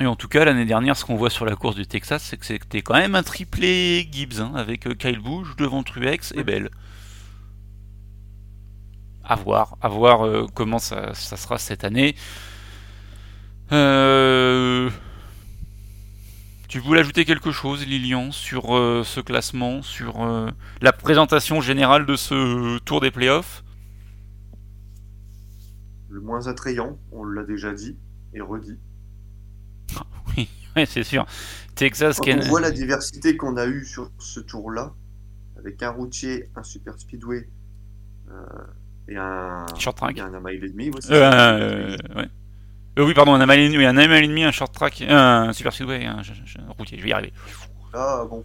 Et 0.00 0.06
en 0.06 0.16
tout 0.16 0.28
cas, 0.28 0.44
l'année 0.44 0.64
dernière, 0.64 0.96
ce 0.96 1.04
qu'on 1.04 1.16
voit 1.16 1.30
sur 1.30 1.46
la 1.46 1.56
course 1.56 1.76
du 1.76 1.86
Texas, 1.86 2.22
c'est 2.22 2.36
que 2.36 2.44
c'était 2.44 2.82
quand 2.82 2.94
même 2.94 3.14
un 3.14 3.22
triplé 3.22 4.06
Gibbs, 4.10 4.40
hein, 4.40 4.52
avec 4.54 4.98
Kyle 4.98 5.20
Busch 5.20 5.56
devant 5.56 5.82
Truex 5.82 6.32
et 6.36 6.44
Bell. 6.44 6.70
À 9.24 9.36
voir, 9.36 9.76
à 9.80 9.88
voir 9.88 10.26
euh, 10.26 10.46
comment 10.54 10.78
ça, 10.78 11.14
ça 11.14 11.36
sera 11.36 11.56
cette 11.56 11.84
année. 11.84 12.16
Euh, 13.70 14.90
Tu 16.72 16.78
voulais 16.78 17.00
ajouter 17.00 17.26
quelque 17.26 17.52
chose, 17.52 17.86
Lilian, 17.86 18.32
sur 18.32 18.74
euh, 18.74 19.02
ce 19.04 19.20
classement, 19.20 19.82
sur 19.82 20.22
euh, 20.22 20.48
la 20.80 20.94
présentation 20.94 21.60
générale 21.60 22.06
de 22.06 22.16
ce 22.16 22.78
tour 22.78 23.02
des 23.02 23.10
playoffs? 23.10 23.62
Le 26.08 26.22
moins 26.22 26.46
attrayant, 26.46 26.98
on 27.10 27.24
l'a 27.24 27.44
déjà 27.44 27.74
dit 27.74 27.98
et 28.32 28.40
redit. 28.40 28.78
Oui, 30.34 30.48
c'est 30.86 31.02
sûr. 31.02 31.26
Texas, 31.74 32.18
Quand 32.18 32.32
on 32.38 32.48
voit 32.48 32.62
la 32.62 32.70
diversité 32.70 33.36
qu'on 33.36 33.58
a 33.58 33.66
eue 33.66 33.84
sur 33.84 34.10
ce 34.18 34.40
tour-là, 34.40 34.94
avec 35.58 35.82
un 35.82 35.90
routier, 35.90 36.48
un 36.56 36.62
super 36.62 36.98
speedway 36.98 37.50
euh, 38.30 38.32
et 39.08 39.16
un, 39.18 39.66
Short 39.78 39.98
track. 39.98 40.16
et 40.16 40.22
un 40.22 40.40
mile 40.40 40.64
et 40.64 40.70
demi. 40.70 40.88
ouais, 40.88 42.30
Euh, 42.98 43.00
euh. 43.00 43.04
Euh, 43.04 43.06
oui, 43.06 43.14
pardon, 43.14 43.34
un 43.34 43.46
mile 43.46 43.60
et 43.60 43.68
demi, 43.68 44.44
un 44.44 44.48
un 44.48 44.52
short 44.52 44.72
track, 44.74 45.02
un 45.08 45.52
super 45.52 45.72
speedway, 45.72 46.04
un, 46.06 46.22
routier, 46.76 46.98
je 46.98 47.02
vais 47.02 47.10
y 47.10 47.12
arriver. 47.12 47.32
Là, 47.92 48.24
bon, 48.24 48.44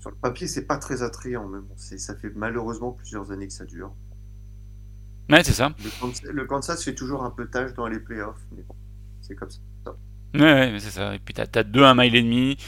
sur 0.00 0.10
le 0.10 0.16
papier, 0.16 0.46
c'est 0.46 0.66
pas 0.66 0.76
très 0.76 1.02
attrayant, 1.02 1.46
mais 1.46 1.60
bon, 1.60 1.74
ça 1.76 2.14
fait 2.14 2.30
malheureusement 2.34 2.92
plusieurs 2.92 3.30
années 3.30 3.46
que 3.46 3.52
ça 3.52 3.64
dure. 3.64 3.92
Ouais, 5.30 5.42
c'est 5.42 5.52
ça. 5.52 5.72
Le 5.82 5.90
Kansas, 6.00 6.22
le 6.22 6.44
Kansas 6.44 6.84
fait 6.84 6.94
toujours 6.94 7.24
un 7.24 7.30
peu 7.30 7.46
tâche 7.46 7.72
dans 7.74 7.86
les 7.86 7.98
playoffs, 7.98 8.40
mais 8.54 8.62
bon, 8.62 8.74
c'est 9.22 9.34
comme 9.34 9.50
ça. 9.50 9.60
Ouais, 10.34 10.40
ouais, 10.40 10.72
mais 10.72 10.80
c'est 10.80 10.90
ça. 10.90 11.14
Et 11.14 11.18
puis 11.18 11.32
t'as, 11.32 11.46
t'as 11.46 11.62
deux, 11.62 11.84
un 11.84 11.94
mile 11.94 12.14
et 12.14 12.22
demi. 12.22 12.58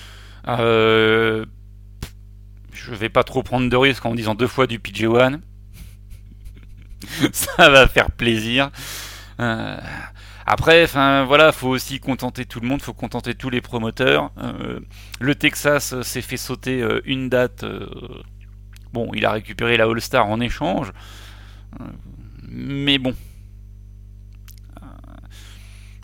Euh, 0.48 1.44
je 2.72 2.94
vais 2.94 3.08
pas 3.08 3.24
trop 3.24 3.42
prendre 3.42 3.68
de 3.68 3.76
risques 3.76 4.06
en 4.06 4.14
disant 4.14 4.34
deux 4.34 4.46
fois 4.46 4.66
du 4.66 4.78
PJ1. 4.78 5.40
ça 7.32 7.68
va 7.68 7.88
faire 7.88 8.10
plaisir. 8.10 8.70
Euh, 9.41 9.76
après, 10.47 10.84
enfin 10.84 11.24
voilà, 11.24 11.53
faut 11.53 11.68
aussi 11.68 12.01
contenter 12.01 12.47
tout 12.47 12.61
le 12.61 12.68
monde, 12.68 12.80
faut 12.82 12.95
contenter 12.95 13.34
tous 13.34 13.51
les 13.51 13.61
promoteurs. 13.61 14.30
Euh, 14.39 14.80
le 15.20 15.34
Texas 15.34 15.93
euh, 15.93 16.03
s'est 16.03 16.22
fait 16.22 16.37
sauter 16.37 16.84
une 17.05 17.28
date. 17.28 17.64
bon, 18.93 19.11
il 19.14 19.24
a 19.26 19.32
récupéré 19.32 19.76
la 19.76 19.84
All-Star 19.84 20.26
en 20.26 20.41
échange. 20.41 20.93
Mais 22.49 22.99
bon. 22.99 23.14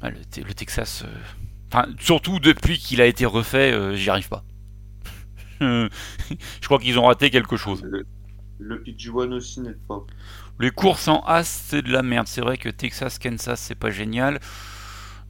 Le, 0.02 0.24
Te- 0.24 0.40
le 0.40 0.52
Texas. 0.54 1.04
Enfin, 1.72 1.86
surtout 2.00 2.38
depuis 2.40 2.78
qu'il 2.78 3.00
a 3.00 3.06
été 3.06 3.24
refait, 3.24 3.96
j'y 3.96 4.10
arrive 4.10 4.28
pas. 4.28 4.44
Je 5.60 5.88
crois 6.64 6.78
qu'ils 6.78 6.98
ont 6.98 7.06
raté 7.06 7.30
quelque 7.30 7.56
chose. 7.56 7.82
Le, 7.82 8.06
le 8.58 8.78
PG1 8.78 9.32
aussi 9.32 9.60
n'est 9.60 9.74
pas. 9.74 10.04
Les 10.62 10.70
courses 10.70 11.08
en 11.08 11.20
As, 11.26 11.42
c'est 11.42 11.82
de 11.82 11.90
la 11.90 12.02
merde. 12.04 12.28
C'est 12.28 12.40
vrai 12.40 12.56
que 12.56 12.68
Texas, 12.68 13.18
Kansas, 13.18 13.60
c'est 13.60 13.74
pas 13.74 13.90
génial. 13.90 14.38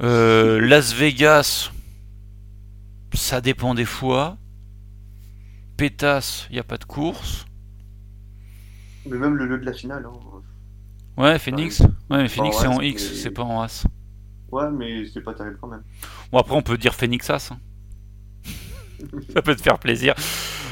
Euh, 0.02 0.60
Las 0.60 0.92
Vegas, 0.92 1.70
ça 3.14 3.40
dépend 3.40 3.74
des 3.74 3.86
fois. 3.86 4.36
Pétas, 5.78 6.46
il 6.50 6.52
n'y 6.52 6.58
a 6.58 6.64
pas 6.64 6.76
de 6.76 6.84
course. 6.84 7.46
Mais 9.06 9.16
même 9.16 9.34
le 9.36 9.46
lieu 9.46 9.58
de 9.58 9.64
la 9.64 9.72
finale. 9.72 10.06
hein. 10.06 10.42
Ouais, 11.16 11.38
Phoenix. 11.38 11.80
Ouais, 11.80 11.88
mais 12.22 12.28
Phoenix, 12.28 12.56
en 12.56 12.60
c'est 12.60 12.66
en 12.68 12.80
X, 12.82 13.08
mais- 13.10 13.16
c'est 13.16 13.30
pas 13.30 13.42
en 13.42 13.62
As. 13.62 13.86
Ouais, 14.50 14.70
mais 14.70 15.06
c'est 15.06 15.22
pas 15.22 15.32
terrible 15.32 15.56
quand 15.60 15.68
même. 15.68 15.82
Bon, 16.30 16.38
après, 16.40 16.54
on 16.54 16.62
peut 16.62 16.76
dire 16.76 16.94
Phoenix 16.94 17.30
As. 17.30 17.52
hein. 17.52 17.58
Ça 19.34 19.40
peut 19.40 19.56
te 19.56 19.62
faire 19.62 19.78
plaisir. 19.78 20.14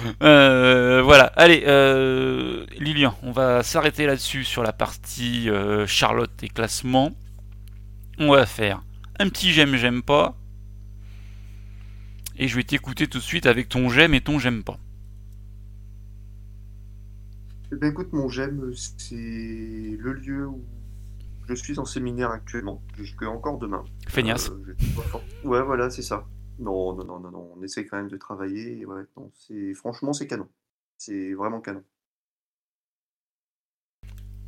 Euh, 0.23 1.03
voilà, 1.03 1.25
allez, 1.37 1.65
euh, 1.67 2.67
Lilian, 2.79 3.17
on 3.23 3.33
va 3.33 3.63
s'arrêter 3.63 4.07
là-dessus 4.07 4.45
sur 4.45 4.63
la 4.63 4.73
partie 4.73 5.49
euh, 5.49 5.87
Charlotte 5.87 6.43
et 6.43 6.49
classement. 6.49 7.13
On 8.19 8.33
va 8.33 8.47
faire 8.47 8.83
un 9.19 9.29
petit 9.29 9.53
j'aime, 9.53 9.77
j'aime 9.77 10.03
pas. 10.03 10.37
Et 12.37 12.49
je 12.49 12.57
vais 12.57 12.65
t'écouter 12.65 13.07
tout 13.07 13.19
de 13.19 13.23
suite 13.23 13.47
avec 13.47 13.69
ton 13.69 13.89
j'aime 13.89 14.15
et 14.15 14.21
ton 14.21 14.39
j'aime 14.39 14.63
pas. 14.63 14.79
Eh 17.73 17.77
bien, 17.77 17.91
écoute, 17.91 18.13
mon 18.13 18.29
j'aime, 18.29 18.73
c'est 18.75 19.15
le 19.15 20.13
lieu 20.13 20.47
où 20.47 20.65
je 21.49 21.55
suis 21.55 21.79
en 21.79 21.85
séminaire 21.85 22.31
actuellement, 22.31 22.83
jusque 22.97 23.23
encore 23.23 23.59
demain. 23.59 23.85
Feignasse. 24.09 24.51
Je. 24.67 25.49
Ouais, 25.49 25.63
voilà, 25.63 25.91
c'est 25.91 26.03
ça. 26.03 26.27
Non, 26.61 26.95
non, 26.95 27.05
non, 27.05 27.31
non, 27.31 27.53
on 27.57 27.63
essaie 27.63 27.87
quand 27.87 27.97
même 27.97 28.09
de 28.09 28.17
travailler. 28.17 28.85
Ouais, 28.87 29.03
non, 29.17 29.31
franchement 29.75 30.13
c'est 30.13 30.27
canon. 30.27 30.49
C'est 30.99 31.33
vraiment 31.33 31.61
canon. 31.61 31.83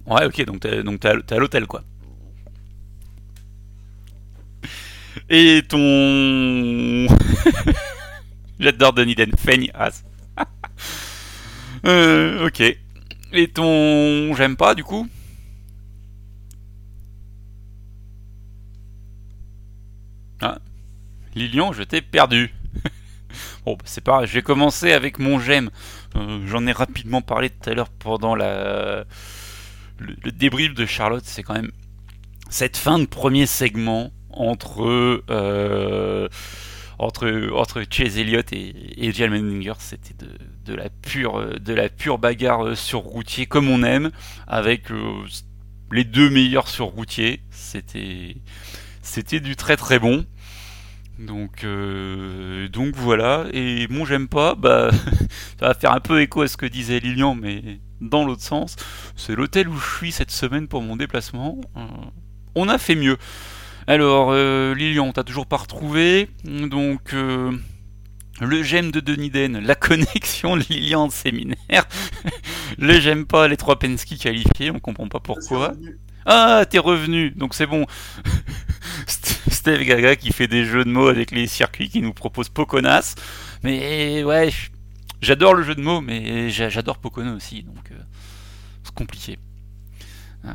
Ouais, 0.06 0.26
ok, 0.26 0.44
donc 0.44 0.60
t'es 0.60 1.34
à 1.34 1.38
l'hôtel 1.38 1.66
quoi. 1.66 1.82
Et 5.28 5.62
ton. 5.68 7.06
J'adore 8.60 8.92
Donnie 8.92 9.14
Den, 9.14 9.32
feignasse. 9.36 10.04
euh, 11.86 12.46
ok. 12.46 12.60
Et 13.32 13.48
ton. 13.48 14.34
J'aime 14.34 14.56
pas 14.56 14.74
du 14.74 14.84
coup? 14.84 15.06
Ah. 20.40 20.58
Lilian, 21.35 21.72
je 21.72 21.83
t'ai 21.83 22.03
perdu. 22.03 22.55
bon, 23.66 23.74
bah, 23.74 23.85
c'est 23.85 24.05
je 24.07 24.33
vais 24.33 24.43
commencer 24.43 24.93
avec 24.93 25.18
mon 25.18 25.39
j'aime. 25.39 25.70
Euh, 26.16 26.41
J'en 26.47 26.66
ai 26.66 26.72
rapidement 26.72 27.22
parlé 27.22 27.51
tout 27.51 27.70
à 27.70 27.74
l'heure 27.74 27.89
pendant 27.89 28.35
la... 28.35 29.05
le, 29.99 30.33
débrief 30.33 30.74
de 30.74 30.87
Charlotte. 30.87 31.24
C'est 31.24 31.43
quand 31.43 31.55
même 31.55 31.72
cette 32.51 32.76
fin 32.76 32.99
de 32.99 33.07
premier 33.07 33.47
segment 33.47 34.12
entre 34.30 35.22
euh, 35.30 36.28
entre 36.99 37.51
entre 37.55 37.83
Chase 37.91 38.18
Elliott 38.18 38.53
et, 38.53 39.07
et 39.07 39.12
Jalen 39.12 39.62
c'était 39.78 40.14
de, 40.14 40.28
de 40.64 40.74
la 40.74 40.89
pure 40.89 41.59
de 41.61 41.74
la 41.74 41.89
pure 41.89 42.18
bagarre 42.18 42.76
sur 42.76 43.01
routier 43.01 43.47
comme 43.47 43.68
on 43.68 43.83
aime, 43.83 44.11
avec 44.47 44.91
euh, 44.91 45.24
les 45.91 46.05
deux 46.05 46.30
meilleurs 46.30 46.68
sur 46.68 46.87
routier. 46.87 47.41
C'était 47.51 48.37
c'était 49.03 49.41
du 49.41 49.57
très 49.57 49.76
très 49.76 49.99
bon. 49.99 50.24
Donc 51.22 51.64
euh, 51.64 52.68
donc 52.68 52.94
voilà. 52.96 53.46
Et 53.52 53.86
bon 53.86 54.04
j'aime 54.04 54.28
pas, 54.28 54.54
bah 54.54 54.90
ça 55.60 55.68
va 55.68 55.74
faire 55.74 55.92
un 55.92 56.00
peu 56.00 56.20
écho 56.20 56.42
à 56.42 56.48
ce 56.48 56.56
que 56.56 56.66
disait 56.66 57.00
Lilian, 57.00 57.34
mais 57.34 57.80
dans 58.00 58.24
l'autre 58.24 58.42
sens. 58.42 58.76
C'est 59.16 59.34
l'hôtel 59.34 59.68
où 59.68 59.76
je 59.76 59.96
suis 59.96 60.12
cette 60.12 60.30
semaine 60.30 60.68
pour 60.68 60.82
mon 60.82 60.96
déplacement. 60.96 61.60
Euh, 61.76 61.80
on 62.54 62.68
a 62.68 62.78
fait 62.78 62.96
mieux. 62.96 63.16
Alors, 63.86 64.30
euh, 64.30 64.74
Lilian, 64.74 65.12
t'as 65.12 65.24
toujours 65.24 65.46
pas 65.46 65.56
retrouvé. 65.56 66.28
Donc, 66.44 67.14
le 68.40 68.62
j'aime 68.62 68.90
de 68.90 69.00
Denis 69.00 69.30
Den, 69.30 69.58
la 69.58 69.74
connexion 69.76 70.56
de 70.56 70.64
Lilian 70.68 71.06
de 71.06 71.12
séminaire. 71.12 71.86
le 72.78 73.00
j'aime 73.00 73.26
pas 73.26 73.48
les 73.48 73.56
trois 73.56 73.78
Penske 73.78 74.16
qualifiés, 74.18 74.70
on 74.70 74.80
comprend 74.80 75.08
pas 75.08 75.20
pourquoi. 75.20 75.74
Ah, 76.26 76.64
t'es 76.68 76.78
revenu, 76.78 77.30
donc 77.30 77.54
c'est 77.54 77.66
bon. 77.66 77.86
Steve 79.51 79.82
Gaga 79.84 80.16
qui 80.16 80.32
fait 80.32 80.49
des 80.49 80.64
jeux 80.64 80.84
de 80.84 80.90
mots 80.90 81.09
avec 81.09 81.30
les 81.30 81.47
circuits 81.47 81.88
qui 81.88 82.01
nous 82.03 82.12
propose 82.12 82.49
Poconas. 82.49 83.14
Mais 83.62 84.22
ouais, 84.24 84.51
j'adore 85.20 85.55
le 85.55 85.62
jeu 85.62 85.74
de 85.74 85.80
mots, 85.82 86.01
mais 86.01 86.51
j'adore 86.51 86.99
Pocono 86.99 87.34
aussi, 87.34 87.62
donc 87.62 87.90
euh, 87.93 87.99
c'est 88.84 88.95
compliqué. 88.95 89.38
Euh... 90.45 90.51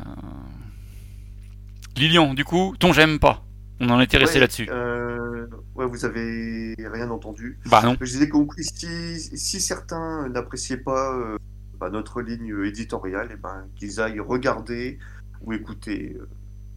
Lilian, 1.96 2.34
du 2.34 2.44
coup, 2.44 2.74
ton 2.78 2.92
j'aime 2.92 3.18
pas. 3.18 3.44
On 3.80 3.90
en 3.90 4.00
était 4.00 4.16
resté 4.18 4.36
Ouais, 4.36 4.40
là-dessus. 4.40 4.68
euh, 4.70 5.46
ouais, 5.76 5.86
vous 5.86 6.04
avez 6.04 6.74
rien 6.78 7.10
entendu. 7.10 7.58
Bah 7.66 7.80
non. 7.84 7.96
Je 8.00 8.06
disais 8.06 8.28
oui, 8.32 8.46
si, 8.60 9.18
si 9.20 9.60
certains 9.60 10.28
n'appréciaient 10.28 10.78
pas 10.78 11.14
euh, 11.14 11.36
bah, 11.78 11.88
notre 11.90 12.20
ligne 12.20 12.64
éditoriale, 12.64 13.30
et 13.32 13.36
ben, 13.36 13.66
qu'ils 13.76 14.00
aillent 14.00 14.20
regarder 14.20 14.98
ou 15.42 15.52
écouter 15.52 16.16
euh, 16.18 16.28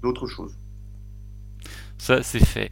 d'autres 0.03 0.28
choses. 0.28 0.57
Ça, 2.02 2.24
c'est 2.24 2.43
fait. 2.43 2.72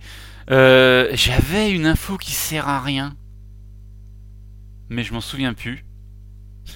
Euh, 0.49 1.07
J'avais 1.13 1.69
une 1.71 1.85
info 1.85 2.17
qui 2.17 2.31
sert 2.31 2.67
à 2.67 2.81
rien. 2.81 3.15
Mais 4.89 5.03
je 5.03 5.13
m'en 5.13 5.21
souviens 5.21 5.53
plus. 5.53 5.85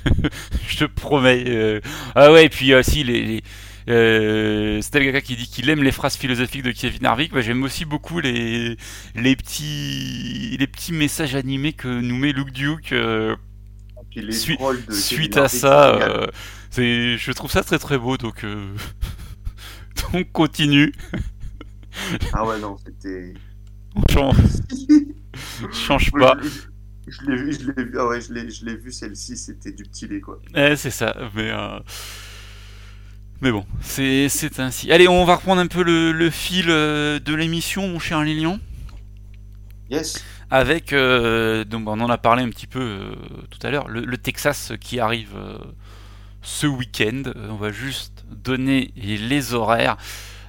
je 0.68 0.78
te 0.78 0.86
promets. 0.86 1.44
euh. 1.48 1.82
Ah 2.14 2.32
ouais, 2.32 2.46
et 2.46 2.50
puis 2.50 2.74
euh, 2.74 2.84
si, 2.84 3.04
les... 3.04 3.24
les... 3.26 3.44
Euh, 3.90 4.82
Steve 4.82 5.04
Gaga 5.04 5.20
qui 5.20 5.36
dit 5.36 5.48
qu'il 5.48 5.70
aime 5.70 5.84
les 5.84 5.92
phrases 5.92 6.16
philosophiques 6.16 6.64
de 6.64 6.72
Kevin 6.72 7.06
Harvick, 7.06 7.34
bah, 7.34 7.42
j'aime 7.42 7.64
aussi 7.64 7.84
beaucoup 7.84 8.22
les 8.22 8.78
les 9.16 9.36
petits 9.36 10.56
les 10.58 10.68
petits 10.68 10.94
messages 10.94 11.36
animés 11.36 11.74
que 11.74 11.90
nous 11.90 12.16
met 12.18 12.32
Luke 12.32 12.52
Duke 12.54 12.94
euh, 12.94 13.36
Sui- 14.30 14.58
suite 14.90 15.36
à 15.36 15.42
Harvick, 15.42 15.60
ça. 15.60 16.30
je 16.78 17.32
trouve 17.34 17.52
ça 17.52 17.62
très 17.64 17.78
très 17.78 17.98
beau 17.98 18.16
donc 18.16 18.46
donc 20.14 20.32
continue. 20.32 20.94
Ah 22.32 22.46
ouais, 22.46 22.60
non, 22.60 22.78
c'était. 22.78 23.34
On 23.96 24.02
change, 24.12 24.38
change 25.72 26.12
pas. 26.16 26.38
Je, 27.08 27.22
l'ai 27.26 27.36
vu, 27.38 27.54
je 27.54 27.72
l'ai 27.72 27.84
vu, 27.84 28.00
ah 28.00 28.08
ouais, 28.08 28.22
je 28.22 28.34
l'ai, 28.34 28.50
je 28.50 28.66
l'ai 28.66 28.76
vu 28.78 28.92
celle-ci, 28.92 29.38
c'était 29.38 29.72
du 29.74 29.84
petit 29.86 30.08
lait 30.08 30.22
quoi. 30.22 30.40
Eh, 30.56 30.76
c'est 30.76 30.92
ça, 30.92 31.16
mais 31.36 31.52
euh, 31.52 31.80
mais 33.42 33.52
bon, 33.52 33.66
c'est 33.82 34.30
c'est 34.30 34.60
ainsi. 34.60 34.92
Allez, 34.92 35.08
on 35.08 35.26
va 35.26 35.36
reprendre 35.36 35.62
un 35.62 35.68
peu 35.68 35.84
le, 35.84 36.12
le 36.12 36.30
fil 36.30 36.68
euh, 36.70 37.20
de 37.20 37.34
l'émission, 37.36 37.88
mon 37.90 38.00
cher 38.00 38.22
Lilian. 38.24 38.60
Yes, 39.90 40.26
Avec, 40.50 40.94
euh, 40.94 41.64
donc 41.66 41.88
on 41.88 42.00
en 42.00 42.10
a 42.10 42.18
parlé 42.18 42.44
un 42.44 42.50
petit 42.50 42.68
peu 42.68 42.80
euh, 42.80 43.16
tout 43.50 43.60
à 43.66 43.72
l'heure, 43.72 43.88
le, 43.88 44.02
le 44.02 44.18
Texas 44.18 44.74
qui 44.80 45.00
arrive 45.00 45.36
ce 46.42 46.68
week-end. 46.68 47.24
On 47.50 47.56
va 47.56 47.72
juste 47.72 48.24
donner 48.32 48.92
les 48.96 49.54
horaires. 49.54 49.98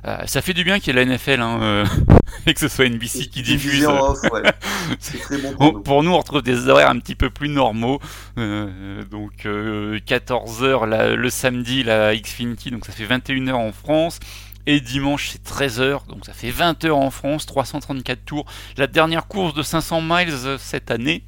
Euh, 0.07 0.19
ça 0.27 0.43
fait 0.43 0.53
du 0.53 0.65
bien 0.65 0.81
qu'il 0.81 0.95
y 0.95 0.99
ait 0.99 1.05
la 1.05 1.15
NFL 1.17 1.41
hein, 1.41 1.59
euh, 1.63 1.87
et 2.47 2.53
que 2.53 2.61
ce 2.61 2.69
soit 2.69 2.87
NBC 2.89 3.29
qui 3.29 3.43
diffuse. 3.43 3.87
en 3.87 4.11
off, 4.11 4.19
ouais. 4.33 4.43
C'est 4.99 5.19
très 5.19 5.39
bon 5.39 5.53
pour 5.55 5.73
nous. 5.73 5.81
pour 5.81 6.03
nous, 6.03 6.11
on 6.11 6.19
retrouve 6.19 6.43
des 6.43 6.69
horaires 6.69 6.91
un 6.91 6.99
petit 6.99 7.15
peu 7.15 7.31
plus 7.31 7.49
normaux. 7.49 8.01
Euh, 8.39 9.03
donc 9.05 9.45
14h 9.47 11.15
le 11.15 11.31
samedi, 11.31 11.83
la 11.83 12.15
Xfinity, 12.15 12.71
donc 12.71 12.85
ça 12.85 12.93
fait 12.93 13.07
21h 13.07 13.53
en 13.55 13.73
France. 13.73 14.21
Et 14.67 14.81
dimanche, 14.81 15.29
c'est 15.31 15.45
13h, 15.45 16.07
donc 16.07 16.25
ça 16.25 16.33
fait 16.33 16.51
20h 16.51 16.91
en 16.91 17.11
France, 17.11 17.45
334 17.45 18.25
tours. 18.25 18.47
La 18.79 18.87
dernière 18.87 19.27
course 19.27 19.53
de 19.53 19.63
500 19.63 20.01
miles 20.01 20.31
euh, 20.31 20.57
cette 20.59 20.91
année. 20.91 21.23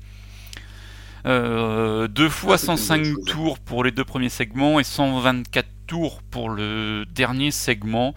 Euh, 1.27 2.09
deux 2.09 2.31
fois 2.31 2.55
Ah, 2.55 2.59
c'est 2.59 2.66
une 2.68 2.77
bonne 2.77 2.79
105 2.79 3.05
chose. 3.05 3.24
tours 3.27 3.59
pour 3.59 3.85
les 3.85 3.91
deux 3.91 4.05
premiers 4.05 4.31
segments 4.31 4.81
et 4.81 4.85
124 4.85 5.66
tours 5.87 6.22
pour 6.31 6.49
le 6.49 7.05
dernier 7.14 7.51
segment. 7.51 8.14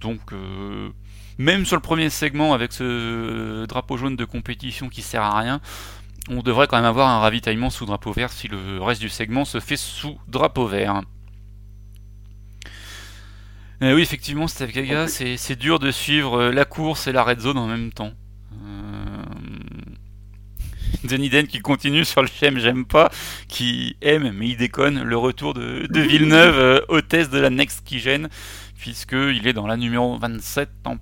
Donc, 0.00 0.20
euh, 0.32 0.90
même 1.38 1.64
sur 1.66 1.76
le 1.76 1.82
premier 1.82 2.10
segment, 2.10 2.54
avec 2.54 2.72
ce 2.72 3.66
drapeau 3.66 3.96
jaune 3.96 4.16
de 4.16 4.24
compétition 4.24 4.88
qui 4.88 5.02
sert 5.02 5.22
à 5.22 5.38
rien, 5.38 5.60
on 6.28 6.42
devrait 6.42 6.66
quand 6.66 6.76
même 6.76 6.84
avoir 6.84 7.08
un 7.08 7.18
ravitaillement 7.20 7.70
sous 7.70 7.86
drapeau 7.86 8.12
vert 8.12 8.32
si 8.32 8.48
le 8.48 8.82
reste 8.82 9.00
du 9.00 9.08
segment 9.08 9.44
se 9.44 9.60
fait 9.60 9.76
sous 9.76 10.18
drapeau 10.28 10.66
vert. 10.66 11.02
Euh, 13.82 13.94
oui, 13.94 14.02
effectivement, 14.02 14.48
Steve 14.48 14.72
Gaga, 14.72 15.06
c'est 15.06 15.56
dur 15.56 15.78
de 15.78 15.92
suivre 15.92 16.40
euh, 16.40 16.52
la 16.52 16.64
course 16.64 17.06
et 17.06 17.12
la 17.12 17.22
red 17.22 17.40
zone 17.40 17.58
en 17.58 17.68
même 17.68 17.92
temps. 17.92 18.12
Euh... 18.54 19.22
Qui 21.48 21.60
continue 21.60 22.04
sur 22.04 22.22
le 22.22 22.28
j'aime, 22.40 22.58
j'aime 22.58 22.84
pas, 22.84 23.10
qui 23.46 23.96
aime, 24.02 24.32
mais 24.32 24.48
il 24.48 24.56
déconne, 24.56 25.02
le 25.02 25.16
retour 25.16 25.54
de, 25.54 25.86
de 25.88 26.00
Villeneuve, 26.00 26.58
euh, 26.58 26.80
hôtesse 26.88 27.30
de 27.30 27.38
la 27.38 27.50
Next 27.50 27.82
qui 27.84 27.98
gêne, 28.00 28.28
puisqu'il 28.78 29.46
est 29.46 29.52
dans 29.52 29.66
la 29.66 29.76
numéro 29.76 30.16
27 30.16 30.70
en 30.84 30.96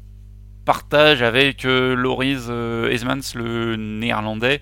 partage 0.64 1.22
avec 1.22 1.64
euh, 1.64 1.94
Loris 1.94 2.46
euh, 2.48 2.90
Esmans, 2.90 3.34
le 3.34 3.76
néerlandais, 3.76 4.60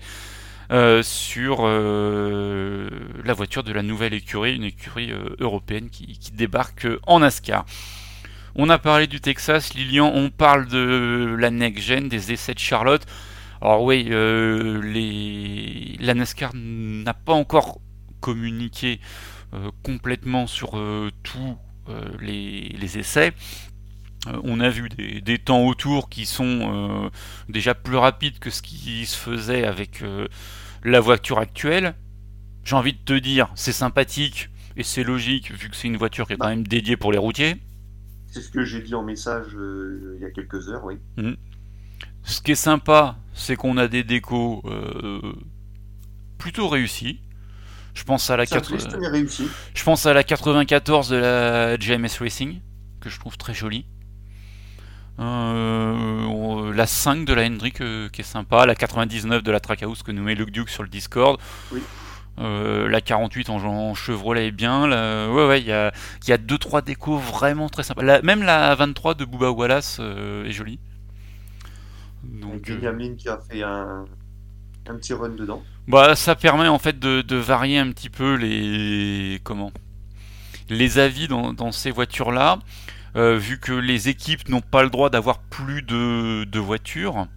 euh, 0.71 1.01
sur 1.01 1.59
euh, 1.61 2.89
la 3.23 3.33
voiture 3.33 3.63
de 3.63 3.71
la 3.71 3.81
nouvelle 3.81 4.13
écurie, 4.13 4.55
une 4.55 4.65
écurie 4.65 5.11
européenne 5.39 5.89
qui, 5.89 6.19
débarque 6.33 6.87
en 7.07 7.21
NASCAR. 7.21 7.65
On 8.55 8.69
a 8.69 8.77
parlé 8.77 9.07
du 9.07 9.21
Texas, 9.21 9.73
Lilian, 9.73 10.11
on 10.13 10.29
parle 10.29 10.67
de 10.67 11.35
la 11.39 11.49
next 11.49 11.83
gen, 11.83 12.07
des 12.07 12.31
essais 12.31 12.53
de 12.53 12.59
Charlotte. 12.59 13.05
Alors 13.61 13.83
oui, 13.83 14.07
la 14.09 16.13
NASCAR 16.13 16.51
n'a 16.53 17.13
pas 17.13 17.33
encore 17.33 17.79
communiqué 18.19 18.99
complètement 19.83 20.47
sur 20.47 20.77
euh, 20.77 21.11
les, 22.19 22.69
les 22.69 22.97
essais. 22.97 23.33
Euh, 24.27 24.39
on 24.43 24.59
a 24.59 24.69
vu 24.69 24.89
des, 24.89 25.21
des 25.21 25.37
temps 25.37 25.65
autour 25.65 26.09
qui 26.09 26.25
sont 26.25 27.05
euh, 27.05 27.09
déjà 27.49 27.75
plus 27.75 27.97
rapides 27.97 28.39
que 28.39 28.49
ce 28.49 28.61
qui 28.61 29.05
se 29.05 29.17
faisait 29.17 29.65
avec 29.65 30.01
euh, 30.01 30.27
la 30.83 30.99
voiture 30.99 31.39
actuelle. 31.39 31.95
J'ai 32.63 32.75
envie 32.75 32.93
de 32.93 33.03
te 33.03 33.13
dire, 33.13 33.49
c'est 33.55 33.71
sympathique 33.71 34.49
et 34.77 34.83
c'est 34.83 35.03
logique 35.03 35.51
vu 35.51 35.69
que 35.69 35.75
c'est 35.75 35.87
une 35.87 35.97
voiture 35.97 36.27
qui 36.27 36.33
est 36.33 36.37
quand 36.37 36.49
même 36.49 36.67
dédiée 36.67 36.97
pour 36.97 37.11
les 37.11 37.17
routiers. 37.17 37.57
C'est 38.27 38.41
ce 38.41 38.49
que 38.49 38.65
j'ai 38.65 38.81
dit 38.81 38.95
en 38.95 39.03
message 39.03 39.55
euh, 39.55 40.15
il 40.17 40.21
y 40.21 40.25
a 40.25 40.31
quelques 40.31 40.69
heures, 40.69 40.83
oui. 40.83 40.97
Ce 42.23 42.41
qui 42.41 42.51
est 42.51 42.55
sympa, 42.55 43.17
c'est 43.33 43.55
qu'on 43.55 43.77
a 43.77 43.87
des 43.87 44.03
décos 44.03 44.63
euh, 44.65 45.21
plutôt 46.37 46.67
réussis. 46.67 47.21
Je 47.95 48.03
pense 48.03 48.29
à 48.29 48.37
la 48.37 48.45
Ça 48.45 48.57
4... 48.57 48.67
plaît, 48.69 48.79
c'est 48.79 48.99
bien 48.99 49.09
réussi. 49.09 49.47
Je 49.73 49.83
pense 49.83 50.05
à 50.05 50.13
la 50.13 50.23
94 50.23 51.09
de 51.09 51.15
la 51.15 51.77
GMS 51.77 52.19
Racing, 52.19 52.59
que 52.99 53.09
je 53.09 53.19
trouve 53.19 53.37
très 53.37 53.53
jolie. 53.53 53.85
Euh, 55.17 56.73
la 56.73 56.85
5 56.85 57.23
de 57.25 57.33
la 57.33 57.45
Hendrick 57.45 57.79
euh, 57.79 58.09
qui 58.09 58.19
est 58.19 58.25
sympa, 58.25 58.65
la 58.65 58.75
99 58.75 59.43
de 59.43 59.51
la 59.51 59.61
Trackhouse 59.61 60.03
que 60.03 60.11
nous 60.11 60.21
met 60.21 60.35
Luke 60.35 60.51
Duke 60.51 60.69
sur 60.69 60.83
le 60.83 60.89
Discord. 60.89 61.39
Oui. 61.71 61.81
Euh, 62.37 62.89
la 62.89 62.99
48 62.99 63.49
en, 63.49 63.63
en 63.63 63.93
Chevrolet 63.93 64.47
est 64.47 64.51
bien. 64.51 64.87
La... 64.87 65.31
Ouais, 65.31 65.47
ouais, 65.47 65.61
il 65.61 65.67
y 65.67 65.71
a 65.71 65.91
2-3 66.37 66.83
décos 66.83 67.17
vraiment 67.17 67.69
très 67.69 67.83
sympas. 67.83 68.21
même 68.21 68.43
la 68.43 68.75
23 68.75 69.13
de 69.13 69.23
Booba 69.23 69.51
Wallace 69.51 69.99
est 69.99 70.51
jolie. 70.51 70.79
Donc, 72.23 72.63
qui 73.17 73.29
a 73.29 73.37
fait 73.37 73.63
un, 73.63 74.05
un, 74.87 74.95
petit 74.95 75.13
run 75.13 75.29
dedans. 75.29 75.63
Bah, 75.87 76.15
ça 76.15 76.35
permet 76.35 76.67
en 76.67 76.79
fait 76.79 76.99
de, 76.99 77.21
de 77.21 77.35
varier 77.35 77.77
un 77.77 77.91
petit 77.91 78.09
peu 78.09 78.35
les. 78.35 79.41
Les 80.69 80.97
avis 80.97 81.27
dans, 81.27 81.71
ces 81.71 81.91
voitures-là. 81.91 82.59
Euh, 83.15 83.37
vu 83.37 83.59
que 83.59 83.71
les 83.71 84.09
équipes 84.09 84.49
n'ont 84.49 84.61
pas 84.61 84.83
le 84.83 84.89
droit 84.89 85.09
d'avoir 85.09 85.39
plus 85.39 85.81
de, 85.81 86.59
voitures. 86.59 87.27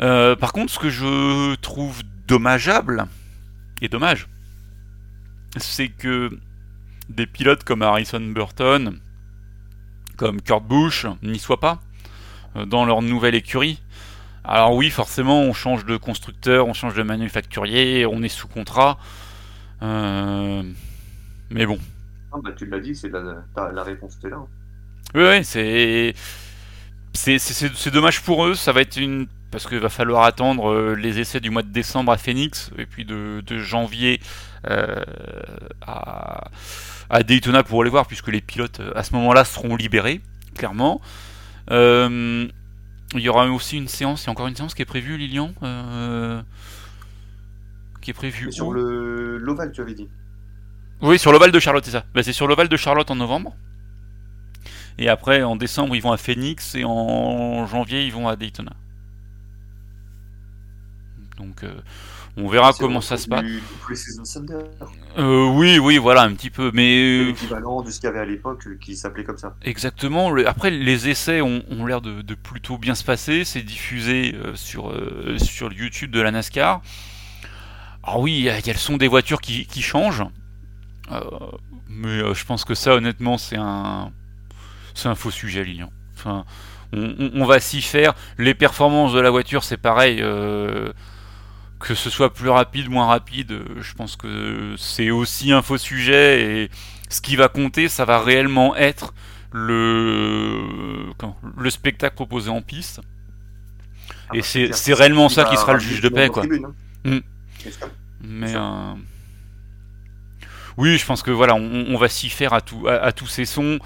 Euh, 0.00 0.36
par 0.36 0.52
contre, 0.52 0.72
ce 0.72 0.78
que 0.78 0.90
je 0.90 1.56
trouve 1.56 2.02
dommageable, 2.28 3.06
et 3.82 3.88
dommage, 3.88 4.28
c'est 5.56 5.88
que 5.88 6.30
des 7.08 7.26
pilotes 7.26 7.64
comme 7.64 7.82
Harrison 7.82 8.20
Burton, 8.20 9.00
comme 10.16 10.40
Kurt 10.40 10.62
Busch, 10.62 11.06
n'y 11.22 11.40
soient 11.40 11.60
pas 11.60 11.80
euh, 12.54 12.64
dans 12.64 12.84
leur 12.84 13.02
nouvelle 13.02 13.34
écurie. 13.34 13.80
Alors 14.44 14.74
oui, 14.74 14.90
forcément, 14.90 15.42
on 15.42 15.52
change 15.52 15.84
de 15.84 15.96
constructeur, 15.96 16.66
on 16.66 16.72
change 16.72 16.94
de 16.94 17.02
manufacturier, 17.02 18.06
on 18.06 18.22
est 18.22 18.28
sous 18.28 18.48
contrat. 18.48 18.98
mais 19.80 21.66
bon. 21.66 21.78
Ah 22.32 22.38
bah, 22.42 22.50
tu 22.56 22.66
l'as 22.66 22.80
dit, 22.80 22.94
c'est 22.94 23.08
la, 23.08 23.44
la, 23.72 23.82
réponse 23.82 24.16
était 24.16 24.30
là. 24.30 24.36
Hein. 24.36 24.46
Oui, 25.14 25.44
c'est 25.44 26.14
c'est 27.12 27.90
dommage 27.90 28.22
pour 28.22 28.46
eux. 28.46 28.54
Ça 28.54 28.72
va 28.72 28.80
être 28.82 28.96
une 28.96 29.26
parce 29.50 29.66
qu'il 29.66 29.78
va 29.78 29.88
falloir 29.88 30.22
attendre 30.22 30.70
euh, 30.70 30.94
les 30.94 31.18
essais 31.18 31.40
du 31.40 31.50
mois 31.50 31.62
de 31.62 31.70
décembre 31.70 32.12
à 32.12 32.16
Phoenix 32.18 32.70
et 32.78 32.86
puis 32.86 33.04
de, 33.04 33.42
janvier 33.58 34.20
euh, 34.68 35.02
à, 35.82 36.50
à, 37.08 37.22
Daytona 37.22 37.64
pour 37.64 37.82
les 37.82 37.90
voir 37.90 38.06
puisque 38.06 38.28
les 38.28 38.40
pilotes 38.40 38.80
euh, 38.80 38.92
à 38.94 39.02
ce 39.02 39.12
moment-là 39.14 39.44
seront 39.44 39.76
libérés 39.76 40.20
clairement. 40.54 41.00
Il 43.14 43.20
y 43.20 43.28
aura 43.28 43.46
aussi 43.46 43.76
une 43.76 43.88
séance, 43.88 44.24
il 44.24 44.26
y 44.26 44.28
a 44.28 44.32
encore 44.32 44.46
une 44.46 44.56
séance 44.56 44.74
qui 44.74 44.82
est 44.82 44.86
prévue, 44.86 45.16
Lilian, 45.16 45.52
qui 48.00 48.10
est 48.10 48.14
prévue. 48.14 48.52
Sur 48.52 48.72
le 48.72 49.38
l'oval, 49.38 49.72
tu 49.72 49.80
avais 49.80 49.94
dit. 49.94 50.08
Oui, 51.02 51.18
sur 51.18 51.32
l'oval 51.32 51.50
de 51.50 51.58
Charlotte, 51.58 51.84
c'est 51.84 51.90
ça. 51.90 52.04
Bah, 52.14 52.22
c'est 52.22 52.32
sur 52.32 52.46
l'oval 52.46 52.68
de 52.68 52.76
Charlotte 52.76 53.10
en 53.10 53.16
novembre. 53.16 53.56
Et 54.98 55.08
après, 55.08 55.42
en 55.42 55.56
décembre, 55.56 55.96
ils 55.96 56.02
vont 56.02 56.12
à 56.12 56.18
Phoenix 56.18 56.74
et 56.74 56.84
en 56.84 57.66
janvier, 57.66 58.04
ils 58.04 58.12
vont 58.12 58.28
à 58.28 58.36
Daytona. 58.36 58.72
Donc, 61.38 61.64
euh, 61.64 61.80
on 62.36 62.48
verra 62.48 62.72
comment 62.72 63.00
ça 63.00 63.16
se 63.16 63.28
passe. 63.28 63.44
Euh, 65.18 65.46
oui, 65.48 65.78
oui, 65.78 65.98
voilà, 65.98 66.22
un 66.22 66.32
petit 66.34 66.50
peu. 66.50 66.70
Mais 66.72 66.96
euh, 66.96 67.24
l'équivalent 67.26 67.82
de 67.82 67.90
ce 67.90 68.00
qu'il 68.00 68.06
y 68.06 68.10
avait 68.10 68.20
à 68.20 68.24
l'époque 68.24 68.66
qui 68.80 68.96
s'appelait 68.96 69.24
comme 69.24 69.38
ça. 69.38 69.56
Exactement. 69.62 70.34
Après, 70.46 70.70
les 70.70 71.08
essais 71.08 71.40
ont, 71.40 71.62
l'air 71.86 72.00
de, 72.00 72.34
plutôt 72.34 72.78
bien 72.78 72.94
se 72.94 73.04
passer. 73.04 73.44
C'est 73.44 73.62
diffusé 73.62 74.34
sur 74.54 74.94
sur 75.38 75.72
YouTube 75.72 76.10
de 76.10 76.20
la 76.20 76.30
NASCAR. 76.30 76.80
Alors 78.02 78.20
oui, 78.20 78.38
il 78.38 78.44
y, 78.44 78.48
a 78.48 78.72
le 78.72 78.78
son 78.78 78.96
des 78.96 79.08
voitures 79.08 79.40
qui, 79.40 79.66
qui 79.66 79.82
changent. 79.82 80.24
mais 81.88 82.34
je 82.34 82.44
pense 82.44 82.64
que 82.64 82.74
ça, 82.74 82.94
honnêtement, 82.94 83.36
c'est 83.36 83.58
un 83.58 84.12
c'est 84.94 85.08
un 85.08 85.14
faux 85.14 85.30
sujet, 85.30 85.64
Lilian. 85.64 85.90
Enfin, 86.16 86.44
on, 86.92 87.44
va 87.44 87.60
s'y 87.60 87.82
faire. 87.82 88.14
Les 88.38 88.54
performances 88.54 89.12
de 89.12 89.20
la 89.20 89.30
voiture, 89.30 89.64
c'est 89.64 89.76
pareil. 89.76 90.20
Euh, 90.20 90.92
que 91.80 91.94
ce 91.94 92.10
soit 92.10 92.32
plus 92.32 92.50
rapide, 92.50 92.90
moins 92.90 93.06
rapide, 93.06 93.52
euh, 93.52 93.64
je 93.80 93.94
pense 93.94 94.14
que 94.14 94.74
c'est 94.78 95.10
aussi 95.10 95.50
un 95.50 95.62
faux 95.62 95.78
sujet. 95.78 96.42
Et 96.42 96.70
ce 97.08 97.20
qui 97.20 97.36
va 97.36 97.48
compter, 97.48 97.88
ça 97.88 98.04
va 98.04 98.20
réellement 98.20 98.76
être 98.76 99.14
le, 99.52 100.62
le 101.56 101.70
spectacle 101.70 102.14
proposé 102.14 102.50
en 102.50 102.62
piste. 102.62 103.00
Ah 104.28 104.36
et 104.36 104.40
bah, 104.40 104.74
c'est 104.76 104.94
réellement 104.94 105.28
ça 105.28 105.44
qui 105.44 105.56
sera 105.56 105.72
le 105.72 105.80
juge 105.80 106.02
de 106.02 106.08
paix, 106.08 106.28
quoi. 106.28 106.44
Hein. 106.44 106.72
Hmm. 107.04 107.20
Mais 108.22 108.54
euh, 108.54 108.92
oui, 110.76 110.98
je 110.98 111.06
pense 111.06 111.22
que 111.22 111.30
voilà, 111.30 111.54
on, 111.54 111.96
va 111.96 112.08
s'y 112.08 112.28
faire 112.28 112.52
à, 112.52 112.60
tout, 112.60 112.86
à 112.88 113.10
tous 113.12 113.26
ces 113.26 113.46
sons. 113.46 113.78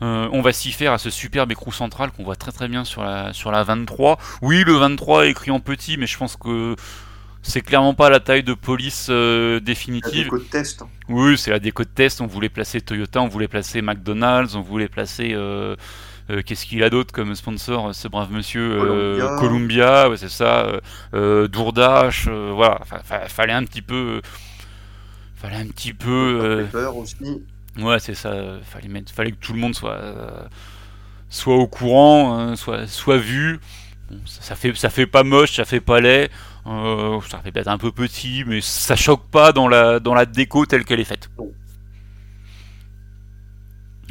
Euh, 0.00 0.28
on 0.32 0.42
va 0.42 0.52
s'y 0.52 0.72
faire 0.72 0.92
à 0.92 0.98
ce 0.98 1.10
superbe 1.10 1.52
écrou 1.52 1.70
central 1.70 2.10
qu'on 2.10 2.24
voit 2.24 2.34
très 2.34 2.50
très 2.50 2.66
bien 2.66 2.84
sur 2.84 3.04
la, 3.04 3.32
sur 3.32 3.52
la 3.52 3.62
23. 3.62 4.18
Oui, 4.40 4.64
le 4.64 4.72
23 4.72 5.26
est 5.26 5.30
écrit 5.30 5.52
en 5.52 5.60
petit, 5.60 5.96
mais 5.96 6.06
je 6.06 6.18
pense 6.18 6.36
que 6.36 6.74
c'est 7.42 7.60
clairement 7.60 7.94
pas 7.94 8.08
la 8.08 8.20
taille 8.20 8.42
de 8.42 8.54
police 8.54 9.08
euh, 9.10 9.60
définitive. 9.60 10.16
La 10.16 10.22
déco 10.24 10.38
de 10.38 10.44
test. 10.44 10.84
Oui, 11.08 11.36
c'est 11.36 11.50
la 11.50 11.58
déco 11.58 11.84
de 11.84 11.88
test. 11.88 12.20
On 12.20 12.26
voulait 12.26 12.48
placer 12.48 12.80
Toyota, 12.80 13.20
on 13.20 13.28
voulait 13.28 13.48
placer 13.48 13.82
McDonald's, 13.82 14.54
on 14.54 14.62
voulait 14.62 14.88
placer. 14.88 15.32
Euh, 15.34 15.76
qu'est-ce 16.46 16.64
qu'il 16.66 16.82
a 16.82 16.88
d'autre 16.88 17.12
comme 17.12 17.34
sponsor, 17.34 17.94
ce 17.94 18.08
brave 18.08 18.32
monsieur 18.32 18.78
Columbia, 18.78 19.36
Columbia 19.38 20.08
c'est 20.16 20.30
ça. 20.30 20.80
Dourdache, 21.12 22.28
voilà. 22.28 22.80
fallait 23.28 23.52
un 23.52 23.64
petit 23.64 23.82
peu. 23.82 24.22
Fallait 25.34 25.56
un 25.56 25.66
petit 25.66 25.92
peu. 25.92 26.64
aussi. 26.94 27.42
Ouais, 27.78 27.98
c'est 27.98 28.14
ça. 28.14 28.58
Fallait, 28.64 28.88
mettre, 28.88 29.12
fallait 29.12 29.32
que 29.32 29.40
tout 29.40 29.52
le 29.52 29.58
monde 29.58 29.74
soit, 29.74 29.96
euh, 29.96 30.44
soit 31.30 31.56
au 31.56 31.66
courant, 31.66 32.38
hein, 32.38 32.56
soit, 32.56 32.86
soit 32.86 33.16
vu. 33.16 33.60
ça, 34.26 34.54
fait, 34.54 34.74
ça 34.74 34.90
fait 34.90 35.06
pas 35.06 35.22
moche, 35.22 35.56
ça 35.56 35.64
fait 35.64 35.80
pas 35.80 36.00
laid. 36.00 36.30
Euh, 36.66 37.20
ça 37.28 37.38
fait 37.38 37.50
peut-être 37.50 37.68
un 37.68 37.78
peu 37.78 37.92
petit, 37.92 38.44
mais 38.46 38.60
ça 38.60 38.96
choque 38.96 39.26
pas 39.30 39.52
dans 39.52 39.68
la, 39.68 40.00
dans 40.00 40.14
la 40.14 40.26
déco 40.26 40.66
telle 40.66 40.84
qu'elle 40.84 41.00
est 41.00 41.04
faite. 41.04 41.30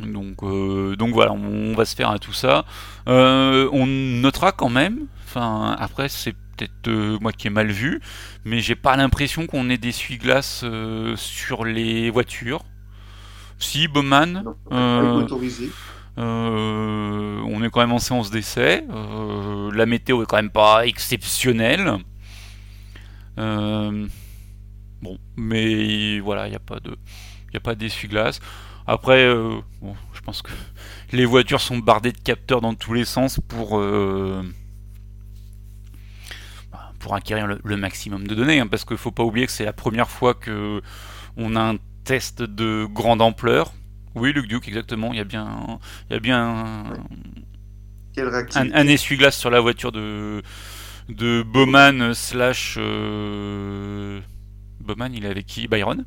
Donc, 0.05 0.43
euh, 0.43 0.95
donc 0.95 1.13
voilà, 1.13 1.31
on, 1.31 1.73
va 1.73 1.85
se 1.85 1.95
faire 1.95 2.09
à 2.09 2.19
tout 2.19 2.33
ça. 2.33 2.65
on 3.05 3.85
notera 3.85 4.51
quand 4.51 4.69
même, 4.69 5.01
enfin 5.25 5.75
après 5.77 6.09
c'est 6.09 6.33
peut-être 6.57 7.19
moi 7.21 7.31
qui 7.31 7.47
ai 7.47 7.49
mal 7.51 7.67
vu, 7.67 8.01
mais 8.43 8.59
j'ai 8.59 8.75
pas 8.75 8.97
l'impression 8.97 9.45
qu'on 9.45 9.69
ait 9.69 9.77
des 9.77 9.91
suie-glaces 9.91 10.65
sur 11.15 11.65
les 11.65 12.09
voitures. 12.09 12.63
Si, 13.61 13.87
Bowman. 13.87 14.43
Euh, 14.71 15.27
euh, 16.17 17.41
on 17.45 17.63
est 17.63 17.69
quand 17.69 17.79
même 17.79 17.93
en 17.93 17.99
séance 17.99 18.31
d'essai. 18.31 18.83
Euh, 18.89 19.71
la 19.73 19.85
météo 19.85 20.23
est 20.23 20.25
quand 20.25 20.37
même 20.37 20.49
pas 20.49 20.85
exceptionnelle. 20.85 21.97
Bon, 23.37 25.17
mais 25.35 26.19
voilà, 26.19 26.47
il 26.47 26.51
n'y 26.51 26.55
a 26.55 26.59
pas 26.59 26.79
de, 26.79 26.95
il 27.51 27.57
a 27.57 27.59
pas 27.59 27.75
d'essuie-glace. 27.75 28.39
Après, 28.87 29.23
je 29.23 30.21
pense 30.23 30.41
que 30.41 30.51
les 31.11 31.25
voitures 31.25 31.61
sont 31.61 31.77
bardées 31.77 32.11
de 32.11 32.19
capteurs 32.19 32.61
dans 32.61 32.73
tous 32.73 32.93
les 32.93 33.05
sens 33.05 33.39
pour 33.47 33.79
bah, 36.71 36.91
pour 36.99 37.15
acquérir 37.15 37.47
le, 37.47 37.77
maximum 37.77 38.27
de 38.27 38.35
données, 38.35 38.59
hein, 38.59 38.67
parce 38.67 38.85
qu'il 38.85 38.97
faut 38.97 39.11
pas 39.11 39.23
oublier 39.23 39.45
que 39.45 39.51
c'est 39.51 39.65
la 39.65 39.73
première 39.73 40.09
fois 40.09 40.33
que 40.33 40.81
on 41.37 41.55
a 41.55 41.61
un 41.61 41.77
test 42.03 42.41
de 42.41 42.87
grande 42.91 43.21
ampleur. 43.21 43.73
Oui, 44.15 44.33
Luke 44.33 44.47
Duke, 44.47 44.67
exactement. 44.67 45.13
Il 45.13 45.17
y 45.17 45.21
a 45.21 45.25
bien, 45.25 45.79
il 46.09 46.13
y 46.13 46.15
a 46.17 46.19
bien 46.19 46.83
un, 48.55 48.87
essuie-glace 48.87 49.37
sur 49.37 49.49
la 49.49 49.59
voiture 49.59 49.91
de 49.91 50.41
de 51.09 51.43
Bowman 51.43 52.13
slash 52.13 52.75
euh, 52.77 54.19
Bowman. 54.79 55.09
Il 55.13 55.25
est 55.25 55.29
avec 55.29 55.45
qui? 55.45 55.67
Byron? 55.67 56.05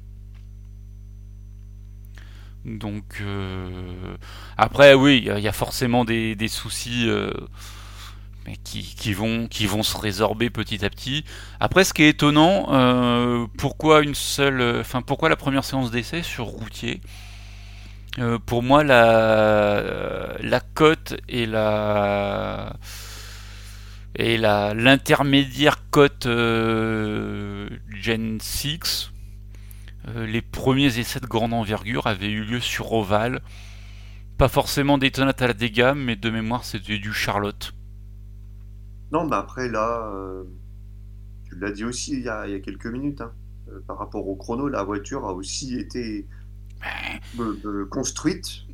Donc 2.65 3.19
euh, 3.21 4.17
après, 4.57 4.95
oui, 4.95 5.23
il 5.27 5.39
y, 5.41 5.49
a 5.49 5.53
forcément 5.53 6.05
des, 6.05 6.37
soucis. 6.49 7.05
Euh, 7.09 7.31
mais 8.47 8.57
qui, 8.57 9.13
vont, 9.15 9.49
se 9.83 9.97
résorber 9.97 10.51
petit 10.51 10.85
à 10.85 10.91
petit. 10.91 11.25
Après, 11.61 11.85
ce 11.85 11.95
qui 11.95 12.03
est 12.03 12.11
étonnant, 12.11 13.49
pourquoi 13.59 14.03
une 14.03 14.15
seule, 14.15 14.81
enfin 14.81 15.01
pourquoi 15.03 15.29
la 15.29 15.37
première 15.37 15.65
séance 15.65 15.91
d'essai 15.91 16.23
sur 16.23 16.45
routier? 16.45 17.01
Pour 18.47 18.63
moi, 18.63 18.85
la, 18.85 20.37
la 20.41 20.61
cote 20.61 21.15
et 21.29 21.47
la 21.47 22.77
et 24.17 24.37
la 24.37 24.75
l'intermédiaire 24.75 25.91
cote 25.91 26.27
euh, 26.27 27.69
Gen 27.89 28.39
6, 28.41 29.13
les 30.15 30.43
premiers 30.43 30.99
essais 30.99 31.21
de 31.21 31.27
grande 31.27 31.55
envergure 31.55 32.07
avaient 32.07 32.31
eu 32.31 32.45
lieu 32.45 32.61
sur 32.61 32.93
Oval. 32.93 33.41
Pas 34.37 34.49
forcément 34.49 34.99
des 34.99 35.11
tonnettes 35.11 35.43
à 35.43 35.47
la 35.47 35.55
dégâts, 35.55 35.95
mais 35.97 36.17
de 36.17 36.29
mémoire 36.31 36.65
c'était 36.65 36.99
du 36.99 37.13
Charlotte. 37.13 37.73
Non, 39.15 39.29
mais 39.29 39.37
après, 39.37 39.69
là, 39.69 40.11
euh, 40.13 40.43
tu 41.45 41.57
l'as 41.57 41.71
dit 41.71 41.85
aussi 41.85 42.15
il 42.15 42.23
y 42.23 42.29
a, 42.29 42.47
quelques 42.59 42.87
minutes, 42.87 43.21
hein. 43.21 43.33
euh, 43.69 43.81
par 43.87 43.97
rapport 43.99 44.27
au 44.27 44.35
chrono, 44.35 44.69
la 44.69 44.83
voiture 44.83 45.25
a 45.25 45.33
aussi 45.33 45.79
été 45.79 46.27
euh, 47.39 47.87
construite 47.87 48.65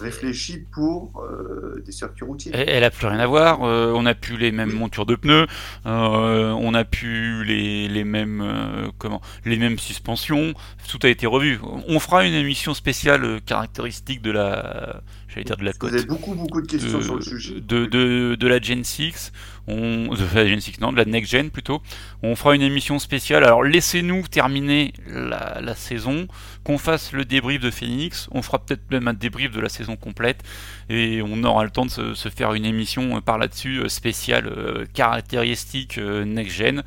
réfléchi 0.00 0.64
pour 0.72 1.22
euh, 1.22 1.82
des 1.84 1.92
circuits 1.92 2.24
routiers. 2.24 2.52
Elle, 2.54 2.84
a 2.84 2.90
plus 2.90 3.06
rien 3.06 3.18
à 3.18 3.26
voir. 3.26 3.62
Euh, 3.62 3.92
on 3.94 4.06
a 4.06 4.14
plus 4.14 4.36
les 4.36 4.52
mêmes 4.52 4.72
montures 4.72 5.06
de 5.06 5.14
pneus. 5.14 5.46
Euh, 5.86 6.50
on 6.50 6.74
a 6.74 6.84
plus 6.84 7.44
les, 7.44 7.88
les 7.88 8.04
mêmes 8.04 8.90
comment 8.98 9.20
les 9.44 9.56
mêmes 9.56 9.78
suspensions. 9.78 10.54
Tout 10.88 10.98
a 11.02 11.08
été 11.08 11.26
revu. 11.26 11.58
On 11.88 11.98
fera 12.00 12.24
une 12.24 12.34
émission 12.34 12.74
spéciale 12.74 13.40
caractéristique 13.42 14.22
de 14.22 14.30
la 14.30 15.02
j'allais 15.28 15.44
dire 15.44 15.56
de 15.56 15.64
la 15.64 15.72
côte. 15.72 15.90
Vous 15.90 15.96
avez 15.96 16.06
beaucoup 16.06 16.34
beaucoup 16.34 16.60
de 16.60 16.66
questions 16.66 17.00
sur 17.00 17.16
le 17.16 17.22
sujet. 17.22 17.60
De, 17.60 17.86
de, 17.86 18.34
de 18.34 18.46
la 18.48 18.60
Gen 18.60 18.84
6 18.84 19.32
on, 19.68 20.14
de 20.14 20.34
la 20.34 20.46
Gen 20.46 20.60
6, 20.60 20.80
non, 20.80 20.92
de 20.92 20.96
la 20.96 21.04
Next 21.04 21.30
Gen 21.30 21.50
plutôt. 21.50 21.82
On 22.22 22.34
fera 22.34 22.54
une 22.54 22.62
émission 22.62 22.98
spéciale. 22.98 23.44
Alors 23.44 23.62
laissez-nous 23.62 24.26
terminer 24.26 24.94
la, 25.06 25.74
saison, 25.74 26.26
qu'on 26.64 26.78
fasse 26.78 27.12
le 27.12 27.24
débrief 27.24 27.60
de 27.60 27.70
Phoenix. 27.70 28.28
On 28.32 28.42
fera 28.42 28.58
peut-être 28.58 28.90
même 28.90 29.06
un 29.08 29.12
débrief 29.12 29.52
de 29.52 29.60
la 29.60 29.68
saison 29.68 29.96
complète 29.96 30.42
et 30.88 31.22
on 31.22 31.44
aura 31.44 31.64
le 31.64 31.70
temps 31.70 31.84
de 31.84 31.90
se, 32.14 32.28
faire 32.30 32.54
une 32.54 32.64
émission 32.64 33.20
par 33.20 33.38
là-dessus 33.38 33.80
euh, 33.80 33.88
spéciale 33.88 34.46
euh, 34.46 34.86
caractéristique 34.94 35.98
euh, 35.98 36.24
Next 36.24 36.56
Gen. 36.56 36.82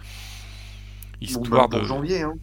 Histoire 1.22 1.70
bah, 1.70 1.80
de 1.80 1.84
janvier. 1.84 2.24
Hein. 2.24 2.34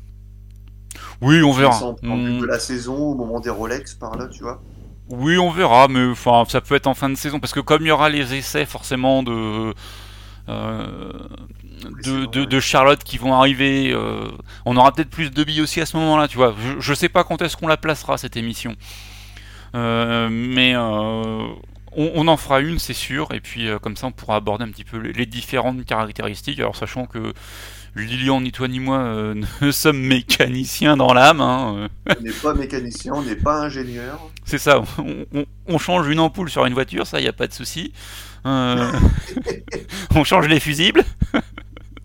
Oui, 1.21 1.43
on 1.43 1.53
verra. 1.53 1.95
de 2.03 2.47
la 2.47 2.59
saison, 2.61 2.97
au 2.97 3.15
moment 3.15 3.41
des 3.41 3.51
Rolex, 3.51 3.95
par 3.95 4.17
là, 4.17 4.29
tu 4.29 4.43
vois. 4.43 4.63
Oui, 5.11 5.39
on 5.39 5.51
verra, 5.51 5.89
mais 5.89 6.05
enfin, 6.05 6.45
ça 6.49 6.61
peut 6.61 6.75
être 6.75 6.87
en 6.87 6.95
fin 6.95 7.09
de 7.09 7.17
saison, 7.17 7.41
parce 7.41 7.53
que 7.53 7.61
comme 7.61 7.83
il 7.83 7.89
y 7.89 7.91
aura 7.91 8.09
les 8.09 8.35
essais 8.35 8.67
forcément 8.67 9.23
de 9.23 9.75
euh, 10.49 11.13
de, 12.05 12.61
Charlotte 12.61 13.03
qui 13.05 13.19
vont 13.19 13.35
arriver. 13.35 13.93
Euh, 13.93 14.29
on 14.65 14.77
aura 14.77 14.93
peut-être 14.93 15.11
plus 15.11 15.31
de 15.31 15.45
billes 15.45 15.61
aussi 15.61 15.81
à 15.81 15.87
ce 15.87 15.97
moment-là, 15.97 16.29
tu 16.29 16.37
vois. 16.37 16.55
Je, 16.79 16.95
sais 16.95 17.09
pas 17.09 17.25
quand 17.25 17.43
est-ce 17.43 17.57
qu'on 17.57 17.67
la 17.67 17.77
placera 17.77 18.19
cette 18.19 18.37
émission, 18.37 18.75
euh, 19.75 20.29
mais 20.31 20.75
on, 20.77 22.29
en 22.29 22.37
fera 22.37 22.61
une, 22.61 22.79
c'est 22.79 22.95
sûr. 22.95 23.33
Et 23.33 23.41
puis 23.41 23.69
comme 23.83 23.97
ça, 23.97 24.07
on 24.07 24.13
pourra 24.13 24.37
aborder 24.37 24.65
un 24.65 24.71
petit 24.71 24.85
peu 24.85 24.99
les, 24.99 25.27
différentes 25.27 25.85
caractéristiques. 25.85 26.59
Alors 26.61 26.77
sachant 26.77 27.07
que 27.07 27.35
Lilian, 28.05 28.41
ni 28.41 28.53
toi 28.53 28.69
ni 28.69 28.81
moi 28.81 29.35
ne 29.61 29.71
sommes 29.71 30.01
mécaniciens 30.01 30.97
dans 30.97 31.13
l'âme. 31.13 31.41
Hein, 31.41 31.89
on 32.09 32.23
n'est 32.23 32.31
pas 32.31 32.55
mécanicien, 32.55 33.13
on 33.15 33.23
n'est 33.23 33.37
pas 33.37 33.63
ingénieur. 33.63 34.31
C'est 34.45 34.59
ça, 34.59 34.81
on, 34.99 35.45
on, 35.67 35.79
change 35.79 36.09
une 36.09 36.21
ampoule 36.21 36.49
sur 36.49 36.65
une 36.65 36.75
voiture, 36.75 37.07
ça, 37.07 37.21
il 37.21 37.23
n'y 37.23 37.29
a 37.29 37.35
pas 37.35 37.47
de 37.47 37.53
souci. 37.53 37.93
Euh, 38.47 38.91
on 40.15 40.25
change 40.25 40.49
les 40.49 40.61
fusibles. 40.61 41.05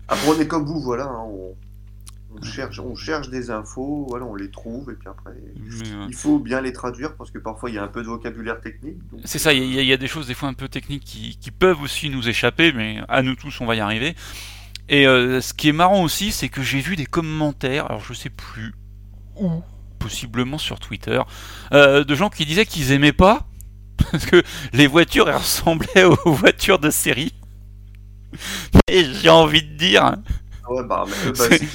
Après, 0.08 0.28
on 0.28 0.38
est 0.38 0.46
comme 0.46 0.64
vous, 0.66 0.80
voilà. 0.80 1.04
Hein, 1.04 1.24
on, 1.26 2.42
cherche, 2.42 2.80
on 2.80 2.94
cherche 2.94 3.30
des 3.30 3.50
infos, 3.50 4.06
voilà, 4.08 4.26
on 4.26 4.34
les 4.34 4.50
trouve, 4.50 4.90
et 4.90 4.94
puis 4.94 5.08
après, 5.08 5.32
il 6.08 6.14
faut 6.14 6.38
bien 6.38 6.60
les 6.60 6.72
traduire 6.72 7.14
parce 7.14 7.30
que 7.30 7.38
parfois 7.38 7.70
il 7.70 7.76
y 7.76 7.78
a 7.78 7.82
un 7.82 7.88
peu 7.88 8.02
de 8.02 8.08
vocabulaire 8.08 8.60
technique. 8.60 8.98
C'est 9.24 9.38
ça, 9.38 9.52
il 9.52 9.72
y, 9.72 9.92
a 9.92 9.96
des 9.96 10.08
choses 10.08 10.26
des 10.26 10.34
fois 10.34 10.48
un 10.48 10.54
peu 10.54 10.68
techniques 10.68 11.04
qui, 11.04 11.50
peuvent 11.50 11.80
aussi 11.80 12.10
nous 12.10 12.28
échapper, 12.28 12.72
mais 12.72 13.00
à 13.08 13.22
nous 13.22 13.36
tous, 13.36 13.60
on 13.60 13.66
va 13.66 13.76
y 13.76 13.80
arriver. 13.80 14.14
Et 14.88 15.06
euh, 15.06 15.40
ce 15.40 15.54
qui 15.54 15.68
est 15.68 15.72
marrant 15.72 16.02
aussi, 16.02 16.30
c'est 16.32 16.48
que 16.48 16.62
j'ai 16.62 16.80
vu 16.80 16.96
des 16.96 17.06
commentaires, 17.06 17.86
alors 17.86 18.04
je 18.04 18.12
sais 18.12 18.30
plus 18.30 18.74
où, 19.36 19.62
possiblement 19.98 20.58
sur 20.58 20.78
Twitter, 20.80 21.20
euh, 21.72 22.04
de 22.04 22.14
gens 22.14 22.28
qui 22.28 22.44
disaient 22.44 22.66
qu'ils 22.66 22.92
aimaient 22.92 23.12
pas 23.12 23.46
parce 24.10 24.26
que 24.26 24.42
les 24.72 24.86
voitures 24.86 25.28
elles 25.28 25.36
ressemblaient 25.36 26.04
aux 26.04 26.32
voitures 26.32 26.78
de 26.78 26.90
série. 26.90 27.32
Et 28.88 29.04
j'ai 29.04 29.30
envie 29.30 29.62
de 29.62 29.76
dire. 29.76 30.16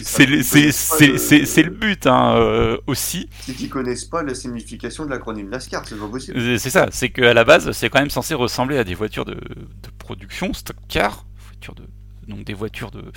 c'est 0.04 0.26
le 0.26 1.70
but 1.70 2.08
hein, 2.08 2.36
euh, 2.38 2.78
aussi. 2.88 3.30
C'est 3.42 3.54
qu'ils 3.54 3.70
connaissent 3.70 4.06
pas 4.06 4.24
la 4.24 4.34
signification 4.34 5.06
de 5.06 5.12
l'acronyme 5.12 5.50
NASCAR, 5.50 5.84
c'est 5.88 5.98
pas 5.98 6.08
possible. 6.08 6.38
Euh, 6.40 6.58
c'est 6.58 6.70
ça, 6.70 6.88
c'est 6.92 7.10
qu'à 7.10 7.34
la 7.34 7.44
base, 7.44 7.72
c'est 7.72 7.90
quand 7.90 8.00
même 8.00 8.10
censé 8.10 8.34
ressembler 8.34 8.78
à 8.78 8.84
des 8.84 8.96
voitures 8.96 9.26
de, 9.26 9.38
production, 10.00 10.54
stock 10.54 10.78
car, 10.88 11.26
voitures 11.48 11.76
de, 11.76 11.84
donc 12.30 12.46
des 12.46 12.54
voitures 12.54 12.92
de 12.92 13.12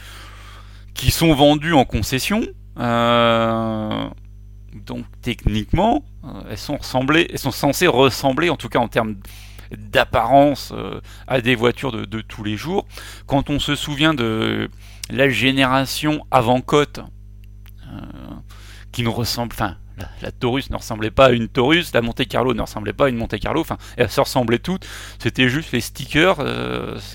qui 0.94 1.10
sont 1.10 1.34
vendues 1.34 1.74
en 1.74 1.84
concession. 1.84 2.42
Euh, 2.78 4.08
donc 4.74 5.04
techniquement, 5.20 6.04
euh, 6.24 6.28
elles 6.50 6.58
sont 6.58 6.76
ressemblées, 6.76 7.26
elles 7.30 7.38
sont 7.38 7.50
censées 7.50 7.86
ressembler, 7.86 8.50
en 8.50 8.56
tout 8.56 8.68
cas 8.68 8.78
en 8.78 8.88
termes 8.88 9.16
d'apparence, 9.76 10.72
euh, 10.74 11.00
à 11.26 11.40
des 11.40 11.54
voitures 11.54 11.92
de, 11.92 12.20
tous 12.20 12.44
les 12.44 12.56
jours. 12.56 12.86
Quand 13.26 13.50
on 13.50 13.58
se 13.58 13.74
souvient 13.74 14.14
de 14.14 14.70
la 15.10 15.28
génération 15.28 16.26
avant 16.30 16.60
Côte, 16.60 17.00
euh, 17.88 18.00
qui 18.92 19.02
nous 19.02 19.12
ressemble, 19.12 19.54
la, 20.22 20.32
Taurus 20.32 20.70
ne 20.70 20.76
ressemblait 20.76 21.10
pas 21.10 21.26
à 21.26 21.30
une 21.32 21.48
Taurus, 21.48 21.92
la 21.92 22.02
Monte 22.02 22.26
Carlo 22.26 22.54
ne 22.54 22.62
ressemblait 22.62 22.92
pas 22.92 23.06
à 23.06 23.08
une 23.08 23.16
Monte 23.16 23.38
Carlo, 23.38 23.60
enfin, 23.60 23.78
elles 23.96 24.10
se 24.10 24.20
ressemblaient 24.20 24.58
toutes. 24.58 24.86
C'était 25.18 25.48
juste 25.48 25.72
les 25.72 25.80
stickers 25.80 26.36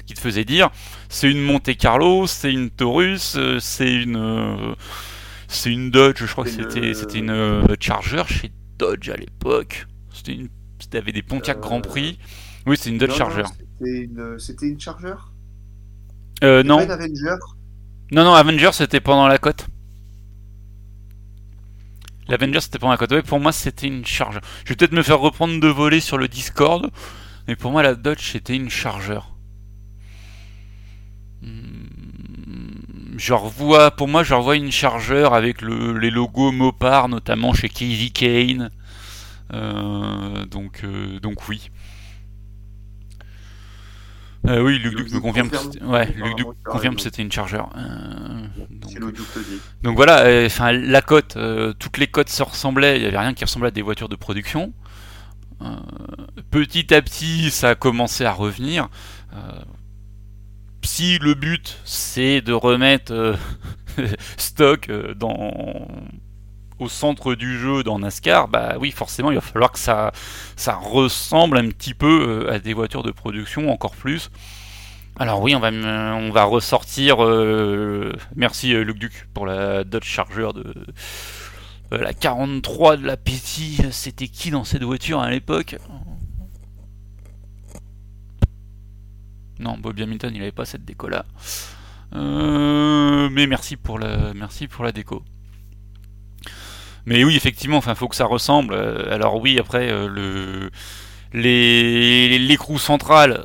qui 0.06 0.14
te 0.14 0.20
faisaient 0.20 0.46
dire 0.46 0.70
c'est 1.10 1.30
une 1.30 1.42
Monte 1.42 1.76
Carlo, 1.78 2.28
c'est 2.28 2.52
une 2.52 2.70
Taurus, 2.70 3.38
c'est 3.60 3.94
une 3.94 4.76
c'est 5.48 5.72
une 5.72 5.92
Dodge, 5.92 6.24
je 6.26 6.32
crois 6.32 6.44
que 6.44 6.50
c'était 6.50 6.94
c'était 6.94 7.20
une 7.20 7.30
euh, 7.30 7.76
Charger 7.80 8.24
chez 8.28 8.52
Dodge 8.78 9.10
à 9.10 9.16
l'époque. 9.16 9.88
C'était 10.14 10.34
une 10.34 10.50
avait 10.94 11.12
des 11.12 11.22
Pontiac 11.22 11.60
Grand 11.60 11.82
Prix. 11.82 12.18
Oui, 12.66 12.78
c'est 12.78 12.90
une 12.90 12.98
Dodge 12.98 13.14
Charger. 13.14 13.44
C'était 14.40 14.68
une, 14.68 14.80
Charger? 14.80 15.16
Euh, 16.44 16.64
non. 16.64 16.80
Non, 18.12 18.24
non, 18.24 18.34
Avenger 18.34 18.70
c'était 18.74 19.02
pendant 19.02 19.28
la 19.28 19.38
côte. 19.38 19.68
L'Avenger 22.30 22.62
c'était 22.62 22.80
pendant 22.80 22.92
la 22.92 22.98
côte. 22.98 23.22
pour 23.22 23.40
moi 23.40 23.52
c'était 23.52 23.88
une 23.88 24.06
Charger. 24.06 24.40
Je 24.66 24.70
vais 24.70 24.76
peut-être 24.76 24.94
me 24.94 25.04
faire 25.04 25.20
reprendre 25.20 25.60
de 25.60 25.68
voler 25.68 26.00
sur 26.00 26.18
le 26.18 26.28
Discord. 26.28 26.90
Mais 27.48 27.56
pour 27.56 27.72
moi 27.72 27.84
la 27.84 27.96
Dodge 27.96 28.32
c'était 28.32 28.56
une 28.56 28.70
Charger. 28.70 29.20
je 33.18 33.34
revois, 33.34 33.92
pour 33.92 34.08
moi, 34.08 34.24
je 34.24 34.34
revois 34.34 34.56
une 34.56 34.72
chargeur 34.72 35.34
avec 35.34 35.62
les 35.62 36.12
logos 36.12 36.52
Mopar, 36.52 37.10
notamment 37.10 37.54
chez 37.54 37.70
Casey 37.70 38.10
Kane. 38.14 38.70
Euh, 39.54 40.46
donc, 40.46 40.82
euh, 40.84 41.20
donc 41.20 41.48
oui. 41.50 41.70
Euh, 44.48 44.62
oui, 44.62 44.80
Luc 44.80 44.96
Duc 44.96 45.12
me 45.12 45.20
confirme, 45.20 45.50
que 45.50 45.84
ouais, 45.86 46.16
confirme 46.64 46.96
que 46.96 47.02
c'était 47.02 47.22
une 47.22 47.32
chargeur. 47.32 47.70
donc, 48.72 49.14
donc 49.84 49.96
voilà, 49.96 50.46
enfin 50.46 50.72
la 50.72 51.02
cote, 51.02 51.38
toutes 51.80 51.98
les 51.98 52.08
cotes 52.08 52.30
se 52.30 52.44
ressemblaient, 52.44 52.98
il 52.98 53.02
n'y 53.02 53.08
avait 53.08 53.20
rien 53.20 53.34
qui 53.34 53.44
ressemblait 53.44 53.68
à 53.68 53.72
des 53.72 53.82
voitures 53.82 54.10
de 54.10 54.16
production. 54.16 54.74
petit 56.52 56.94
à 56.94 57.02
petit, 57.02 57.52
ça 57.52 57.72
a 57.72 57.76
commencé 57.76 58.24
à 58.24 58.32
revenir 58.32 58.90
si 60.88 61.20
le 61.20 61.34
but 61.34 61.80
c'est 61.84 62.42
de 62.42 62.54
remettre 62.54 63.12
euh, 63.14 63.36
stock 64.38 64.90
euh, 64.90 65.14
dans 65.14 65.88
au 66.80 66.90
centre 66.90 67.36
du 67.36 67.58
jeu 67.60 67.84
dans 67.84 68.00
NASCAR, 68.00 68.48
bah 68.48 68.76
oui, 68.80 68.92
forcément, 68.92 69.32
il 69.32 69.36
va 69.36 69.42
falloir 69.42 69.72
que 69.72 69.80
ça, 69.80 70.12
ressemble 70.82 71.58
un 71.58 71.70
petit 71.70 71.94
peu 71.94 72.46
euh, 72.48 72.54
à 72.54 72.60
des 72.60 72.74
voitures 72.74 73.04
de 73.04 73.12
production, 73.12 73.72
encore 73.72 73.96
plus. 73.96 74.30
Alors 75.20 75.42
oui, 75.42 75.56
on 75.56 75.60
va, 75.60 75.70
on 75.70 76.30
va 76.30 76.44
ressortir. 76.44 77.18
merci 78.36 78.74
Luc 78.74 79.00
Duc 79.00 79.28
pour 79.34 79.48
la 79.48 79.84
Dodge 79.84 80.06
Charger 80.06 80.50
de 80.54 80.64
la 81.90 82.14
43 82.14 82.98
de 82.98 83.06
la 83.06 83.18
Petit. 83.18 83.80
C'était 83.92 84.28
qui 84.28 84.52
dans 84.52 84.64
cette 84.64 84.84
voiture 84.84 85.20
à 85.20 85.32
l'époque? 85.32 85.78
Non, 89.60 89.78
Bobby 89.78 90.04
Hamilton, 90.04 90.32
il 90.36 90.40
n'avait 90.40 90.52
pas 90.52 90.66
cette 90.66 90.86
déco-là. 90.86 91.26
Euh, 92.14 93.30
mais 93.32 93.48
merci 93.48 93.76
pour 93.76 94.00
la, 94.00 94.34
merci 94.34 94.68
pour 94.68 94.84
la 94.86 94.92
déco. 94.92 95.24
Mais 97.08 97.24
oui, 97.24 97.36
effectivement, 97.36 97.78
enfin, 97.78 97.96
faut 97.96 98.08
que 98.08 98.16
ça 98.16 98.26
ressemble. 98.26 98.76
Euh, 98.76 99.12
alors 99.12 99.42
oui, 99.42 99.58
après 99.60 99.90
euh, 99.90 100.08
le 100.08 100.70
les 101.34 102.38
l'écrou 102.40 102.80
central, 102.80 103.44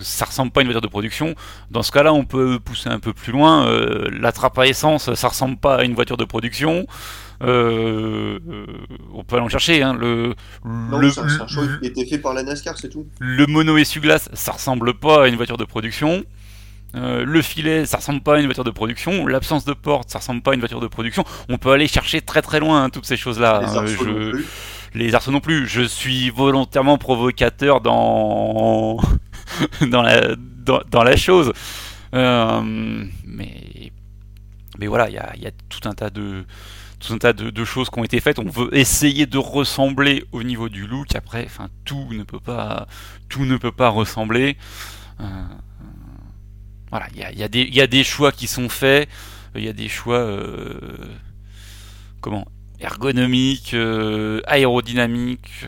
ça 0.00 0.24
ressemble 0.24 0.50
pas 0.50 0.60
à 0.60 0.62
une 0.62 0.68
voiture 0.68 0.80
de 0.80 0.88
production. 0.88 1.36
Dans 1.70 1.82
ce 1.82 1.92
cas-là, 1.92 2.12
on 2.12 2.24
peut 2.24 2.58
pousser 2.58 2.88
un 2.88 2.98
peu 2.98 3.12
plus 3.12 3.32
loin. 3.32 3.70
la 4.10 4.32
trappe 4.32 4.58
à 4.58 4.66
essence, 4.66 5.14
ça 5.14 5.28
ressemble 5.28 5.58
pas 5.58 5.76
à 5.76 5.84
une 5.84 5.94
voiture 5.94 6.16
de 6.16 6.24
production. 6.24 6.86
Euh, 7.42 8.38
on 9.14 9.24
peut 9.24 9.36
aller 9.36 9.44
en 9.44 9.48
chercher. 9.48 9.82
Hein, 9.82 9.94
le, 9.94 10.34
le, 10.64 11.80
qui 11.80 11.86
était 11.86 12.06
fait 12.06 12.18
par 12.18 12.34
la 12.34 12.42
NASCAR, 12.42 12.78
c'est 12.78 12.88
tout. 12.88 13.06
Le 13.18 13.46
mono 13.46 13.76
essuie-glace, 13.76 14.28
ça 14.32 14.52
ressemble 14.52 14.94
pas 14.94 15.24
à 15.24 15.28
une 15.28 15.36
voiture 15.36 15.56
de 15.56 15.64
production. 15.64 16.24
Euh, 16.94 17.24
le 17.24 17.42
filet, 17.42 17.86
ça 17.86 17.98
ressemble 17.98 18.20
pas 18.20 18.36
à 18.36 18.38
une 18.38 18.46
voiture 18.46 18.64
de 18.64 18.70
production. 18.70 19.26
L'absence 19.26 19.64
de 19.64 19.72
porte, 19.72 20.10
ça 20.10 20.18
ressemble 20.18 20.42
pas 20.42 20.52
à 20.52 20.54
une 20.54 20.60
voiture 20.60 20.80
de 20.80 20.86
production. 20.86 21.24
On 21.48 21.58
peut 21.58 21.70
aller 21.70 21.88
chercher 21.88 22.20
très 22.20 22.42
très 22.42 22.60
loin 22.60 22.84
hein, 22.84 22.90
toutes 22.90 23.06
ces 23.06 23.16
choses-là. 23.16 23.60
Les 23.60 23.76
arceaux 23.76 24.04
je... 24.04 24.10
non 24.10 24.30
plus. 24.30 24.46
Les 24.94 25.14
arceaux 25.14 25.30
non 25.30 25.40
plus. 25.40 25.66
Je 25.66 25.82
suis 25.82 26.30
volontairement 26.30 26.98
provocateur 26.98 27.80
dans 27.80 29.00
dans 29.90 30.02
la 30.02 30.36
dans, 30.36 31.02
la 31.02 31.16
chose. 31.16 31.52
Euh, 32.14 32.60
mais 33.24 33.92
mais 34.78 34.86
voilà, 34.86 35.08
il 35.08 35.14
y 35.14 35.18
a, 35.18 35.34
y 35.36 35.46
a 35.46 35.50
tout 35.68 35.88
un 35.88 35.92
tas 35.92 36.10
de 36.10 36.44
tout 37.02 37.12
un 37.12 37.18
tas 37.18 37.32
de, 37.32 37.64
choses 37.64 37.90
qui 37.90 37.98
ont 37.98 38.04
été 38.04 38.20
faites. 38.20 38.38
On 38.38 38.48
veut 38.48 38.68
essayer 38.76 39.26
de 39.26 39.38
ressembler 39.38 40.24
au 40.32 40.42
niveau 40.42 40.68
du 40.68 40.86
look. 40.86 41.14
Après, 41.16 41.44
enfin, 41.44 41.68
tout 41.84 42.06
ne 42.12 42.22
peut 42.22 42.40
pas, 42.40 42.86
tout 43.28 43.44
ne 43.44 43.56
peut 43.56 43.72
pas 43.72 43.88
ressembler. 43.88 44.56
Euh, 45.20 45.24
voilà, 46.92 47.06
il 47.14 47.38
y 47.38 47.80
a, 47.80 47.86
des 47.86 48.04
choix 48.04 48.32
qui 48.32 48.46
sont 48.46 48.68
faits. 48.68 49.08
Il 49.54 49.64
y 49.64 49.68
a 49.68 49.72
des 49.72 49.88
choix, 49.88 50.18
euh, 50.18 50.78
comment, 52.20 52.46
ergonomiques, 52.80 53.72
euh, 53.72 54.42
aérodynamiques. 54.46 55.64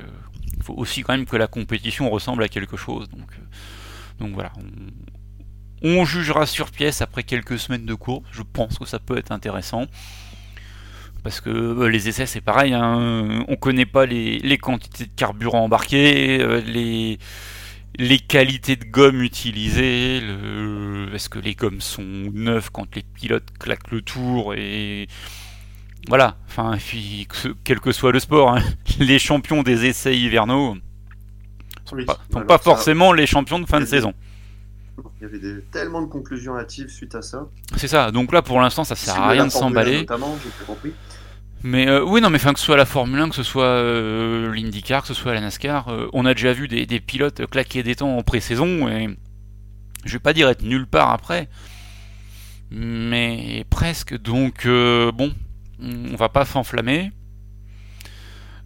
Il 0.58 0.62
faut 0.62 0.74
aussi 0.74 1.00
quand 1.00 1.16
même 1.16 1.24
que 1.24 1.36
la 1.36 1.46
compétition 1.46 2.10
ressemble 2.10 2.44
à 2.44 2.48
quelque 2.48 2.76
chose. 2.76 3.08
Donc, 4.18 4.34
voilà. 4.34 4.52
On, 5.82 6.04
jugera 6.04 6.44
sur 6.44 6.70
pièce 6.70 7.00
après 7.00 7.22
quelques 7.22 7.58
semaines 7.58 7.86
de 7.86 7.94
cours. 7.94 8.22
Je 8.30 8.42
pense 8.42 8.78
que 8.78 8.84
ça 8.84 8.98
peut 8.98 9.16
être 9.16 9.32
intéressant 9.32 9.86
parce 11.22 11.40
que 11.40 11.48
euh, 11.48 11.88
les 11.88 12.10
essais 12.10 12.26
c'est 12.26 12.42
pareil, 12.42 12.74
hein, 12.74 13.44
on 13.48 13.56
connaît 13.56 13.86
pas 13.86 14.04
les, 14.04 14.58
quantités 14.58 15.06
de 15.06 15.10
carburant 15.16 15.64
embarquées, 15.64 16.38
euh, 16.42 16.60
les, 16.60 17.18
les 17.96 18.18
qualités 18.18 18.76
de 18.76 18.84
gomme 18.84 19.22
utilisées, 19.22 20.16
est-ce 21.12 21.28
que 21.28 21.38
les 21.38 21.54
gommes 21.54 21.80
sont 21.80 22.02
neuves 22.02 22.70
quand 22.72 22.94
les 22.96 23.02
pilotes 23.02 23.46
claquent 23.58 23.90
le 23.90 24.02
tour 24.02 24.54
et 24.54 25.08
voilà, 26.08 26.36
enfin 26.46 26.76
quel 27.64 27.80
que 27.80 27.92
soit 27.92 28.12
le 28.12 28.20
sport, 28.20 28.50
hein, 28.56 28.62
les 28.98 29.18
champions 29.18 29.62
des 29.62 29.86
essais 29.86 30.16
hivernaux 30.16 30.76
sont 31.84 31.96
pas, 32.04 32.18
sont 32.32 32.44
pas 32.44 32.58
forcément 32.58 33.12
les 33.12 33.26
champions 33.26 33.58
de 33.58 33.66
fin 33.66 33.80
de 33.80 33.86
saison. 33.86 34.12
Il 35.20 35.22
y 35.22 35.24
avait 35.24 35.60
tellement 35.72 36.02
de 36.02 36.06
conclusions 36.06 36.56
hâtives 36.56 36.88
suite 36.88 37.14
à 37.14 37.22
ça. 37.22 37.48
C'est 37.76 37.88
ça. 37.88 38.10
Donc 38.10 38.32
là, 38.32 38.42
pour 38.42 38.60
l'instant, 38.60 38.84
ça 38.84 38.94
sert 38.94 39.20
à 39.20 39.28
rien 39.28 39.46
de 39.46 39.50
s'emballer. 39.50 40.06
Mais 41.66 41.88
euh, 41.88 42.04
oui, 42.04 42.20
non, 42.20 42.28
mais 42.28 42.36
enfin, 42.36 42.52
que 42.52 42.58
ce 42.58 42.66
soit 42.66 42.76
la 42.76 42.84
Formule 42.84 43.18
1, 43.20 43.30
que 43.30 43.34
ce 43.34 43.42
soit 43.42 43.64
euh, 43.64 44.52
l'IndyCar, 44.52 45.00
que 45.00 45.08
ce 45.08 45.14
soit 45.14 45.32
la 45.32 45.40
NASCAR, 45.40 45.88
euh, 45.88 46.10
on 46.12 46.26
a 46.26 46.34
déjà 46.34 46.52
vu 46.52 46.68
des, 46.68 47.00
pilotes 47.00 47.46
claquer 47.46 47.82
des 47.82 47.96
temps 47.96 48.18
en 48.18 48.22
pré-saison 48.22 48.86
et 48.86 49.08
je 50.04 50.12
vais 50.12 50.18
pas 50.18 50.34
dire 50.34 50.46
être 50.50 50.60
nulle 50.60 50.86
part 50.86 51.10
après, 51.10 51.48
mais 52.70 53.64
presque. 53.70 54.14
Donc 54.20 54.66
bon, 54.66 55.32
on 55.80 56.16
va 56.16 56.28
pas 56.28 56.44
s'enflammer. 56.44 57.12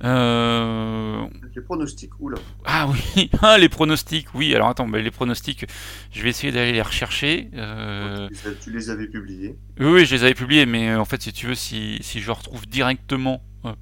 Euh... 0.04 1.26
Les 1.54 1.62
pronostics, 1.62 2.12
oula. 2.20 2.38
Ah 2.64 2.88
oui, 2.88 3.30
ah, 3.42 3.58
les 3.58 3.68
pronostics, 3.68 4.32
oui. 4.34 4.54
Alors 4.54 4.68
attends, 4.68 4.86
les 4.86 5.10
pronostics, 5.10 5.66
je 6.12 6.22
vais 6.22 6.30
essayer 6.30 6.52
d'aller 6.52 6.72
les 6.72 6.82
rechercher. 6.82 7.50
Euh... 7.54 8.28
Tu 8.62 8.70
les 8.70 8.90
avais 8.90 9.08
publiés 9.08 9.56
Oui, 9.80 10.06
je 10.06 10.14
les 10.14 10.24
avais 10.24 10.34
publiés, 10.34 10.66
mais 10.66 10.90
euh, 10.90 11.00
en 11.00 11.04
fait, 11.04 11.20
si 11.22 11.32
tu 11.32 11.46
veux, 11.46 11.54
si, 11.54 11.98
si 12.00 12.20
je 12.20 12.30
retrouve 12.30 12.66
directement 12.66 13.42
euh, 13.64 13.72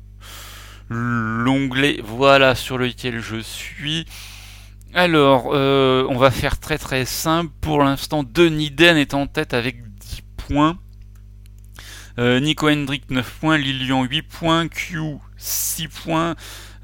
l'onglet, 0.88 2.00
voilà, 2.02 2.54
sur 2.54 2.78
lequel 2.78 3.20
je 3.20 3.36
suis. 3.36 4.06
Alors, 4.94 5.48
on 5.48 6.16
va 6.16 6.30
faire 6.30 6.58
très 6.58 6.78
très 6.78 7.04
simple. 7.04 7.52
Pour 7.60 7.82
l'instant, 7.82 8.22
Denis 8.22 8.70
Den 8.70 8.96
est 8.96 9.12
en 9.12 9.26
tête 9.26 9.52
avec 9.52 9.82
10 9.98 10.22
points. 10.38 10.78
Nico 12.18 12.70
Hendrick 12.70 13.10
9 13.10 13.30
points, 13.40 13.58
Lilian 13.58 14.04
8 14.04 14.22
points, 14.22 14.68
Q 14.68 15.18
6 15.36 15.88
points. 15.88 16.34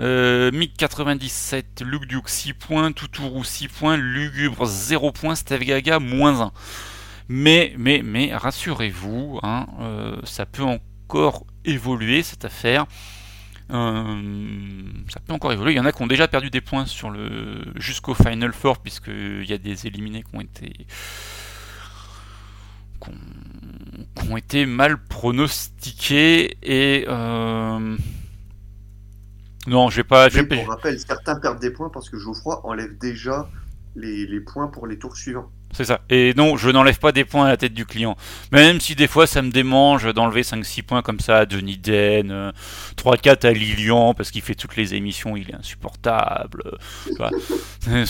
Euh, 0.01 0.51
Mick 0.53 0.77
97, 0.77 1.83
Luke 1.85 2.07
Duke 2.07 2.29
6 2.29 2.55
points, 2.55 2.93
Toutourou 2.93 3.45
6 3.45 3.69
points, 3.69 3.97
Lugubre 3.97 4.67
0 4.67 5.13
points, 5.13 5.35
Steve 5.35 5.65
Gaga 5.65 5.99
moins 5.99 6.41
1. 6.41 6.53
Mais, 7.29 7.75
mais, 7.79 8.03
mais, 8.05 8.35
rassurez-vous, 8.35 9.39
hein, 9.43 9.67
euh, 9.81 10.17
ça 10.25 10.45
peut 10.45 10.65
encore 10.65 11.47
évoluer 11.65 12.23
cette 12.23 12.45
affaire. 12.45 12.87
Euh, 13.71 14.83
ça 15.09 15.21
peut 15.21 15.33
encore 15.33 15.53
évoluer. 15.53 15.73
Il 15.73 15.77
y 15.77 15.81
en 15.81 15.87
a 15.87 15.93
qui 15.93 16.03
ont 16.03 16.07
déjà 16.07 16.29
perdu 16.29 16.51
des 16.51 16.61
points 16.61 16.85
sur 16.85 17.11
le 17.11 17.63
jusqu'au 17.77 18.13
Final 18.13 18.53
Four 18.53 18.79
puisqu'il 18.79 19.49
y 19.49 19.53
a 19.53 19.59
des 19.59 19.87
éliminés 19.87 20.25
qui 20.25 20.37
ont 20.37 20.41
été 20.41 20.87
qui 23.01 24.31
ont, 24.31 24.37
été 24.37 24.67
mal 24.67 24.99
pronostiqués 24.99 26.57
et 26.63 27.07
euh, 29.67 29.71
non, 29.71 29.91
j'ai 29.91 30.05
pas. 30.05 30.29
Mais 30.35 30.45
pour 30.45 30.69
rappel, 30.69 30.99
certains 30.99 31.37
perdent 31.37 31.61
des 31.61 31.71
points 31.71 31.91
parce 31.91 32.11
que 32.11 32.19
Geoffroy 32.19 32.61
enlève 32.65 32.97
déjà 32.99 33.49
les, 33.95 34.41
points 34.41 34.69
pour 34.69 34.87
les 34.87 34.99
tours 34.99 35.17
suivants. 35.17 35.51
C'est 35.73 35.85
ça. 35.85 36.01
Et 36.11 36.35
non, 36.37 36.59
je 36.59 36.69
n'enlève 36.69 36.99
pas 36.99 37.13
des 37.13 37.25
points 37.25 37.47
à 37.47 37.49
la 37.49 37.57
tête 37.57 37.73
du 37.73 37.87
client. 37.87 38.15
Même 38.51 38.79
si 38.81 38.95
des 38.95 39.07
fois 39.07 39.27
ça 39.27 39.41
me 39.41 39.51
démange 39.51 40.13
d'enlever 40.13 40.43
5-6 40.43 40.83
points 40.83 41.01
comme 41.01 41.21
ça 41.21 41.39
à 41.39 41.47
Denis 41.47 41.79
Den, 41.79 42.53
3-4 42.97 43.47
à 43.47 43.53
Lilian 43.53 44.13
parce 44.13 44.31
qu'il 44.31 44.43
fait 44.43 44.55
toutes 44.55 44.77
les 44.77 44.95
émissions, 44.95 45.35
il 45.37 45.49
est 45.51 45.55
insupportable. 45.55 46.79
Et 47.89 48.05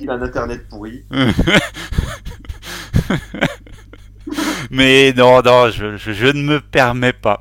il 0.00 0.10
a 0.10 0.14
un 0.14 0.22
internet 0.22 0.68
pourri. 0.68 1.04
Mais 4.70 5.12
non, 5.12 5.42
non, 5.42 5.70
je, 5.70 5.96
je 5.96 6.26
ne 6.26 6.42
me 6.42 6.60
permets 6.60 7.12
pas. 7.12 7.40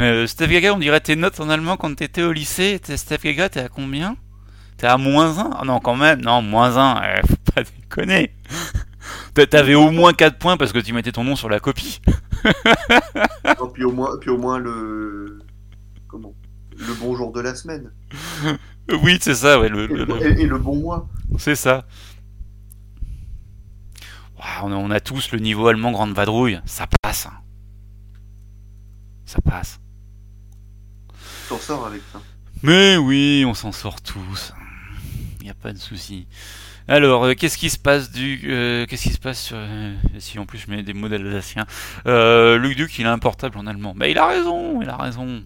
Euh, 0.00 0.26
Steph 0.26 0.48
Gaga, 0.48 0.74
on 0.74 0.78
dirait 0.78 1.00
tes 1.00 1.14
notes 1.14 1.38
en 1.38 1.48
allemand 1.48 1.76
quand 1.76 1.94
t'étais 1.94 2.22
au 2.22 2.32
lycée. 2.32 2.80
Steph 2.82 3.18
Gaga, 3.22 3.48
t'es 3.48 3.60
à 3.60 3.68
combien? 3.68 4.16
T'es 4.76 4.86
à 4.86 4.96
moins 4.96 5.38
1 5.38 5.50
ah 5.60 5.64
Non, 5.64 5.78
quand 5.78 5.94
même, 5.94 6.20
non, 6.20 6.42
moins 6.42 6.76
1. 6.76 7.02
Eh, 7.02 7.26
faut 7.26 7.36
pas 7.54 7.62
déconner. 7.62 8.34
T'avais 9.50 9.74
au 9.74 9.90
moins 9.90 10.12
4 10.12 10.38
points 10.38 10.56
parce 10.56 10.72
que 10.72 10.78
tu 10.78 10.92
mettais 10.92 11.12
ton 11.12 11.22
nom 11.22 11.36
sur 11.36 11.48
la 11.48 11.60
copie. 11.60 12.00
puis, 13.74 13.84
au 13.84 13.92
moins, 13.92 14.18
puis 14.20 14.30
au 14.30 14.38
moins 14.38 14.58
le. 14.58 15.38
Comment? 16.08 16.34
Le 16.76 16.94
bon 16.94 17.14
jour 17.14 17.32
de 17.32 17.40
la 17.40 17.54
semaine. 17.54 17.92
Oui, 19.02 19.16
c'est 19.18 19.34
ça, 19.34 19.58
ouais. 19.58 19.70
Le, 19.70 19.84
et, 19.84 20.44
le, 20.44 20.58
bon 20.58 20.76
mois. 20.76 21.08
C'est 21.38 21.54
ça. 21.54 21.86
on, 24.62 24.90
a, 24.90 25.00
tous 25.00 25.32
le 25.32 25.38
niveau 25.38 25.68
allemand 25.68 25.92
grande 25.92 26.12
vadrouille. 26.12 26.60
Ça 26.66 26.86
passe. 27.02 27.26
Hein. 27.26 27.32
Ça 29.24 29.40
passe 29.40 29.80
avec 31.86 32.02
ça. 32.12 32.20
Mais 32.62 32.96
oui, 32.96 33.44
on 33.46 33.54
s'en 33.54 33.72
sort 33.72 34.00
tous. 34.00 34.52
Il 35.40 35.44
n'y 35.44 35.50
a 35.50 35.54
pas 35.54 35.72
de 35.72 35.78
souci. 35.78 36.26
Alors, 36.86 37.24
euh, 37.24 37.34
qu'est-ce 37.34 37.56
qui 37.56 37.70
se 37.70 37.78
passe 37.78 38.10
du, 38.10 38.42
euh, 38.46 38.86
qu'est-ce 38.86 39.04
qui 39.04 39.12
se 39.12 39.18
passe 39.18 39.42
sur, 39.42 39.56
euh, 39.58 39.94
si 40.18 40.38
en 40.38 40.44
plus 40.44 40.58
je 40.58 40.70
mets 40.70 40.82
des 40.82 40.92
mots 40.92 41.08
d'alsacien, 41.08 41.66
Luc 42.06 42.76
Duc, 42.76 42.98
il 42.98 43.06
a 43.06 43.12
un 43.12 43.18
portable 43.18 43.58
en 43.58 43.66
allemand. 43.66 43.94
Mais 43.96 44.10
il 44.10 44.18
a 44.18 44.26
raison, 44.26 44.80
il 44.82 44.88
a 44.88 44.96
raison. 44.96 45.42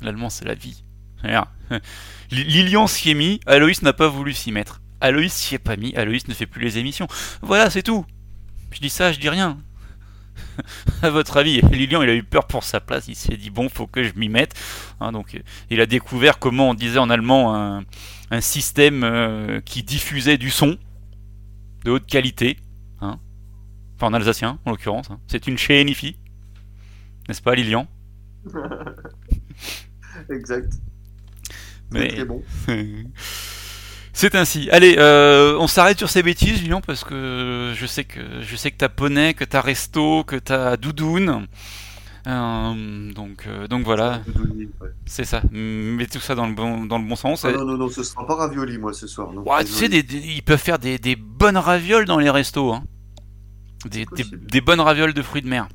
L'allemand, 0.00 0.30
c'est 0.30 0.44
la 0.44 0.54
vie. 0.54 0.82
Lilian 2.30 2.86
s'y 2.86 3.10
est 3.10 3.14
mis, 3.14 3.40
Aloïs 3.46 3.82
n'a 3.82 3.92
pas 3.92 4.08
voulu 4.08 4.32
s'y 4.34 4.52
mettre. 4.52 4.80
Aloïs 5.00 5.32
s'y 5.32 5.54
est 5.54 5.58
pas 5.58 5.76
mis, 5.76 5.94
Aloïs 5.96 6.28
ne 6.28 6.34
fait 6.34 6.46
plus 6.46 6.62
les 6.62 6.78
émissions. 6.78 7.08
Voilà, 7.40 7.70
c'est 7.70 7.82
tout. 7.82 8.04
Je 8.70 8.80
dis 8.80 8.90
ça, 8.90 9.12
je 9.12 9.18
dis 9.18 9.28
rien. 9.28 9.58
à 11.02 11.10
votre 11.10 11.36
avis, 11.36 11.60
Lilian, 11.72 12.02
il 12.02 12.08
a 12.08 12.14
eu 12.14 12.22
peur 12.22 12.46
pour 12.46 12.64
sa 12.64 12.80
place. 12.80 13.08
Il 13.08 13.16
s'est 13.16 13.36
dit 13.36 13.50
bon, 13.50 13.68
faut 13.68 13.86
que 13.86 14.02
je 14.02 14.12
m'y 14.16 14.28
mette. 14.28 14.54
Hein, 15.00 15.12
donc, 15.12 15.40
il 15.70 15.80
a 15.80 15.86
découvert 15.86 16.38
comment 16.38 16.70
on 16.70 16.74
disait 16.74 16.98
en 16.98 17.10
allemand 17.10 17.54
un, 17.54 17.84
système 18.40 19.04
euh, 19.04 19.60
qui 19.60 19.84
diffusait 19.84 20.38
du 20.38 20.50
son 20.50 20.76
de 21.84 21.90
haute 21.92 22.06
qualité. 22.06 22.58
Hein. 23.00 23.20
Enfin, 23.94 24.08
en 24.08 24.14
alsacien, 24.14 24.58
en 24.64 24.72
l'occurrence. 24.72 25.08
Hein. 25.10 25.20
C'est 25.28 25.46
une 25.46 25.56
chez 25.56 25.80
Enifi, 25.80 26.16
n'est-ce 27.28 27.42
pas, 27.42 27.54
Lilian? 27.54 27.86
Exact. 30.30 30.72
Mais 31.92 32.08
très 32.08 32.24
bon. 32.24 32.42
C'est 34.14 34.36
ainsi. 34.36 34.70
Allez, 34.70 34.94
euh, 34.98 35.58
on 35.58 35.66
s'arrête 35.66 35.98
sur 35.98 36.08
ces 36.08 36.22
bêtises, 36.22 36.62
Lilian, 36.62 36.80
parce 36.80 37.02
que 37.02 37.72
je 37.74 37.84
sais 37.84 38.04
que 38.04 38.20
je 38.40 38.56
sais 38.56 38.70
que 38.70 38.76
t'as 38.76 38.88
poney, 38.88 39.34
que 39.34 39.44
t'as 39.44 39.60
resto, 39.60 40.22
que 40.22 40.36
t'as 40.36 40.76
doudoune. 40.76 41.48
Euh, 42.26 43.12
donc, 43.12 43.46
euh, 43.46 43.66
donc 43.66 43.84
voilà. 43.84 44.22
C'est 45.04 45.24
ça. 45.24 45.42
Mets 45.50 46.06
tout 46.06 46.20
ça 46.20 46.36
dans 46.36 46.46
le 46.46 46.54
bon, 46.54 46.86
dans 46.86 46.98
le 46.98 47.06
bon 47.06 47.16
sens. 47.16 47.44
Ah 47.44 47.50
non, 47.50 47.64
non, 47.64 47.76
non, 47.76 47.88
ce 47.88 48.04
sera 48.04 48.24
pas 48.24 48.36
ravioli, 48.36 48.78
moi, 48.78 48.92
ce 48.92 49.08
soir. 49.08 49.32
Non, 49.32 49.44
tu 49.60 49.66
sais, 49.66 49.86
ils 49.86 50.42
peuvent 50.42 50.62
faire 50.62 50.78
des, 50.78 50.96
des, 50.98 51.16
bonnes 51.16 51.58
ravioles 51.58 52.06
dans 52.06 52.18
les 52.18 52.30
restos. 52.30 52.72
Hein. 52.72 52.84
Des, 53.86 54.06
des, 54.14 54.60
bonnes 54.60 54.80
ravioles 54.80 55.12
de 55.12 55.22
fruits 55.22 55.42
de 55.42 55.48
mer. 55.48 55.68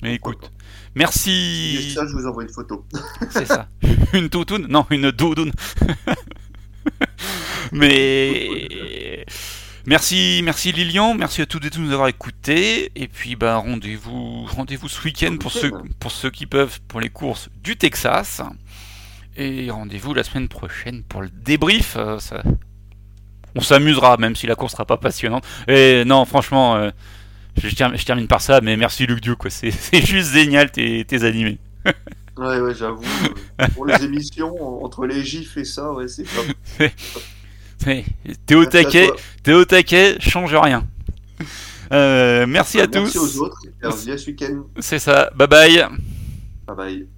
Mais 0.00 0.14
écoute, 0.14 0.50
merci. 0.94 1.92
ça, 1.92 2.06
je 2.06 2.12
vous 2.14 2.26
envoie 2.26 2.44
une 2.44 2.48
photo. 2.48 2.86
C'est 3.30 3.46
ça. 3.46 3.68
Une 4.14 4.28
toutoune 4.28 4.66
Non, 4.68 4.86
une 4.90 5.10
doudoune. 5.10 5.52
Mais 7.72 9.24
merci, 9.86 10.40
merci 10.44 10.72
Lilian, 10.72 11.14
merci 11.14 11.42
à 11.42 11.46
toutes 11.46 11.64
et 11.64 11.70
tous 11.70 11.78
de 11.78 11.84
nous 11.84 11.92
avoir 11.92 12.08
écoutés. 12.08 12.92
Et 12.94 13.08
puis 13.08 13.36
bah 13.36 13.56
rendez-vous, 13.56 14.44
rendez-vous 14.46 14.88
ce 14.88 15.02
week-end 15.02 15.36
pour 15.38 15.52
ceux, 15.52 15.72
pour 16.00 16.10
ceux 16.10 16.30
qui 16.30 16.46
peuvent 16.46 16.80
pour 16.88 17.00
les 17.00 17.08
courses 17.08 17.48
du 17.62 17.76
Texas. 17.76 18.42
Et 19.36 19.70
rendez-vous 19.70 20.12
la 20.12 20.24
semaine 20.24 20.48
prochaine 20.48 21.02
pour 21.04 21.22
le 21.22 21.30
débrief. 21.30 21.96
Euh, 21.96 22.18
on 23.54 23.60
s'amusera, 23.60 24.16
même 24.16 24.36
si 24.36 24.46
la 24.46 24.54
course 24.54 24.72
sera 24.72 24.84
pas 24.84 24.96
passionnante. 24.96 25.46
Et 25.68 26.04
non, 26.04 26.24
franchement, 26.24 26.76
euh, 26.76 26.90
je, 27.56 28.04
termine, 28.04 28.26
par 28.26 28.40
ça, 28.40 28.60
mais 28.60 28.76
merci 28.76 29.06
Luc 29.06 29.20
Dieu. 29.20 29.36
C'est 29.48 30.06
juste 30.06 30.32
génial 30.32 30.70
tes, 30.70 31.04
tes 31.04 31.24
animés. 31.24 31.58
ouais, 32.38 32.60
ouais, 32.60 32.74
j'avoue. 32.74 33.02
euh, 33.60 33.66
pour 33.74 33.86
les 33.86 34.04
émissions, 34.04 34.84
entre 34.84 35.06
les 35.06 35.24
gifs 35.24 35.56
et 35.56 35.64
ça, 35.64 35.92
ouais, 35.92 36.08
c'est 36.08 36.24
top. 36.24 36.46
T'es 38.46 38.54
au 38.54 38.60
Merci 38.60 38.70
taquet, 38.70 39.10
t'es 39.42 39.52
au 39.54 39.64
taquet, 39.64 40.16
change 40.20 40.54
rien. 40.54 40.86
Euh, 41.92 42.46
merci 42.46 42.80
à 42.80 42.86
Merci 42.86 43.18
tous. 43.18 43.38
aux 43.40 43.42
autres. 43.44 43.58
Et 43.82 43.86
à 43.86 43.90
ce 44.18 44.26
week-end. 44.26 44.62
C'est 44.78 45.00
ça. 45.00 45.30
Bye 45.34 45.48
bye. 45.48 45.86
Bye 46.66 46.76
bye. 46.76 47.08